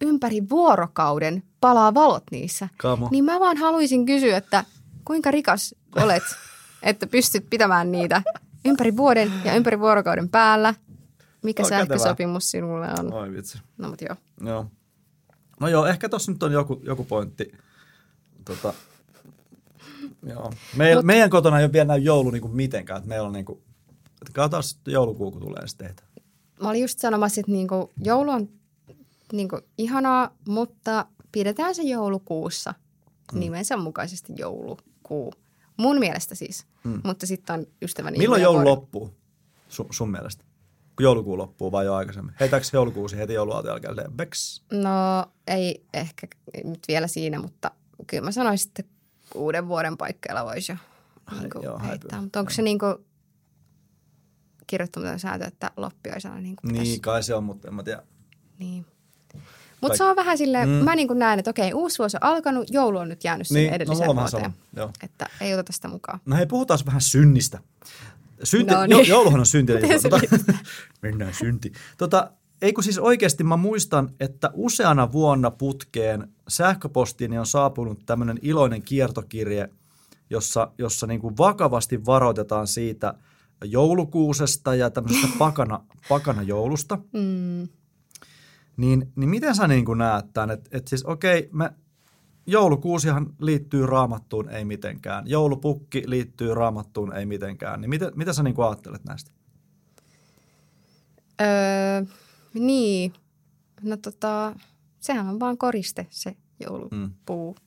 ympäri 0.00 0.48
vuorokauden 0.48 1.42
palaa 1.60 1.94
valot 1.94 2.24
niissä. 2.30 2.68
Kamo. 2.76 3.08
Niin 3.10 3.24
mä 3.24 3.40
vaan 3.40 3.56
haluaisin 3.56 4.06
kysyä, 4.06 4.36
että 4.36 4.64
kuinka 5.04 5.30
rikas 5.30 5.74
olet, 5.96 6.22
että 6.82 7.06
pystyt 7.06 7.46
pitämään 7.50 7.92
niitä 7.92 8.22
ympäri 8.64 8.96
vuoden 8.96 9.32
ja 9.44 9.54
ympäri 9.54 9.80
vuorokauden 9.80 10.28
päällä. 10.28 10.74
Mikä 11.42 11.62
On 11.62 11.68
sähkösopimus 11.68 12.50
sinulle 12.50 12.88
on? 12.98 13.12
Oi 13.12 13.32
vitsi. 13.32 13.58
No 13.78 13.88
mut 13.88 14.00
joo. 14.00 14.16
Joo. 14.44 14.66
No 15.60 15.68
joo, 15.68 15.86
ehkä 15.86 16.08
tossa 16.08 16.32
nyt 16.32 16.42
on 16.42 16.52
joku, 16.52 16.80
joku 16.84 17.04
pointti. 17.04 17.52
Tota, 18.44 18.74
joo. 20.22 20.52
Meil, 20.76 20.98
Mut- 20.98 21.02
meidän 21.06 21.30
kotona 21.30 21.58
ei 21.58 21.64
ole 21.64 21.72
vielä 21.72 21.84
näy 21.84 21.98
joulu 21.98 22.30
niinku 22.30 22.48
mitenkään. 22.48 22.96
Että 22.96 23.08
meillä 23.08 23.26
on 23.26 23.32
niinku, 23.32 23.62
että 24.12 24.32
katsotaan 24.32 24.62
sitten 24.62 24.92
joulukuu, 24.92 25.30
kun 25.30 25.40
tulee 25.40 25.66
sitten 25.66 25.86
tehdä. 25.86 26.02
Mä 26.62 26.68
olin 26.68 26.80
just 26.80 26.98
sanomassa, 26.98 27.40
että 27.40 27.52
niinku 27.52 27.90
joulu 28.04 28.30
on 28.30 28.48
niinku 29.32 29.60
ihanaa, 29.78 30.36
mutta 30.48 31.06
pidetään 31.32 31.74
se 31.74 31.82
joulukuussa 31.82 32.74
mm. 33.32 33.40
nimensä 33.40 33.76
mukaisesti 33.76 34.32
joulukuu. 34.36 35.32
Mun 35.76 35.98
mielestä 35.98 36.34
siis, 36.34 36.66
Mm. 36.84 36.92
mm. 36.92 37.00
mutta 37.04 37.26
sitten 37.26 37.54
on 37.60 37.66
ystäväni. 37.82 38.18
Milloin 38.18 38.42
joulu 38.42 38.64
loppuu 38.64 39.10
sun, 39.68 39.86
sun 39.90 40.10
mielestä? 40.10 40.44
Kun 40.96 41.04
joulukuu 41.04 41.38
loppuu 41.38 41.72
vai 41.72 41.84
jo 41.84 41.94
aikaisemmin? 41.94 42.34
Heitäkö 42.40 42.66
joulukuusi 42.72 43.16
heti 43.16 43.32
jouluaaton 43.34 43.80
jälkeen? 43.84 44.12
Beks. 44.12 44.62
No 44.72 44.90
ei 45.46 45.84
ehkä 45.94 46.26
nyt 46.64 46.80
vielä 46.88 47.06
siinä, 47.06 47.38
mutta 47.40 47.70
kyllä 48.06 48.24
mä 48.24 48.32
sanoisin, 48.32 48.68
että 48.68 48.82
uuden 49.34 49.68
vuoden 49.68 49.96
paikkeilla 49.96 50.44
voisi 50.44 50.72
jo 50.72 50.76
Ai, 51.26 51.38
niinku 51.38 51.60
joo, 51.62 51.78
häipyy. 51.78 51.88
heittää. 51.90 52.20
Mutta 52.20 52.38
onko 52.40 52.50
se 52.50 52.62
niinku 52.62 52.86
kirjoittamaton 54.66 55.18
sääntö, 55.18 55.46
että 55.46 55.70
loppiaisena 55.76 56.38
niin 56.40 56.56
kuin 56.56 56.72
Niin, 56.72 57.00
kai 57.00 57.22
se 57.22 57.34
on, 57.34 57.44
mutta 57.44 57.68
en 57.68 57.74
mä 57.74 57.82
tiedä. 57.82 58.02
Niin. 58.58 58.86
Mutta 59.80 59.96
se 59.96 60.04
on 60.04 60.16
vähän 60.16 60.38
silleen, 60.38 60.68
Mm. 60.68 60.74
mä 60.74 60.96
niin 60.96 61.08
kuin 61.08 61.18
näen, 61.18 61.38
että 61.38 61.50
okei, 61.50 61.72
uusi 61.72 61.98
vuosi 61.98 62.16
on 62.16 62.22
alkanut, 62.24 62.66
joulu 62.70 62.98
on 62.98 63.08
nyt 63.08 63.24
jäänyt 63.24 63.46
sinne 63.46 63.60
Niin, 63.60 63.70
no 63.70 63.74
edelliseen 63.76 64.08
vähän 64.08 64.16
vuoteen. 64.32 64.42
sama. 64.42 64.54
Joo. 64.76 64.90
Että 65.02 65.26
ei 65.40 65.54
oteta 65.54 65.72
sitä 65.72 65.88
mukaan. 65.88 66.20
No 66.26 66.36
hei, 66.36 66.46
puhutaan 66.46 66.80
vähän 66.86 67.00
synnistä. 67.00 67.58
Synti, 68.44 68.72
No 68.74 68.80
no, 68.80 68.86
niin. 68.86 68.96
niin. 68.96 69.08
jouluhan 69.08 69.40
on 69.40 69.46
se 69.46 69.58
Tota, 70.02 70.20
mennään 71.02 71.34
synti. 71.34 71.72
Tota, 71.98 72.30
ei 72.62 72.72
kun 72.72 72.84
siis 72.84 72.98
oikeasti 72.98 73.44
mä 73.44 73.56
muistan, 73.56 74.10
että 74.20 74.50
useana 74.54 75.12
vuonna 75.12 75.50
putkeen 75.50 76.28
sähköpostiini 76.48 77.38
on 77.38 77.46
saapunut 77.46 78.06
tämmöinen 78.06 78.38
iloinen 78.42 78.82
kiertokirje, 78.82 79.68
jossa, 80.30 80.72
jossa 80.78 81.06
niin 81.06 81.20
kuin 81.20 81.36
vakavasti 81.36 82.06
varoitetaan 82.06 82.66
siitä 82.66 83.14
joulukuusesta 83.64 84.74
ja 84.74 84.90
tämmöisestä 84.90 85.28
pakana, 85.38 85.84
pakana 86.08 86.42
joulusta. 86.42 86.98
Mm. 87.12 87.68
Niin, 88.76 89.12
niin 89.16 89.30
miten 89.30 89.54
sä 89.54 89.68
niin 89.68 89.84
kuin 89.84 89.98
näet 89.98 90.26
tämän? 90.32 90.50
Että 90.50 90.70
et 90.72 90.88
siis 90.88 91.04
okei, 91.04 91.48
me 91.52 91.70
joulukuusihan 92.46 93.26
liittyy 93.40 93.86
raamattuun 93.86 94.48
ei 94.48 94.64
mitenkään. 94.64 95.30
Joulupukki 95.30 96.02
liittyy 96.06 96.54
raamattuun 96.54 97.12
ei 97.12 97.26
mitenkään. 97.26 97.80
Niin 97.80 97.90
mitä, 97.90 98.12
mitä 98.14 98.32
sä 98.32 98.42
niin 98.42 98.54
ajattelet 98.58 99.04
näistä? 99.04 99.30
Öö, 101.40 102.04
niin, 102.54 103.12
no 103.82 103.96
tota, 103.96 104.56
sehän 105.00 105.28
on 105.28 105.40
vaan 105.40 105.58
koriste 105.58 106.06
se 106.10 106.36
joulupuu. 106.60 107.54
Mm. 107.54 107.66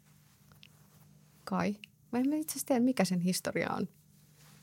Kai. 1.43 1.75
Mä 2.11 2.19
en 2.19 2.33
itse 2.33 2.51
asiassa 2.51 2.67
tiedä, 2.67 2.79
mikä 2.79 3.05
sen 3.05 3.19
historia 3.19 3.73
on. 3.73 3.87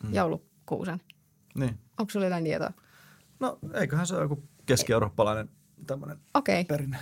Mm. 0.03 0.15
Joulukuusen. 0.15 1.01
Niin. 1.55 1.79
Onko 1.99 2.11
sulla 2.11 2.27
jotain 2.27 2.45
tietoa? 2.45 2.73
No 3.41 3.59
eiköhän 3.75 4.07
se 4.07 4.15
ole 4.15 4.23
joku 4.23 4.43
keski-eurooppalainen 4.67 5.51
tämmöinen 5.87 6.19
okay. 6.35 6.65
perinne. 6.65 6.99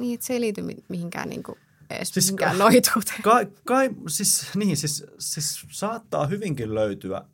Niin, 0.00 0.14
että 0.14 0.26
se 0.26 0.32
ei 0.32 0.40
liity 0.40 0.62
mihinkään 0.88 1.28
niin 1.28 1.42
kuin 1.42 1.58
edes 1.90 2.08
siis, 2.08 2.26
mihinkään 2.26 2.58
noituuteen. 2.58 3.22
Kai, 3.22 3.46
kai, 3.64 3.90
siis, 4.08 4.46
niin, 4.54 4.76
siis, 4.76 5.04
siis 5.18 5.66
saattaa 5.70 6.26
hyvinkin 6.26 6.74
löytyä 6.74 7.24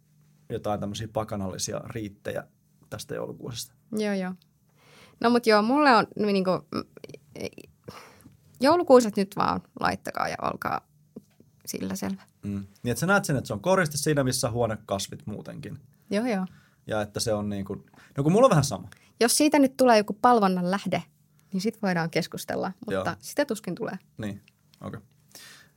jotain 0.51 0.81
tämmöisiä 0.81 1.09
pakanallisia 1.09 1.79
riittejä 1.79 2.47
tästä 2.91 3.15
joulukuusesta. 3.15 3.75
Joo, 3.93 4.15
joo. 4.15 4.33
No 5.21 5.31
mutta 5.31 5.51
joo, 5.51 5.63
mulle 5.63 5.97
on 5.97 6.07
niin 6.17 6.45
kuin, 6.45 6.61
joulukuuset 8.61 9.17
nyt 9.17 9.37
vaan 9.37 9.63
laittakaa 9.81 10.29
ja 10.29 10.37
olkaa 10.43 10.81
sillä 11.67 11.95
selvä. 11.95 12.23
Mm. 12.43 12.67
Niin 12.83 12.91
että 12.91 13.01
sä 13.01 13.07
näet 13.07 13.25
sen, 13.25 13.37
että 13.37 13.47
se 13.47 13.53
on 13.53 13.61
koriste 13.61 13.97
siinä, 13.97 14.25
missä 14.25 14.51
huonekasvit 14.51 15.27
muutenkin. 15.27 15.79
Joo, 16.11 16.27
joo. 16.27 16.47
Ja 16.87 17.03
että 17.03 17.21
se 17.21 17.35
on 17.35 17.49
niin 17.49 17.65
kuin, 17.65 17.85
no 18.17 18.23
kun 18.23 18.33
mulla 18.33 18.47
on 18.47 18.51
vähän 18.51 18.65
sama. 18.65 18.89
Jos 19.21 19.37
siitä 19.37 19.59
nyt 19.59 19.77
tulee 19.77 19.99
joku 19.99 20.19
palvonnan 20.23 20.71
lähde, 20.71 21.03
niin 21.53 21.61
sitten 21.61 21.83
voidaan 21.83 22.11
keskustella, 22.11 22.73
mutta 22.87 23.11
joo. 23.11 23.17
sitä 23.19 23.45
tuskin 23.45 23.75
tulee. 23.75 23.99
Niin, 24.19 24.43
okei. 24.81 24.99
Okay. 24.99 25.01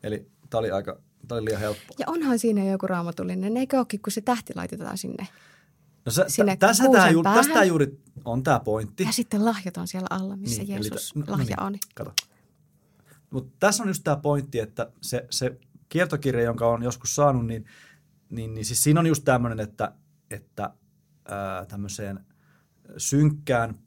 Eli 0.03 0.27
tämä 0.49 0.59
oli 0.59 0.71
aika, 0.71 0.99
tämä 1.27 1.39
oli 1.39 1.45
liian 1.45 1.59
helppo. 1.59 1.93
Ja 1.99 2.05
onhan 2.09 2.39
siinä 2.39 2.63
joku 2.63 2.87
raamatullinen, 2.87 3.57
eikö 3.57 3.77
olekin, 3.77 4.01
kun 4.01 4.11
se 4.11 4.21
tähti 4.21 4.53
laitetaan 4.55 4.97
sinne 4.97 5.27
No 6.09 6.13
se, 6.13 6.25
sinne 6.27 6.57
tässä 6.57 6.83
tämä 6.91 7.09
juuri, 7.09 7.29
tästä 7.33 7.63
juuri 7.63 7.99
on 8.25 8.43
tämä 8.43 8.59
pointti. 8.59 9.03
Ja 9.03 9.11
sitten 9.11 9.45
lahjat 9.45 9.77
on 9.77 9.87
siellä 9.87 10.07
alla, 10.09 10.35
missä 10.35 10.61
niin, 10.61 10.69
Jeesus 10.69 11.11
eli, 11.15 11.23
no, 11.25 11.31
lahja 11.31 11.55
no 11.59 11.69
niin, 11.69 11.83
on. 11.83 11.89
Kato. 11.95 12.13
Mutta 13.29 13.55
tässä 13.59 13.83
on 13.83 13.89
just 13.89 14.03
tämä 14.03 14.17
pointti, 14.17 14.59
että 14.59 14.91
se, 15.01 15.27
se 15.29 15.59
kiertokirja, 15.89 16.43
jonka 16.43 16.67
on 16.67 16.83
joskus 16.83 17.15
saanut, 17.15 17.45
niin, 17.45 17.65
niin, 18.29 18.53
niin 18.53 18.65
siis 18.65 18.83
siinä 18.83 18.99
on 18.99 19.07
just 19.07 19.25
tämmöinen, 19.25 19.59
että, 19.59 19.91
että 20.31 20.73
ää, 21.25 21.65
tämmöiseen 21.65 22.19
synkkään, 22.97 23.79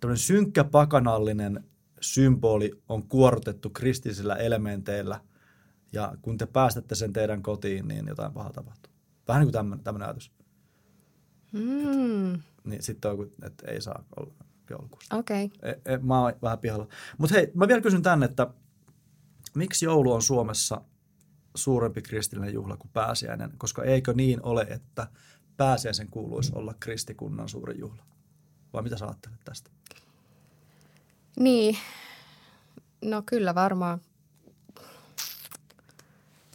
tämmöinen 0.00 0.18
synkkä 0.18 0.64
pakanallinen 0.64 1.64
symboli 2.00 2.82
on 2.88 3.08
kuorrutettu 3.08 3.70
kristillisillä 3.70 4.36
elementeillä, 4.36 5.20
ja 5.92 6.14
kun 6.22 6.38
te 6.38 6.46
päästätte 6.46 6.94
sen 6.94 7.12
teidän 7.12 7.42
kotiin, 7.42 7.88
niin 7.88 8.06
jotain 8.06 8.32
pahaa 8.32 8.52
tapahtuu. 8.52 8.92
Vähän 9.28 9.40
niin 9.40 9.46
kuin 9.46 9.52
tämmöinen, 9.52 9.84
tämmöinen 9.84 10.08
ajatus. 10.08 10.32
Mm. 11.52 12.42
Niin 12.64 12.82
sitten 12.82 13.10
on, 13.10 13.30
että 13.42 13.70
ei 13.70 13.80
saa 13.80 14.04
olla 14.16 14.34
joulukuusta. 14.70 15.16
Okei. 15.16 15.44
Okay. 15.44 15.70
E, 15.70 15.94
e, 15.94 15.98
mä 15.98 16.20
oon 16.20 16.32
vähän 16.42 16.58
pihalla. 16.58 16.88
Mutta 17.18 17.34
hei, 17.34 17.50
mä 17.54 17.68
vielä 17.68 17.80
kysyn 17.80 18.02
tänne, 18.02 18.26
että 18.26 18.46
miksi 19.54 19.84
joulu 19.84 20.12
on 20.12 20.22
Suomessa 20.22 20.80
suurempi 21.54 22.02
kristillinen 22.02 22.54
juhla 22.54 22.76
kuin 22.76 22.90
pääsiäinen? 22.92 23.52
Koska 23.58 23.84
eikö 23.84 24.12
niin 24.12 24.42
ole, 24.42 24.62
että 24.70 25.06
pääsiäisen 25.56 26.08
kuuluisi 26.08 26.52
olla 26.54 26.74
kristikunnan 26.80 27.48
suuri 27.48 27.78
juhla? 27.78 28.02
Vai 28.72 28.82
mitä 28.82 28.96
sä 28.96 29.06
ajattelet 29.06 29.40
tästä? 29.44 29.70
Niin, 31.38 31.78
no 33.04 33.22
kyllä 33.26 33.54
varmaan. 33.54 34.00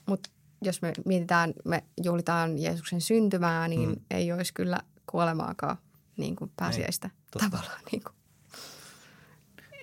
Mutta 0.06 0.30
jos 0.62 0.82
me 0.82 0.94
mietitään, 1.06 1.54
me 1.66 1.84
juhlitaan 2.04 2.58
Jeesuksen 2.58 3.02
syntymää, 3.02 3.68
niin 3.68 3.90
mm. 3.90 3.96
ei 4.12 4.32
olisi 4.32 4.54
kyllä 4.54 4.80
kuolemaakaan 5.12 5.78
niin 6.18 6.36
kuin 6.36 6.52
pääsiäistä 6.56 7.08
niin, 7.08 7.52
tavallaan. 7.52 7.82
Niin, 7.92 8.04
kuin. 8.04 8.16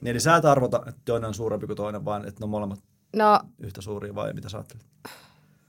niin 0.00 0.10
eli 0.10 0.20
sä 0.20 0.36
et 0.36 0.44
arvota, 0.44 0.82
että 0.86 1.00
toinen 1.04 1.28
on 1.28 1.34
suurempi 1.34 1.66
kuin 1.66 1.76
toinen, 1.76 2.04
vaan 2.04 2.28
että 2.28 2.40
ne 2.40 2.44
on 2.44 2.50
molemmat 2.50 2.80
no, 3.16 3.40
yhtä 3.58 3.80
suuria 3.80 4.14
vai 4.14 4.32
mitä 4.32 4.48
sä 4.48 4.56
ajattelet? 4.56 4.86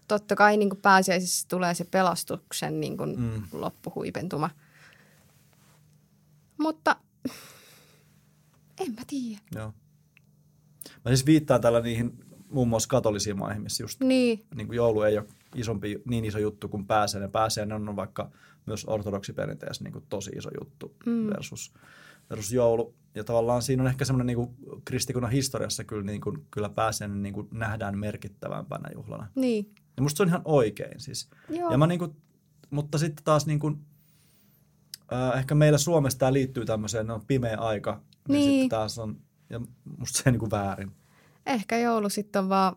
Totta 0.07 0.35
kai 0.35 0.57
niin 0.57 0.69
kuin 0.69 0.81
pääsiäisessä 0.81 1.47
tulee 1.49 1.73
se 1.73 1.83
pelastuksen 1.83 2.79
niin 2.79 2.97
kuin 2.97 3.19
mm. 3.19 3.43
loppuhuipentuma. 3.51 4.49
Mutta 6.57 6.95
en 8.79 8.93
mä 8.93 9.01
tiedä. 9.07 9.41
Joo. 9.55 9.73
Mä 11.05 11.11
siis 11.11 11.25
viittaan 11.25 11.61
tällä 11.61 11.81
niihin 11.81 12.24
muun 12.55 12.67
muassa 12.67 12.89
katolisiin 12.89 13.37
maihin, 13.37 13.61
missä 13.61 13.83
just 13.83 14.01
niin. 14.01 14.45
Niin 14.55 14.67
kuin 14.67 14.77
joulu 14.77 15.01
ei 15.01 15.17
ole 15.17 15.25
isompi, 15.55 16.01
niin 16.05 16.25
iso 16.25 16.39
juttu 16.39 16.67
kuin 16.67 16.85
pääsiäinen. 16.85 17.31
Pääsiäinen 17.31 17.89
on 17.89 17.95
vaikka 17.95 18.31
myös 18.65 18.85
ortodoksiperinteessä 18.87 19.83
niin 19.83 19.93
kuin 19.93 20.05
tosi 20.09 20.31
iso 20.31 20.49
juttu 20.59 20.95
mm. 21.05 21.27
versus, 21.27 21.73
versus 22.29 22.51
joulu. 22.51 22.95
Ja 23.15 23.23
tavallaan 23.23 23.61
siinä 23.61 23.83
on 23.83 23.89
ehkä 23.89 24.05
semmoinen 24.05 24.37
niin 24.37 24.81
kristikunnan 24.85 25.31
historiassa 25.31 25.83
kyllä, 25.83 26.03
niin 26.03 26.21
kuin, 26.21 26.47
kyllä 26.51 26.69
pääsiäinen 26.69 27.23
niin 27.23 27.33
kuin 27.33 27.47
nähdään 27.51 27.97
merkittävämpänä 27.97 28.89
juhlana. 28.93 29.27
Niin. 29.35 29.71
Ja 29.97 30.03
musta 30.03 30.17
se 30.17 30.23
on 30.23 30.29
ihan 30.29 30.41
oikein 30.45 30.99
siis. 30.99 31.29
Joo. 31.49 31.71
Ja 31.71 31.77
mä 31.77 31.87
niin 31.87 31.99
kuin, 31.99 32.15
mutta 32.69 32.97
sitten 32.97 33.23
taas 33.23 33.45
niin 33.45 33.59
kuin, 33.59 33.79
äh, 35.13 35.39
ehkä 35.39 35.55
meillä 35.55 35.77
Suomessa 35.77 36.19
tämä 36.19 36.33
liittyy 36.33 36.65
tämmöiseen, 36.65 37.11
on 37.11 37.25
pimeä 37.27 37.57
aika. 37.57 38.01
Niin. 38.27 38.39
niin 38.39 38.51
sitten 38.51 38.69
taas 38.69 38.99
on, 38.99 39.17
ja 39.49 39.59
musta 39.97 40.17
se 40.17 40.23
on 40.29 40.33
niin 40.33 40.39
kuin 40.39 40.51
väärin. 40.51 40.91
Ehkä 41.45 41.77
joulu 41.77 42.09
sitten 42.09 42.41
on 42.41 42.49
vaan 42.49 42.75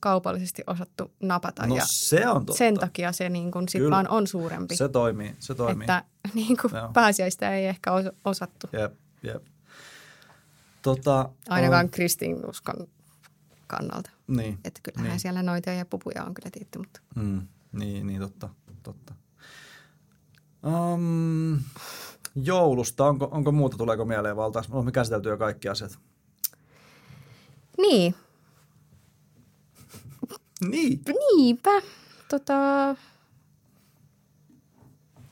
kaupallisesti 0.00 0.62
osattu 0.66 1.12
napata. 1.20 1.66
No 1.66 1.76
ja 1.76 1.82
se 1.86 2.28
on 2.28 2.46
totta. 2.46 2.58
Sen 2.58 2.74
takia 2.74 3.12
se 3.12 3.28
niin 3.28 3.50
kun 3.50 3.68
sit 3.68 3.82
vaan 3.90 4.08
on 4.08 4.26
suurempi. 4.26 4.76
Se 4.76 4.88
toimii, 4.88 5.36
se 5.38 5.54
toimii. 5.54 5.84
Että 5.84 6.04
niin 6.34 6.56
kuin 6.56 6.72
pääsiäistä 6.92 7.56
ei 7.56 7.66
ehkä 7.66 7.90
osattu. 8.24 8.66
Jep, 8.72 8.94
jep. 9.22 9.42
Tota, 10.82 11.28
Ainakaan 11.48 11.84
on... 11.84 11.90
kristinuskon 11.90 12.88
kannalta. 13.66 14.10
Niin. 14.26 14.58
Että 14.64 14.80
kyllähän 14.82 15.10
niin. 15.10 15.20
siellä 15.20 15.42
noita 15.42 15.70
ja 15.70 15.86
pupuja 15.86 16.24
on 16.24 16.34
kyllä 16.34 16.50
tietty. 16.50 16.78
Mutta... 16.78 17.00
Mm, 17.14 17.46
niin, 17.72 18.06
niin 18.06 18.20
totta, 18.20 18.48
totta. 18.82 19.14
Um, 20.66 21.58
joulusta, 22.34 23.04
onko, 23.04 23.28
onko 23.30 23.52
muuta, 23.52 23.76
tuleeko 23.76 24.04
mieleen 24.04 24.36
valtaisi? 24.36 24.72
Olemme 24.72 24.92
käsitelty 24.92 25.28
jo 25.28 25.36
kaikki 25.36 25.68
asiat. 25.68 25.98
Niin. 27.78 28.14
niin. 30.68 31.00
Niinpä. 31.36 31.82
Tota... 32.30 32.54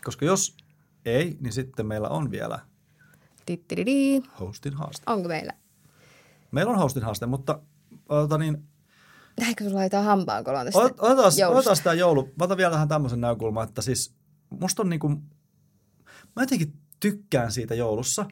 Koska 0.04 0.24
jos 0.24 0.56
ei, 1.04 1.36
niin 1.40 1.52
sitten 1.52 1.86
meillä 1.86 2.08
on 2.08 2.30
vielä 2.30 2.58
Tittididi. 3.46 4.22
hostin 4.40 4.74
haaste. 4.74 5.02
Onko 5.06 5.28
meillä? 5.28 5.52
Meillä 6.50 6.72
on 6.72 6.78
hostin 6.78 7.02
haaste, 7.02 7.26
mutta 7.26 7.62
ota 8.08 8.38
niin, 8.38 8.68
Ehkä 9.38 9.64
sulla 9.64 9.76
laitetaan 9.76 10.04
hampaankoloon 10.04 10.66
tästä 10.66 11.48
Otas, 11.48 11.80
tämä 11.80 11.94
joulu. 11.94 12.22
Mä 12.38 12.44
otan 12.44 12.56
vielä 12.56 12.70
tähän 12.70 12.88
tämmöisen 12.88 13.20
näkökulman, 13.20 13.68
että 13.68 13.82
siis 13.82 14.14
musta 14.50 14.82
on 14.82 14.88
niinku, 14.88 15.08
mä 16.36 16.42
jotenkin 16.42 16.72
tykkään 17.00 17.52
siitä 17.52 17.74
joulussa, 17.74 18.26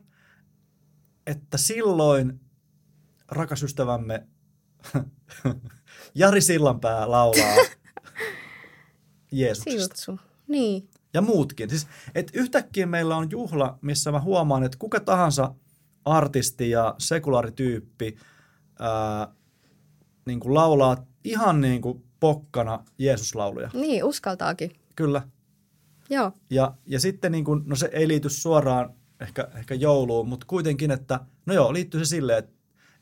että 1.26 1.58
silloin 1.58 2.40
rakas 3.32 3.62
ystävämme 3.62 4.26
Jari 6.14 6.40
Sillanpää 6.40 7.10
laulaa 7.10 7.56
Jeesuksesta. 9.32 9.80
Siltsu, 9.80 10.18
niin. 10.48 10.88
Ja 11.14 11.20
muutkin. 11.20 11.70
Siis, 11.70 11.86
et 12.14 12.30
yhtäkkiä 12.34 12.86
meillä 12.86 13.16
on 13.16 13.30
juhla, 13.30 13.78
missä 13.80 14.12
mä 14.12 14.20
huomaan, 14.20 14.64
että 14.64 14.78
kuka 14.78 15.00
tahansa 15.00 15.54
artisti 16.04 16.70
ja 16.70 16.94
sekulaarityyppi 16.98 18.16
ää, 18.78 19.28
niin 20.26 20.40
kuin 20.40 20.54
laulaa 20.54 21.06
ihan 21.24 21.60
niin 21.60 21.82
kuin 21.82 22.04
pokkana 22.20 22.84
Jeesuslauluja. 22.98 23.70
Niin, 23.74 24.04
uskaltaakin. 24.04 24.70
Kyllä. 24.96 25.22
Joo. 26.10 26.32
Ja, 26.50 26.74
ja 26.86 27.00
sitten 27.00 27.32
niin 27.32 27.44
kuin, 27.44 27.62
no 27.66 27.76
se 27.76 27.90
ei 27.92 28.08
liity 28.08 28.28
suoraan 28.28 28.94
ehkä, 29.20 29.48
ehkä 29.54 29.74
jouluun, 29.74 30.28
mutta 30.28 30.46
kuitenkin, 30.46 30.90
että 30.90 31.20
no 31.46 31.54
joo, 31.54 31.72
liittyy 31.72 32.04
se 32.04 32.08
silleen, 32.08 32.38
että, 32.38 32.52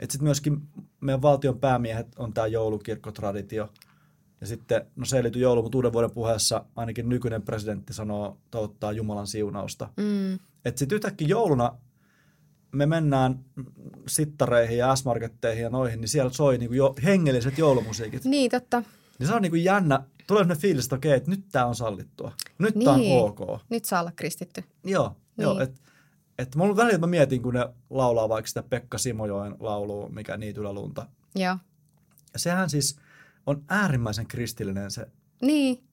että 0.00 0.12
sitten 0.12 0.24
myöskin 0.24 0.62
meidän 1.00 1.22
valtion 1.22 1.58
päämiehet 1.58 2.06
on 2.18 2.32
tämä 2.32 2.46
joulukirkkotraditio. 2.46 3.72
Ja 4.40 4.46
sitten, 4.46 4.86
no 4.96 5.04
se 5.04 5.16
ei 5.16 5.22
liity 5.22 5.38
jouluun, 5.38 5.64
mutta 5.64 5.78
uuden 5.78 5.92
vuoden 5.92 6.10
puheessa 6.10 6.64
ainakin 6.76 7.08
nykyinen 7.08 7.42
presidentti 7.42 7.92
sanoo, 7.92 8.38
toivottaa 8.50 8.92
Jumalan 8.92 9.26
siunausta. 9.26 9.88
Mm. 9.96 10.34
Että 10.64 10.78
sitten 10.78 10.96
yhtäkkiä 10.96 11.28
jouluna 11.28 11.78
me 12.72 12.86
mennään 12.86 13.44
sittareihin 14.08 14.78
ja 14.78 14.96
S-marketteihin 14.96 15.62
ja 15.62 15.70
noihin, 15.70 16.00
niin 16.00 16.08
siellä 16.08 16.32
soi 16.32 16.58
niinku 16.58 16.74
jo 16.74 16.94
hengelliset 17.04 17.58
joulumusiikit. 17.58 18.24
Niin, 18.24 18.50
totta. 18.50 18.82
Niin 19.18 19.26
se 19.26 19.34
on 19.34 19.42
niinku 19.42 19.56
jännä. 19.56 19.96
Tulee 19.96 20.40
sellainen 20.42 20.62
fiilis, 20.62 20.84
että 20.84 20.96
okei, 20.96 21.12
että 21.12 21.30
nyt 21.30 21.44
tämä 21.52 21.66
on 21.66 21.74
sallittua. 21.74 22.32
Nyt 22.58 22.74
niin. 22.74 22.84
tämä 22.84 22.96
on 22.96 23.30
ok. 23.30 23.60
Nyt 23.68 23.84
saa 23.84 24.00
olla 24.00 24.12
kristitty. 24.16 24.64
Joo, 24.84 25.08
niin. 25.08 25.42
joo 25.42 25.60
että 25.60 25.80
et 26.40 26.56
mulla 26.56 26.76
välillä 26.76 26.98
mä 26.98 27.06
mietin, 27.06 27.42
kun 27.42 27.54
ne 27.54 27.68
laulaa 27.90 28.28
vaikka 28.28 28.48
sitä 28.48 28.62
Pekka 28.62 28.98
Simojoen 28.98 29.56
laulua, 29.60 30.08
mikä 30.08 30.36
Niityllä 30.36 30.72
lunta. 30.72 31.06
Joo. 31.34 31.56
Ja 32.32 32.38
sehän 32.38 32.70
siis 32.70 32.98
on 33.46 33.64
äärimmäisen 33.68 34.26
kristillinen 34.26 34.90
se, 34.90 35.06
Niin, 35.42 35.84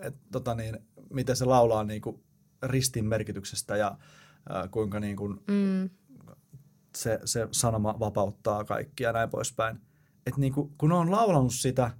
että 0.00 0.20
tota 0.32 0.54
niin, 0.54 0.78
miten 1.10 1.36
se 1.36 1.44
laulaa 1.44 1.84
niin 1.84 2.02
kuin 2.02 2.22
ristin 2.62 3.04
merkityksestä 3.04 3.76
ja 3.76 3.98
äh, 4.56 4.70
kuinka 4.70 5.00
niin 5.00 5.16
kuin 5.16 5.40
mm, 5.46 5.90
se, 6.96 7.20
se 7.24 7.48
sanoma 7.50 8.00
vapauttaa 8.00 8.64
kaikkia 8.64 9.08
ja 9.08 9.12
näin 9.12 9.30
poispäin. 9.30 9.80
Että 10.26 10.40
niin 10.40 10.52
kuin, 10.52 10.74
kun 10.78 10.92
on 10.92 11.10
laulanut 11.10 11.54
sitä 11.54 11.90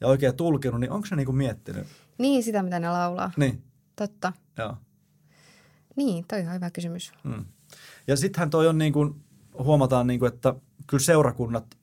ja 0.00 0.06
oikein 0.06 0.36
tulkinut, 0.36 0.80
niin 0.80 0.90
onko 0.90 1.06
se 1.06 1.16
niin 1.16 1.26
kuin 1.26 1.36
miettinyt? 1.36 1.86
niin 2.18 2.42
sitä, 2.42 2.62
mitä 2.62 2.80
ne 2.80 2.88
laulaa. 2.88 3.30
Niin, 3.36 3.62
Totta. 3.96 4.32
joo. 4.58 4.76
Niin, 5.96 6.24
toi 6.28 6.46
on 6.46 6.54
hyvä 6.54 6.70
kysymys. 6.70 7.12
Mm. 7.24 7.44
Ja 8.06 8.16
sittenhän 8.16 8.50
toi 8.50 8.68
on 8.68 8.78
niin 8.78 8.92
kuin, 8.92 9.24
huomataan 9.58 10.06
niin 10.06 10.20
kuin, 10.20 10.32
että 10.34 10.54
kyllä 10.86 11.02
seurakunnat 11.02 11.78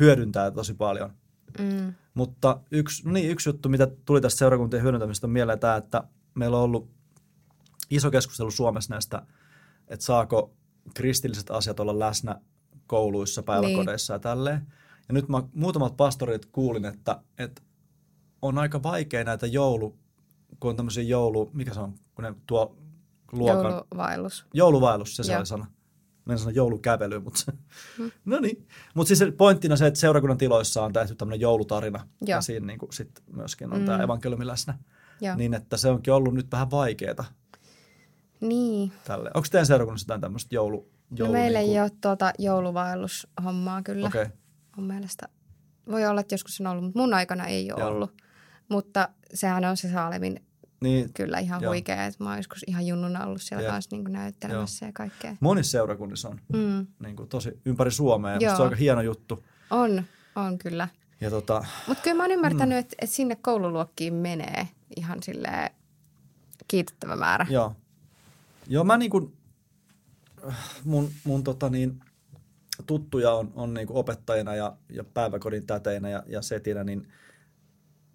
hyödyntää 0.00 0.50
tosi 0.50 0.74
paljon. 0.74 1.12
Mm, 1.58 1.94
Mutta 2.14 2.60
yksi, 2.70 3.02
no 3.06 3.12
niin, 3.12 3.30
yksi 3.30 3.48
juttu, 3.48 3.68
mitä 3.68 3.86
tuli 4.04 4.20
tästä 4.20 4.38
seurakuntien 4.38 4.82
hyödyntämistä 4.82 5.26
on 5.26 5.30
mieleen 5.30 5.58
tämä, 5.58 5.76
että 5.76 6.04
meillä 6.34 6.56
on 6.56 6.62
ollut 6.62 6.90
iso 7.90 8.10
keskustelu 8.10 8.50
Suomessa 8.50 8.94
näistä, 8.94 9.22
että 9.88 10.04
saako 10.04 10.54
kristilliset 10.94 11.50
asiat 11.50 11.80
olla 11.80 11.98
läsnä 11.98 12.40
kouluissa, 12.86 13.42
päiväkodeissa 13.42 14.12
niin. 14.12 14.16
ja 14.16 14.20
tälleen. 14.20 14.66
Ja 15.08 15.14
nyt 15.14 15.28
mä 15.28 15.42
muutamat 15.54 15.96
pastorit 15.96 16.46
kuulin, 16.46 16.84
että, 16.84 17.22
että 17.38 17.62
on 18.42 18.58
aika 18.58 18.82
vaikea 18.82 19.24
näitä 19.24 19.46
joulu, 19.46 19.98
kun 20.60 20.70
on 20.70 20.76
tämmöisiä 20.76 21.02
joulu, 21.02 21.50
mikä 21.52 21.74
se 21.74 21.80
on, 21.80 21.94
kun 22.14 22.24
ne 22.24 22.34
tuo 22.46 22.76
luokan, 23.32 23.72
jouluvaellus. 23.72 24.46
Jouluvaellus, 24.54 25.16
se, 25.16 25.22
se 25.22 25.36
oli 25.38 25.46
sana. 25.46 25.66
Mä 26.24 26.32
en 26.32 26.38
sano 26.38 26.50
joulukävely, 26.50 27.20
mutta 27.20 27.40
se, 27.40 27.52
no 28.24 28.38
niin. 28.40 28.66
Mutta 28.94 29.08
siis 29.08 29.18
se 29.18 29.30
pointtina 29.30 29.76
se, 29.76 29.86
että 29.86 30.00
seurakunnan 30.00 30.38
tiloissa 30.38 30.82
on 30.84 30.92
tehty 30.92 31.14
tämmöinen 31.14 31.40
joulutarina. 31.40 32.06
Ja 32.26 32.34
Joo. 32.34 32.42
siinä 32.42 32.66
niin 32.66 32.78
kuin 32.78 32.92
sit 32.92 33.10
myöskin 33.32 33.72
on 33.72 33.78
Mm. 33.80 33.86
tämä 33.86 34.02
evankeliumi 34.02 34.46
läsnä. 34.46 34.78
Joo. 35.20 35.36
Niin, 35.36 35.54
että 35.54 35.76
se 35.76 35.88
onkin 35.88 36.14
ollut 36.14 36.34
nyt 36.34 36.46
vähän 36.52 36.70
vaikeaa 36.70 37.24
Niin. 38.40 38.92
tälle. 39.04 39.30
Onko 39.34 39.48
teidän 39.50 39.66
seurakunnassa 39.66 40.04
jotain 40.04 40.20
tämmöistä 40.20 40.54
joulu, 40.54 40.90
No 41.10 41.16
joulu 41.16 41.32
meillä 41.32 41.58
niin 41.58 41.72
ei 41.72 41.80
ole 41.80 41.90
tuota 42.00 42.32
jouluvaellushommaa 42.38 43.82
kyllä. 43.82 44.06
Okei, 44.06 44.22
okay. 44.22 44.36
Mun 44.76 44.86
mielestä 44.86 45.28
voi 45.90 46.06
olla, 46.06 46.20
että 46.20 46.34
joskus 46.34 46.60
on 46.60 46.66
ollut, 46.66 46.84
mutta 46.84 46.98
mun 46.98 47.14
aikana 47.14 47.46
ei 47.46 47.72
ole 47.72 47.80
Joo. 47.80 47.88
ollut. 47.88 48.22
Mutta 48.68 49.08
sehän 49.34 49.64
on 49.64 49.76
se 49.76 49.90
Saalemin 49.92 50.42
niin 50.80 51.12
kyllä 51.14 51.38
ihan 51.38 51.62
Joo. 51.62 51.70
huikea, 51.72 52.04
että 52.06 52.24
mä 52.24 52.30
oon 52.30 52.38
joskus 52.38 52.64
ihan 52.66 52.86
junnuna 52.86 53.26
ollut 53.26 53.42
siellä 53.42 53.70
kanssa 53.70 53.96
niin 53.96 54.12
näyttelemässä 54.12 54.86
ja 54.86 54.92
kaikkea. 54.92 55.36
monissa 55.40 55.70
seurakunnissa 55.70 56.28
on 56.28 56.40
Mm. 56.52 56.86
niin 57.02 57.16
kuin 57.16 57.28
tosi 57.28 57.60
ympäri 57.64 57.90
Suomea. 57.90 58.36
Joo. 58.40 58.56
se 58.56 58.62
on 58.62 58.68
aika 58.68 58.76
hieno 58.76 59.02
juttu. 59.02 59.44
On, 59.70 60.02
on 60.36 60.58
kyllä. 60.58 60.88
Ja 61.20 61.30
tota, 61.30 61.64
Mutta 61.88 62.02
kyllä 62.02 62.16
mä 62.16 62.22
oon 62.22 62.30
ymmärtänyt, 62.30 62.76
mm. 62.76 62.78
että, 62.80 62.96
että 63.02 63.16
sinne 63.16 63.36
koululuokkiin 63.36 64.14
menee 64.14 64.68
ihan 64.96 65.22
silleen 65.22 65.70
kiitettävä 66.68 67.16
määrä. 67.16 67.46
Joo. 67.50 67.74
Joo, 68.68 68.84
mä 68.84 68.96
niin 68.96 69.10
kuin, 69.10 69.36
mun, 70.84 71.10
mun 71.24 71.44
tota 71.44 71.70
niin, 71.70 72.00
tuttuja 72.86 73.32
on, 73.32 73.52
on 73.54 73.74
niin 73.74 73.86
kuin 73.86 73.96
opettajina 73.96 74.54
ja, 74.54 74.76
ja 74.88 75.04
päiväkodin 75.04 75.66
täteinä 75.66 76.08
ja, 76.10 76.22
ja 76.26 76.42
setinä, 76.42 76.84
niin 76.84 77.08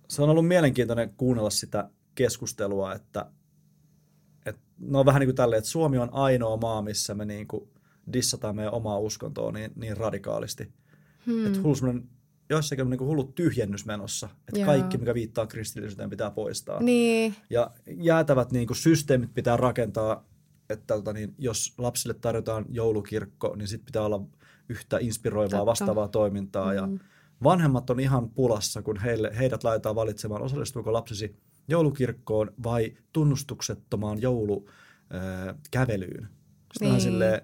se 0.09 0.21
on 0.21 0.29
ollut 0.29 0.47
mielenkiintoinen 0.47 1.13
kuunnella 1.17 1.49
sitä 1.49 1.89
keskustelua, 2.15 2.93
että, 2.93 3.31
että 4.45 4.61
ne 4.79 4.97
on 4.97 5.05
vähän 5.05 5.19
niin 5.19 5.27
kuin 5.27 5.35
tälleen, 5.35 5.57
että 5.57 5.69
Suomi 5.69 5.97
on 5.97 6.09
ainoa 6.11 6.57
maa, 6.57 6.81
missä 6.81 7.13
me 7.13 7.25
niin 7.25 7.47
kuin 7.47 7.69
dissataan 8.13 8.55
meidän 8.55 8.73
omaa 8.73 8.99
uskontoa 8.99 9.51
niin, 9.51 9.71
niin 9.75 9.97
radikaalisti. 9.97 10.71
Hmm. 11.25 11.45
Että 11.45 11.61
hullu 11.61 11.75
semmoinen, 11.75 12.09
joissakin 12.49 12.85
on 12.85 12.89
niin 12.89 12.97
kuin 12.97 13.07
hullu 13.07 13.23
tyhjennys 13.23 13.85
menossa, 13.85 14.29
että 14.47 14.59
Joo. 14.59 14.65
kaikki, 14.65 14.97
mikä 14.97 15.13
viittaa 15.13 15.47
kristillisyyteen, 15.47 16.09
pitää 16.09 16.31
poistaa. 16.31 16.83
Niin, 16.83 17.35
Ja 17.49 17.71
jäätävät 17.87 18.51
niin 18.51 18.67
kuin 18.67 18.77
systeemit 18.77 19.33
pitää 19.33 19.57
rakentaa, 19.57 20.25
että 20.69 20.95
tota, 20.95 21.13
niin, 21.13 21.35
jos 21.37 21.73
lapsille 21.77 22.13
tarjotaan 22.13 22.65
joulukirkko, 22.69 23.55
niin 23.55 23.67
sitten 23.67 23.85
pitää 23.85 24.01
olla 24.01 24.21
yhtä 24.69 24.97
inspiroivaa 25.01 25.49
Totta. 25.49 25.65
vastaavaa 25.65 26.07
toimintaa. 26.07 26.69
Mm. 26.69 26.75
Ja 26.75 26.89
vanhemmat 27.43 27.89
on 27.89 27.99
ihan 27.99 28.29
pulassa, 28.29 28.81
kun 28.81 28.97
heille, 28.99 29.31
heidät 29.37 29.63
laitetaan 29.63 29.95
valitsemaan, 29.95 30.41
osallistuuko 30.41 30.93
lapsesi 30.93 31.35
joulukirkkoon 31.67 32.51
vai 32.63 32.93
tunnustuksettomaan 33.13 34.21
joulukävelyyn. 34.21 36.27
Sitten 36.73 36.89
niin. 36.89 37.01
Silleen, 37.01 37.41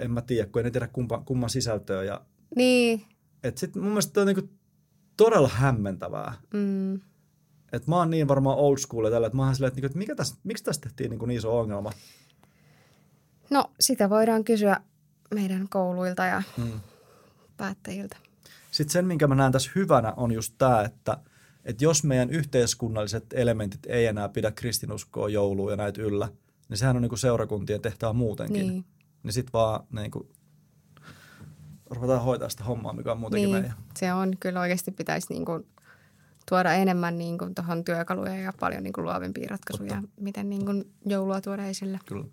en 0.00 0.10
mä 0.10 0.22
tiedä, 0.22 0.48
kun 0.52 0.66
en 0.66 0.72
tiedä 0.72 0.88
kumpa, 0.88 1.22
kumman 1.24 1.50
sisältöä. 1.50 2.04
Ja, 2.04 2.20
niin. 2.56 3.06
et 3.42 3.58
sit 3.58 3.74
mun 3.74 3.88
mielestä 3.88 4.20
on 4.20 4.26
niinku 4.26 4.48
todella 5.16 5.48
hämmentävää. 5.48 6.34
Mm. 6.54 7.00
Et 7.72 7.86
mä 7.86 7.96
oon 7.96 8.10
niin 8.10 8.28
varmaan 8.28 8.58
old 8.58 8.78
school 8.78 9.10
tällä, 9.10 9.26
että 9.26 9.36
mä 9.36 9.44
oon 9.44 9.54
silleen, 9.54 9.68
että, 9.68 9.80
niinku, 9.80 9.98
mikä 9.98 10.14
tästä, 10.14 10.38
miksi 10.44 10.64
tästä 10.64 10.88
tehtiin 10.88 11.10
niin, 11.10 11.28
niin 11.28 11.38
iso 11.38 11.58
ongelma. 11.58 11.92
No, 13.50 13.64
sitä 13.80 14.10
voidaan 14.10 14.44
kysyä 14.44 14.80
meidän 15.34 15.68
kouluilta 15.68 16.24
ja 16.24 16.42
Mm. 16.56 16.80
päättäjiltä. 17.56 18.16
Sitten 18.70 18.92
sen, 18.92 19.06
minkä 19.06 19.26
mä 19.26 19.34
näen 19.34 19.52
tässä 19.52 19.70
hyvänä, 19.74 20.12
on 20.16 20.32
just 20.32 20.54
tämä, 20.58 20.82
että, 20.82 21.18
että 21.66 21.84
jos 21.84 22.04
meidän 22.04 22.30
yhteiskunnalliset 22.30 23.24
elementit 23.32 23.80
ei 23.86 24.06
enää 24.06 24.28
pidä 24.28 24.50
kristinuskoa, 24.50 25.28
joulua 25.28 25.70
ja 25.70 25.76
näitä 25.76 26.02
yllä, 26.02 26.28
niin 26.68 26.78
sehän 26.78 26.96
on 26.96 27.02
niin 27.02 27.08
kuin 27.08 27.18
seurakuntien 27.18 27.80
tehtävä 27.82 28.12
muutenkin. 28.12 28.66
Niin. 28.66 28.84
Niin 29.22 29.32
sitten 29.32 29.52
vaan 29.52 29.86
niin 29.90 30.10
kuin, 30.10 30.28
ruvetaan 31.90 32.22
hoitaa 32.22 32.48
sitä 32.48 32.64
hommaa, 32.64 32.92
mikä 32.92 33.12
on 33.12 33.18
muutenkin 33.18 33.50
Niin, 33.50 33.62
meidän. 33.62 33.76
se 33.98 34.12
on 34.12 34.36
kyllä 34.40 34.60
oikeasti 34.60 34.90
pitäisi 34.90 35.26
niin 35.32 35.44
kuin 35.44 35.66
tuoda 36.48 36.72
enemmän 36.72 37.18
niin 37.18 37.38
kuin 37.38 37.54
tuohon 37.54 37.84
työkaluja 37.84 38.36
ja 38.36 38.52
paljon 38.60 38.82
niin 38.82 38.92
kuin 38.92 39.04
luovempia 39.04 39.46
ratkaisuja, 39.50 39.94
Totta. 40.00 40.08
miten 40.20 40.50
niin 40.50 40.64
kuin 40.66 40.84
joulua 41.06 41.40
tuoda 41.40 41.66
esille. 41.66 41.98
Kyllä. 42.06 42.26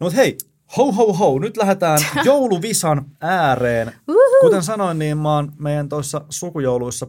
No 0.00 0.10
hei, 0.10 0.38
ho 0.76 0.92
ho 0.92 1.12
ho, 1.12 1.38
nyt 1.38 1.56
lähdetään 1.56 1.98
jouluvisan 2.24 3.06
ääreen. 3.20 3.92
Kuten 4.40 4.62
sanoin, 4.62 4.98
niin 4.98 5.18
mä 5.18 5.34
oon 5.34 5.52
meidän 5.58 5.88
tuossa 5.88 6.24
sukujouluissa 6.30 7.06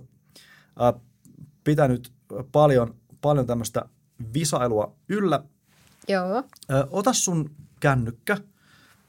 äh, 0.82 1.02
pitänyt 1.64 2.14
paljon, 2.52 2.96
paljon 3.22 3.48
tämmöistä 3.48 3.86
visailua 4.34 4.96
yllä. 5.10 5.44
Joo, 6.08 6.44
Ö, 6.72 6.88
ota 6.92 7.14
sun 7.14 7.56
kännykkä 7.80 8.38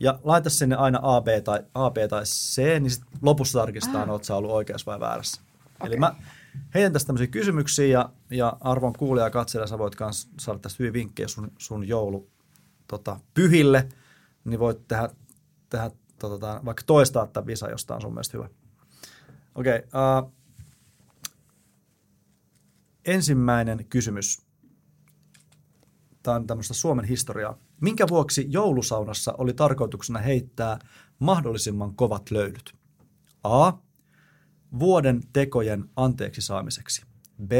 ja 0.00 0.18
laita 0.22 0.50
sinne 0.50 0.76
aina 0.76 0.98
A, 1.02 1.20
B 1.20 1.26
tai, 1.44 1.60
A, 1.74 1.90
B 1.90 1.96
tai 2.08 2.24
C, 2.24 2.80
niin 2.80 2.90
sit 2.90 3.04
lopussa 3.22 3.58
tarkistetaan, 3.58 4.08
ah. 4.08 4.10
oot 4.10 4.24
sä 4.24 4.36
ollut 4.36 4.50
oikeassa 4.50 4.90
vai 4.90 5.00
väärässä. 5.00 5.40
Okay. 5.74 5.88
Eli 5.88 5.96
mä 5.96 6.14
heitän 6.74 6.92
tästä 6.92 7.06
tämmöisiä 7.06 7.26
kysymyksiä 7.26 7.86
ja, 7.86 8.10
ja 8.30 8.56
arvon 8.60 8.92
kuulija 8.92 9.26
ja 9.26 9.30
katselija, 9.30 9.66
sä 9.66 9.78
voit 9.78 9.94
kans 9.94 10.30
saada 10.40 10.58
tästä 10.58 10.76
hyvin 10.78 10.92
vinkkejä 10.92 11.28
sun, 11.28 11.52
sun 11.58 11.88
joulu 11.88 12.30
tota, 12.88 13.20
pyhille, 13.34 13.88
niin 14.44 14.60
voit 14.60 14.88
tehdä, 14.88 15.08
tehdä 15.70 15.90
tota, 16.18 16.60
vaikka 16.64 16.82
toistaa 16.86 17.26
tämän 17.26 17.46
visa, 17.46 17.70
jos 17.70 17.86
tää 17.86 17.94
on 17.94 18.00
sun 18.00 18.12
mielestä 18.12 18.38
hyvä. 18.38 18.48
Okei, 19.54 19.78
okay, 19.78 20.22
uh, 20.22 20.32
ensimmäinen 23.08 23.86
kysymys. 23.88 24.46
Tämä 26.22 26.36
on 26.36 26.46
tämmöistä 26.46 26.74
Suomen 26.74 27.04
historiaa. 27.04 27.58
Minkä 27.80 28.08
vuoksi 28.08 28.46
joulusaunassa 28.48 29.34
oli 29.38 29.54
tarkoituksena 29.54 30.18
heittää 30.18 30.78
mahdollisimman 31.18 31.94
kovat 31.94 32.30
löylyt? 32.30 32.74
A. 33.44 33.72
Vuoden 34.78 35.20
tekojen 35.32 35.84
anteeksi 35.96 36.40
saamiseksi. 36.40 37.02
B. 37.46 37.52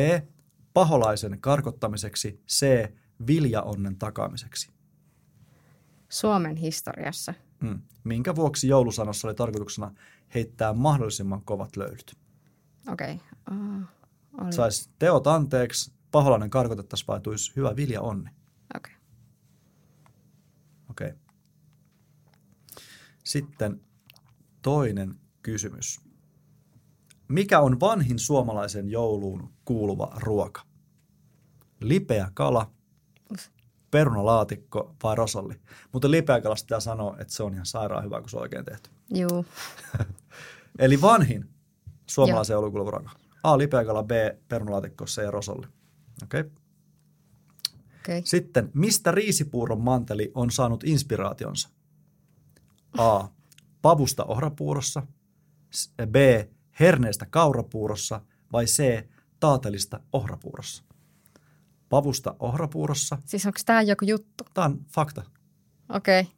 Paholaisen 0.74 1.40
karkottamiseksi. 1.40 2.42
C. 2.48 2.90
Viljaonnen 3.26 3.96
takaamiseksi. 3.96 4.70
Suomen 6.08 6.56
historiassa. 6.56 7.34
Hmm. 7.64 7.80
Minkä 8.04 8.36
vuoksi 8.36 8.68
joulusanossa 8.68 9.28
oli 9.28 9.34
tarkoituksena 9.34 9.94
heittää 10.34 10.72
mahdollisimman 10.72 11.42
kovat 11.42 11.76
löylyt? 11.76 12.16
Okei. 12.92 13.14
Okay. 13.14 13.58
Oh, 13.58 13.97
oli. 14.40 14.52
Saisi 14.52 14.90
teot 14.98 15.26
anteeksi, 15.26 15.92
paholainen 16.10 16.50
karkotettaisiin 16.50 17.06
vai 17.06 17.20
hyvä 17.56 17.76
vilja 17.76 18.00
onni. 18.00 18.30
Okay. 18.76 18.92
Okei. 20.90 21.08
Okay. 21.08 21.18
Sitten 23.24 23.80
toinen 24.62 25.20
kysymys. 25.42 26.00
Mikä 27.28 27.60
on 27.60 27.80
vanhin 27.80 28.18
suomalaisen 28.18 28.88
jouluun 28.88 29.52
kuuluva 29.64 30.12
ruoka? 30.22 30.62
Lipeä 31.80 32.30
kala, 32.34 32.72
perunalaatikko 33.90 34.96
vai 35.02 35.16
rosolli? 35.16 35.54
Mutta 35.92 36.10
lipeä 36.10 36.40
kalasta 36.40 36.66
pitää 36.66 36.80
sanoa, 36.80 37.16
että 37.18 37.34
se 37.34 37.42
on 37.42 37.52
ihan 37.52 37.66
sairaan 37.66 38.04
hyvä, 38.04 38.20
kun 38.20 38.30
se 38.30 38.36
on 38.36 38.42
oikein 38.42 38.64
tehty. 38.64 38.90
Juu. 39.14 39.46
Eli 40.78 41.00
vanhin 41.00 41.48
suomalaisen 42.06 42.54
jouluun 42.54 42.72
kuuluva 42.72 42.90
ruoka. 42.90 43.10
A. 43.52 43.58
Lipeä 43.58 43.84
kala, 43.84 44.02
B. 44.02 44.10
Perunalaatikko, 44.48 45.04
C. 45.04 45.22
Rosolli. 45.30 45.66
Okei. 46.22 46.40
Okay. 46.40 46.52
Okay. 48.00 48.22
Sitten, 48.24 48.70
mistä 48.74 49.10
riisipuuron 49.10 49.80
manteli 49.80 50.32
on 50.34 50.50
saanut 50.50 50.84
inspiraationsa? 50.84 51.68
A. 52.98 53.28
Pavusta 53.82 54.24
ohrapuurossa. 54.24 55.02
B. 56.06 56.16
herneestä 56.80 57.26
kaurapuurossa 57.30 58.20
vai 58.52 58.64
C. 58.64 59.04
taatelista 59.40 60.00
ohrapuurossa? 60.12 60.84
Pavusta 61.88 62.34
ohrapuurossa. 62.38 63.18
Siis 63.24 63.46
onko 63.46 63.58
tämä 63.66 63.82
joku 63.82 64.04
juttu? 64.04 64.44
Tämä 64.54 64.64
on 64.64 64.84
fakta. 64.88 65.22
Okei. 65.88 66.20
Okay. 66.20 66.32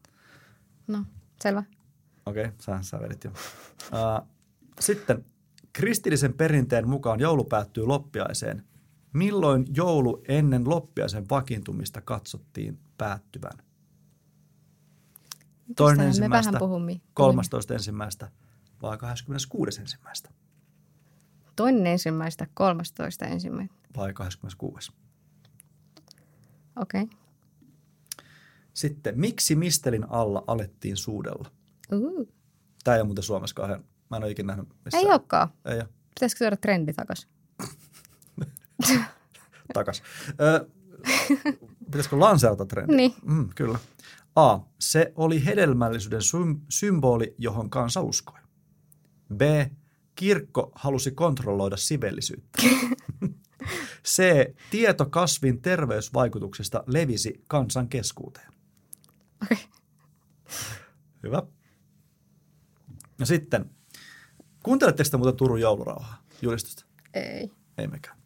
No, 0.86 1.04
selvä. 1.42 1.62
Okei, 2.26 2.44
okay, 2.44 2.56
sä, 2.60 2.78
sä 2.82 3.00
vedit 3.00 3.24
jo. 3.24 3.30
Uh, 3.30 4.28
sitten 4.80 5.24
kristillisen 5.72 6.34
perinteen 6.34 6.88
mukaan 6.88 7.20
joulu 7.20 7.44
päättyy 7.44 7.84
loppiaiseen. 7.84 8.64
Milloin 9.12 9.66
joulu 9.76 10.22
ennen 10.28 10.68
loppiaisen 10.68 11.28
vakiintumista 11.30 12.00
katsottiin 12.00 12.78
päättyvän? 12.98 13.52
Toinen 15.76 16.06
ensimmäistä, 16.06 16.52
vähän 16.52 16.58
puhumme. 16.58 17.00
13 17.14 17.74
ensimmäistä 17.74 18.30
vai 18.82 18.98
26 18.98 19.80
ensimmäistä 19.80 20.30
Toinen 21.56 21.86
ensimmäistä, 21.86 22.46
kolmastoista 22.54 23.24
ensimmäistä. 23.24 23.74
vai 23.96 24.12
26. 24.12 24.92
Okei. 26.76 27.02
Okay. 27.02 27.16
Sitten, 28.74 29.20
miksi 29.20 29.56
mistelin 29.56 30.10
alla 30.10 30.44
alettiin 30.46 30.96
suudella? 30.96 31.50
Uh. 31.92 32.28
Tämä 32.84 32.94
ei 32.94 33.00
ole 33.00 33.06
muuten 33.06 33.24
Suomessa 33.24 33.54
kauhean, 33.54 33.84
mä 34.10 34.16
en 34.16 34.22
ole 34.22 34.30
ikinä 34.30 34.46
nähnyt 34.46 34.68
missään. 34.84 35.04
Ei 35.04 35.10
olekaan. 35.10 35.48
Ei 35.64 35.76
ole. 35.76 35.88
Pitäisikö 36.14 36.44
tuoda 36.44 36.56
trendi 36.56 36.92
takas? 36.92 37.28
Takas. 39.74 40.02
Ö, 40.40 40.68
pitäisikö 41.84 42.18
lanseerata 42.18 42.66
trendi? 42.66 42.96
Niin. 42.96 43.14
Mm, 43.22 43.48
kyllä. 43.54 43.78
A. 44.36 44.58
Se 44.78 45.12
oli 45.16 45.44
hedelmällisyyden 45.44 46.20
sym- 46.20 46.60
symboli, 46.68 47.34
johon 47.38 47.70
kansa 47.70 48.00
uskoi. 48.00 48.40
B. 49.36 49.40
Kirkko 50.14 50.72
halusi 50.74 51.10
kontrolloida 51.10 51.76
sivellisyyttä. 51.76 52.62
C. 54.04 54.22
Tieto 54.70 55.06
kasvin 55.06 55.62
terveysvaikutuksista 55.62 56.84
levisi 56.86 57.44
kansan 57.46 57.88
keskuuteen. 57.88 58.48
Okei. 59.42 59.58
Okay. 59.58 59.80
Hyvä. 61.22 61.42
Ja 63.18 63.26
sitten, 63.26 63.70
kuunteletteko 64.62 65.08
te 65.10 65.16
muuten 65.16 65.36
Turun 65.36 65.60
joulurauhaa 65.60 66.22
julistusta? 66.42 66.84
Ei. 67.14 67.50
Ei 67.78 67.86
mekään. 67.86 68.16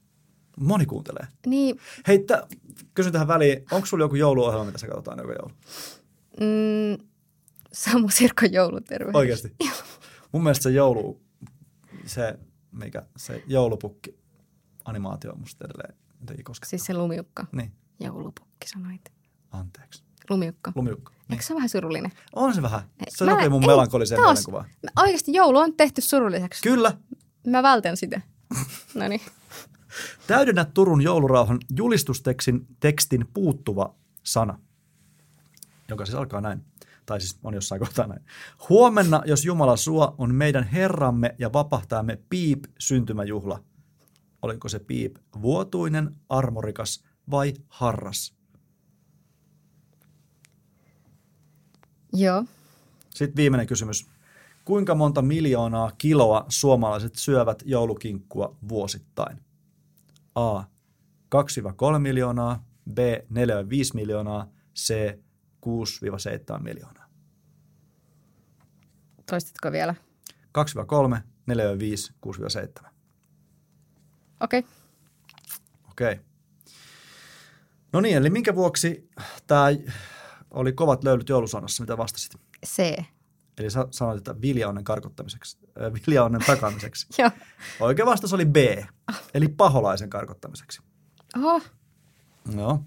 Moni 0.61 0.87
kuuntelee. 0.87 1.26
Niin, 1.47 1.78
Hei, 2.07 2.18
tä, 2.18 2.47
kysyn 2.95 3.12
tähän 3.12 3.28
väliin, 3.28 3.64
onko 3.70 3.87
sulla 3.87 4.05
joku 4.05 4.14
jouluohjelma, 4.14 4.64
mitä 4.64 4.78
sä 4.78 4.87
katsotaan 4.87 5.18
joka 5.18 5.32
joulu? 5.32 5.53
mm, 6.41 7.07
Samu 7.72 8.09
Sirkon 8.09 8.53
jouluterveys. 8.53 9.14
Oikeasti. 9.16 9.57
Mun 10.32 10.43
mielestä 10.43 10.62
se 10.62 10.70
joulu, 10.70 11.20
se, 12.07 12.39
mikä, 12.72 13.03
se 13.16 13.43
joulupukki 13.47 14.18
animaatio 14.85 15.32
on 15.32 15.41
musta 15.41 15.64
edelleen 15.64 15.95
jotenkin 16.20 16.45
koskettaa. 16.45 16.70
Siis 16.70 16.85
se 16.85 16.95
lumiukka. 16.95 17.47
Niin, 17.53 17.72
Joulupukki 18.01 18.68
sanoit. 18.68 19.12
anteeksi. 19.51 20.03
Lumiukka. 20.30 20.72
Lumiukka. 20.74 21.12
Niin. 21.12 21.32
Eikö 21.32 21.44
se 21.44 21.52
ole 21.52 21.58
vähän 21.58 21.68
surullinen? 21.68 22.12
On 22.34 22.54
se 22.54 22.62
vähän. 22.62 22.80
Se 23.08 23.24
Mä- 23.24 23.30
sopii 23.32 23.48
mun 23.48 23.62
ei, 23.62 23.66
melankoliseen 23.66 24.20
taas. 24.20 24.28
mielenkuvaan. 24.38 24.66
Oikeasti 25.02 25.32
joulu 25.32 25.58
on 25.58 25.74
tehty 25.74 26.00
surulliseksi. 26.00 26.62
Kyllä. 26.62 26.92
Mä 27.46 27.62
vältän 27.62 27.96
sitä. 27.96 28.20
No 28.94 29.08
niin. 29.08 29.20
Täydennä 30.26 30.64
Turun 30.64 31.02
joulurauhan 31.02 31.58
julistustekstin 31.76 32.66
tekstin 32.80 33.26
puuttuva 33.34 33.94
sana, 34.22 34.58
joka 35.88 36.04
siis 36.06 36.14
alkaa 36.14 36.40
näin. 36.40 36.64
Tai 37.06 37.20
siis 37.20 37.38
on 37.44 37.54
jossain 37.54 37.78
kohtaa 37.80 38.06
näin. 38.06 38.20
Huomenna, 38.68 39.22
jos 39.26 39.44
Jumala 39.44 39.76
suo, 39.76 40.14
on 40.18 40.34
meidän 40.34 40.64
Herramme 40.64 41.34
ja 41.38 41.52
vapahtajamme 41.52 42.18
piip 42.30 42.64
syntymäjuhla. 42.78 43.64
Oliko 44.42 44.68
se 44.68 44.78
piip 44.78 45.16
vuotuinen, 45.42 46.16
armorikas 46.28 47.04
vai 47.30 47.52
harras? 47.68 48.34
Joo. 52.14 52.44
Sitten 53.10 53.36
viimeinen 53.36 53.66
kysymys. 53.66 54.06
Kuinka 54.64 54.94
monta 54.94 55.22
miljoonaa 55.22 55.92
kiloa 55.98 56.44
suomalaiset 56.48 57.14
syövät 57.14 57.62
joulukinkkua 57.64 58.56
vuosittain? 58.68 59.38
A. 60.34 60.60
2-3 60.60 60.64
miljoonaa, 61.98 62.64
B. 62.92 62.98
4-5 62.98 63.04
miljoonaa, 63.94 64.48
C. 64.76 65.18
6-7 65.66 66.62
miljoonaa. 66.62 67.08
Toistatko 69.30 69.72
vielä? 69.72 69.94
2-3, 71.16 71.18
4-5, 71.50 72.12
6-7. 72.84 72.88
Okei. 74.40 74.58
Okay. 74.58 74.62
Okei. 75.90 76.20
No 77.92 78.00
niin, 78.00 78.16
eli 78.16 78.30
minkä 78.30 78.54
vuoksi 78.54 79.08
tämä 79.46 79.66
oli 80.55 80.72
kovat 80.72 81.05
löylyt 81.05 81.28
joulusannassa, 81.28 81.82
mitä 81.82 81.96
vastasit? 81.98 82.34
C. 82.66 83.05
Eli 83.59 83.70
sä 83.70 83.86
sanoit, 83.90 84.18
että 84.18 84.40
viljaonnen 84.40 84.84
karkottamiseksi, 84.84 85.59
äh, 85.82 85.92
viljaonnen 85.92 86.40
takamiseksi. 86.46 87.07
Joo. 87.22 87.30
Oikea 87.80 88.07
vastaus 88.07 88.32
oli 88.32 88.46
B, 88.46 88.57
eli 89.34 89.48
paholaisen 89.48 90.11
karkottamiseksi. 90.11 90.82
Oho. 91.36 91.61
Joo. 92.57 92.70
Okay. 92.70 92.84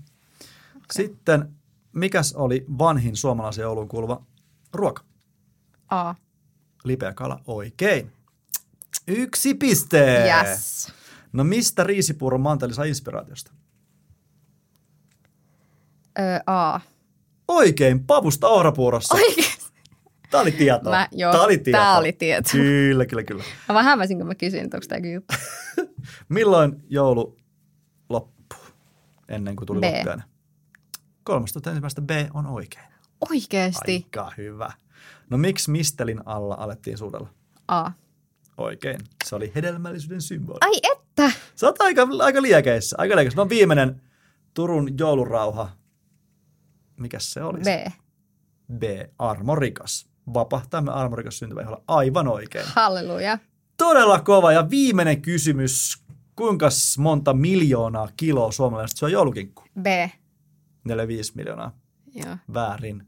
Sitten, 0.91 1.55
mikäs 1.93 2.34
oli 2.34 2.65
vanhin 2.78 3.15
suomalaisen 3.15 3.61
jouluun 3.63 3.88
kuuluva 3.88 4.24
ruoka? 4.74 5.03
A. 5.89 6.15
Lipeä 6.84 7.13
kala, 7.13 7.41
oikein. 7.47 8.11
Yksi 9.07 9.53
piste. 9.53 10.24
Yes. 10.24 10.93
No 11.34 11.43
mistä 11.43 11.84
riisipuuron 11.84 12.41
manteli 12.41 12.74
sai 12.74 12.89
inspiraatiosta? 12.89 13.51
Ö, 16.20 16.51
A. 16.51 16.80
Oikein, 17.48 18.04
pavusta 18.04 18.48
ohrapuurossa. 18.48 19.16
Oikein. 19.16 19.48
Tämä 20.30 20.41
oli 20.41 20.52
tietoa. 20.52 20.91
Mä, 20.91 21.08
joo, 21.12 21.32
Tämä 21.32 21.43
oli 21.43 21.58
tietoa. 21.58 21.82
tää 21.82 21.98
oli 21.98 22.14
tieto. 22.14 22.50
Kyllä, 22.52 23.06
kyllä, 23.06 23.24
kyllä. 23.24 23.43
Mä 23.70 23.76
vähän 23.76 23.89
hämäsin, 23.89 24.18
kun 24.18 24.28
mä 24.28 24.36
kysyin, 24.36 24.64
että 24.64 24.78
onko 24.78 24.86
tämäkin 24.89 25.14
juttu. 25.14 25.34
Milloin 26.30 26.84
joulu 26.89 27.38
loppuu 28.10 28.60
ennen 29.30 29.56
kuin 29.56 29.68
tuli 29.68 29.80
B. 29.80 29.84
loppiainen? 29.84 30.26
13. 31.24 31.70
ensimmäistä 31.70 32.02
B 32.02 32.10
on 32.34 32.45
oikein. 32.48 32.86
Oikeesti. 33.32 33.93
Aika 33.93 34.32
hyvä. 34.38 34.72
No 35.30 35.38
miksi 35.38 35.72
mistelin 35.72 36.22
alla 36.26 36.56
alettiin 36.56 36.98
suudella? 36.98 37.30
A. 37.68 37.91
Oikein. 38.58 39.00
Se 39.26 39.36
oli 39.36 39.52
hedelmällisyyden 39.56 40.22
symboli. 40.22 40.58
Ai 40.62 40.80
että. 40.93 41.32
Sä 41.56 41.68
oot 41.68 41.82
aika, 41.82 42.08
aika 42.20 42.41
liekeissä. 42.41 42.95
Aika 43.00 43.16
liekeissä. 43.16 43.41
No 43.41 43.50
viimeinen 43.50 44.02
Turun 44.54 45.00
joulurauha. 45.00 45.70
Mikäs 46.98 47.34
se 47.34 47.43
oli? 47.43 47.60
B. 47.60 47.91
B. 48.78 48.84
Armorikas. 49.20 50.08
Vapahtamme 50.34 50.91
armorikas 50.91 51.38
syntymäjuhla. 51.39 51.82
Aivan 51.88 52.28
oikein. 52.28 52.66
Halleluja. 52.76 53.38
Todella 53.78 54.20
kova. 54.20 54.52
Ja 54.52 54.70
viimeinen 54.70 55.22
kysymys. 55.22 56.04
Kuinka 56.36 56.70
monta 56.98 57.34
miljoonaa 57.34 58.10
kiloa 58.18 58.52
suomalaiset 58.52 58.98
syö 58.98 59.10
joulukinkku? 59.10 59.64
B. 59.82 59.86
4-5 60.89 60.91
miljoonaa. 61.36 61.78
Joo. 62.14 62.38
Väärin. 62.54 63.04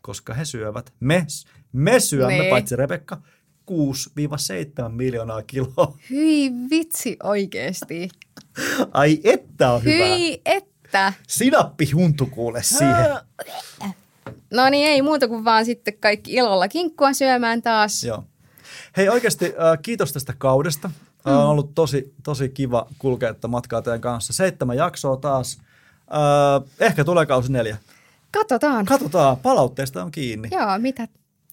Koska 0.00 0.34
he 0.34 0.44
syövät. 0.44 0.92
Me, 1.00 1.26
me 1.72 2.00
syömme, 2.00 2.38
Niin. 2.38 2.50
paitsi 2.50 2.76
Rebekka, 2.76 3.22
6-7 3.70 4.88
miljoonaa 4.88 5.42
kiloa. 5.42 5.96
Hyi 6.10 6.50
vitsi 6.70 7.16
oikeesti. 7.22 8.08
Ai 8.92 9.20
että 9.24 9.72
on 9.72 9.84
hyvä. 9.84 10.04
Hyi 10.06 10.42
että. 10.92 11.12
Sinappi 11.28 11.90
huntu 11.90 12.26
kuule 12.26 12.62
siihen. 12.62 13.10
No 14.50 14.70
niin, 14.70 14.88
ei 14.88 15.02
muuta 15.02 15.28
kuin 15.28 15.44
vaan 15.44 15.64
sitten 15.64 15.94
kaikki 16.00 16.32
ilolla 16.32 16.68
kinkkua 16.68 17.12
syömään 17.12 17.62
taas. 17.62 18.04
Joo. 18.04 18.24
Hei 18.96 19.08
oikeasti 19.08 19.44
äh, 19.46 19.78
kiitos 19.82 20.12
tästä 20.12 20.34
kaudesta. 20.38 20.88
Mm. 20.88 21.32
On 21.32 21.46
ollut 21.46 21.74
tosi, 21.74 22.14
tosi 22.22 22.48
kiva 22.48 22.86
kulkea 22.98 23.34
tätä 23.34 23.48
matkaa 23.48 23.82
teidän 23.82 24.00
kanssa. 24.00 24.32
Seitsemän 24.32 24.76
jaksoa 24.76 25.16
taas. 25.16 25.58
Äh, 25.58 26.70
ehkä 26.80 27.04
tulee 27.04 27.26
kausi 27.26 27.52
neljä. 27.52 27.76
Katsotaan. 28.32 28.86
Katsotaan, 28.86 29.36
palautteesta 29.36 30.04
on 30.04 30.10
kiinni. 30.10 30.48
Joo, 30.52 30.78
mitä 30.78 31.08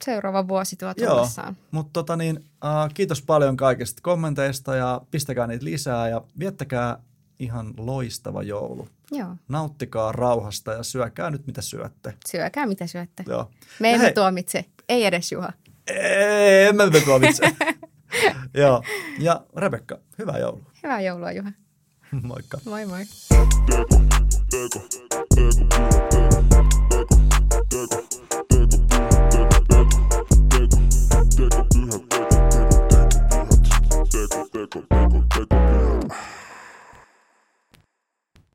seuraava 0.05 0.47
vuosi 0.47 0.75
tuo 0.75 0.93
Joo, 0.97 1.15
tullessaan. 1.15 1.57
mutta 1.71 1.93
tota 1.93 2.15
niin, 2.15 2.45
äh, 2.65 2.93
kiitos 2.93 3.21
paljon 3.21 3.57
kaikista 3.57 4.01
kommenteista 4.01 4.75
ja 4.75 5.01
pistäkää 5.11 5.47
niitä 5.47 5.65
lisää 5.65 6.09
ja 6.09 6.21
viettäkää 6.39 6.97
ihan 7.39 7.73
loistava 7.77 8.43
joulu. 8.43 8.87
Joo. 9.11 9.35
Nauttikaa 9.47 10.11
rauhasta 10.11 10.73
ja 10.73 10.83
syökää 10.83 11.29
nyt 11.29 11.47
mitä 11.47 11.61
syötte. 11.61 12.13
Syökää 12.27 12.65
mitä 12.65 12.87
syötte. 12.87 13.23
Joo. 13.27 13.51
Me 13.79 13.93
emme 13.93 14.03
hei. 14.03 14.13
tuomitse, 14.13 14.65
ei 14.89 15.05
edes 15.05 15.31
Juha. 15.31 15.53
Ei, 15.87 16.65
emme 16.67 16.89
me 16.89 16.99
tuomitse. 17.01 17.43
Joo. 18.53 18.83
Ja 19.19 19.41
Rebekka, 19.55 19.99
hyvää 20.19 20.37
joulua. 20.37 20.71
Hyvää 20.83 21.01
joulua 21.01 21.31
Juha. 21.31 21.51
Moikka. 22.21 22.57
Moi 22.65 22.85
moi. 22.85 23.05
Teko, 23.29 23.87
teko, 24.49 24.79
teko, 25.29 25.29
teko, 25.29 25.59
teko, 26.19 27.17
teko, 27.69 27.97
teko, 28.49 28.77
teko, 28.89 29.59
teko, 30.49 30.79
teko, 31.37 31.63
teko, 31.69 32.08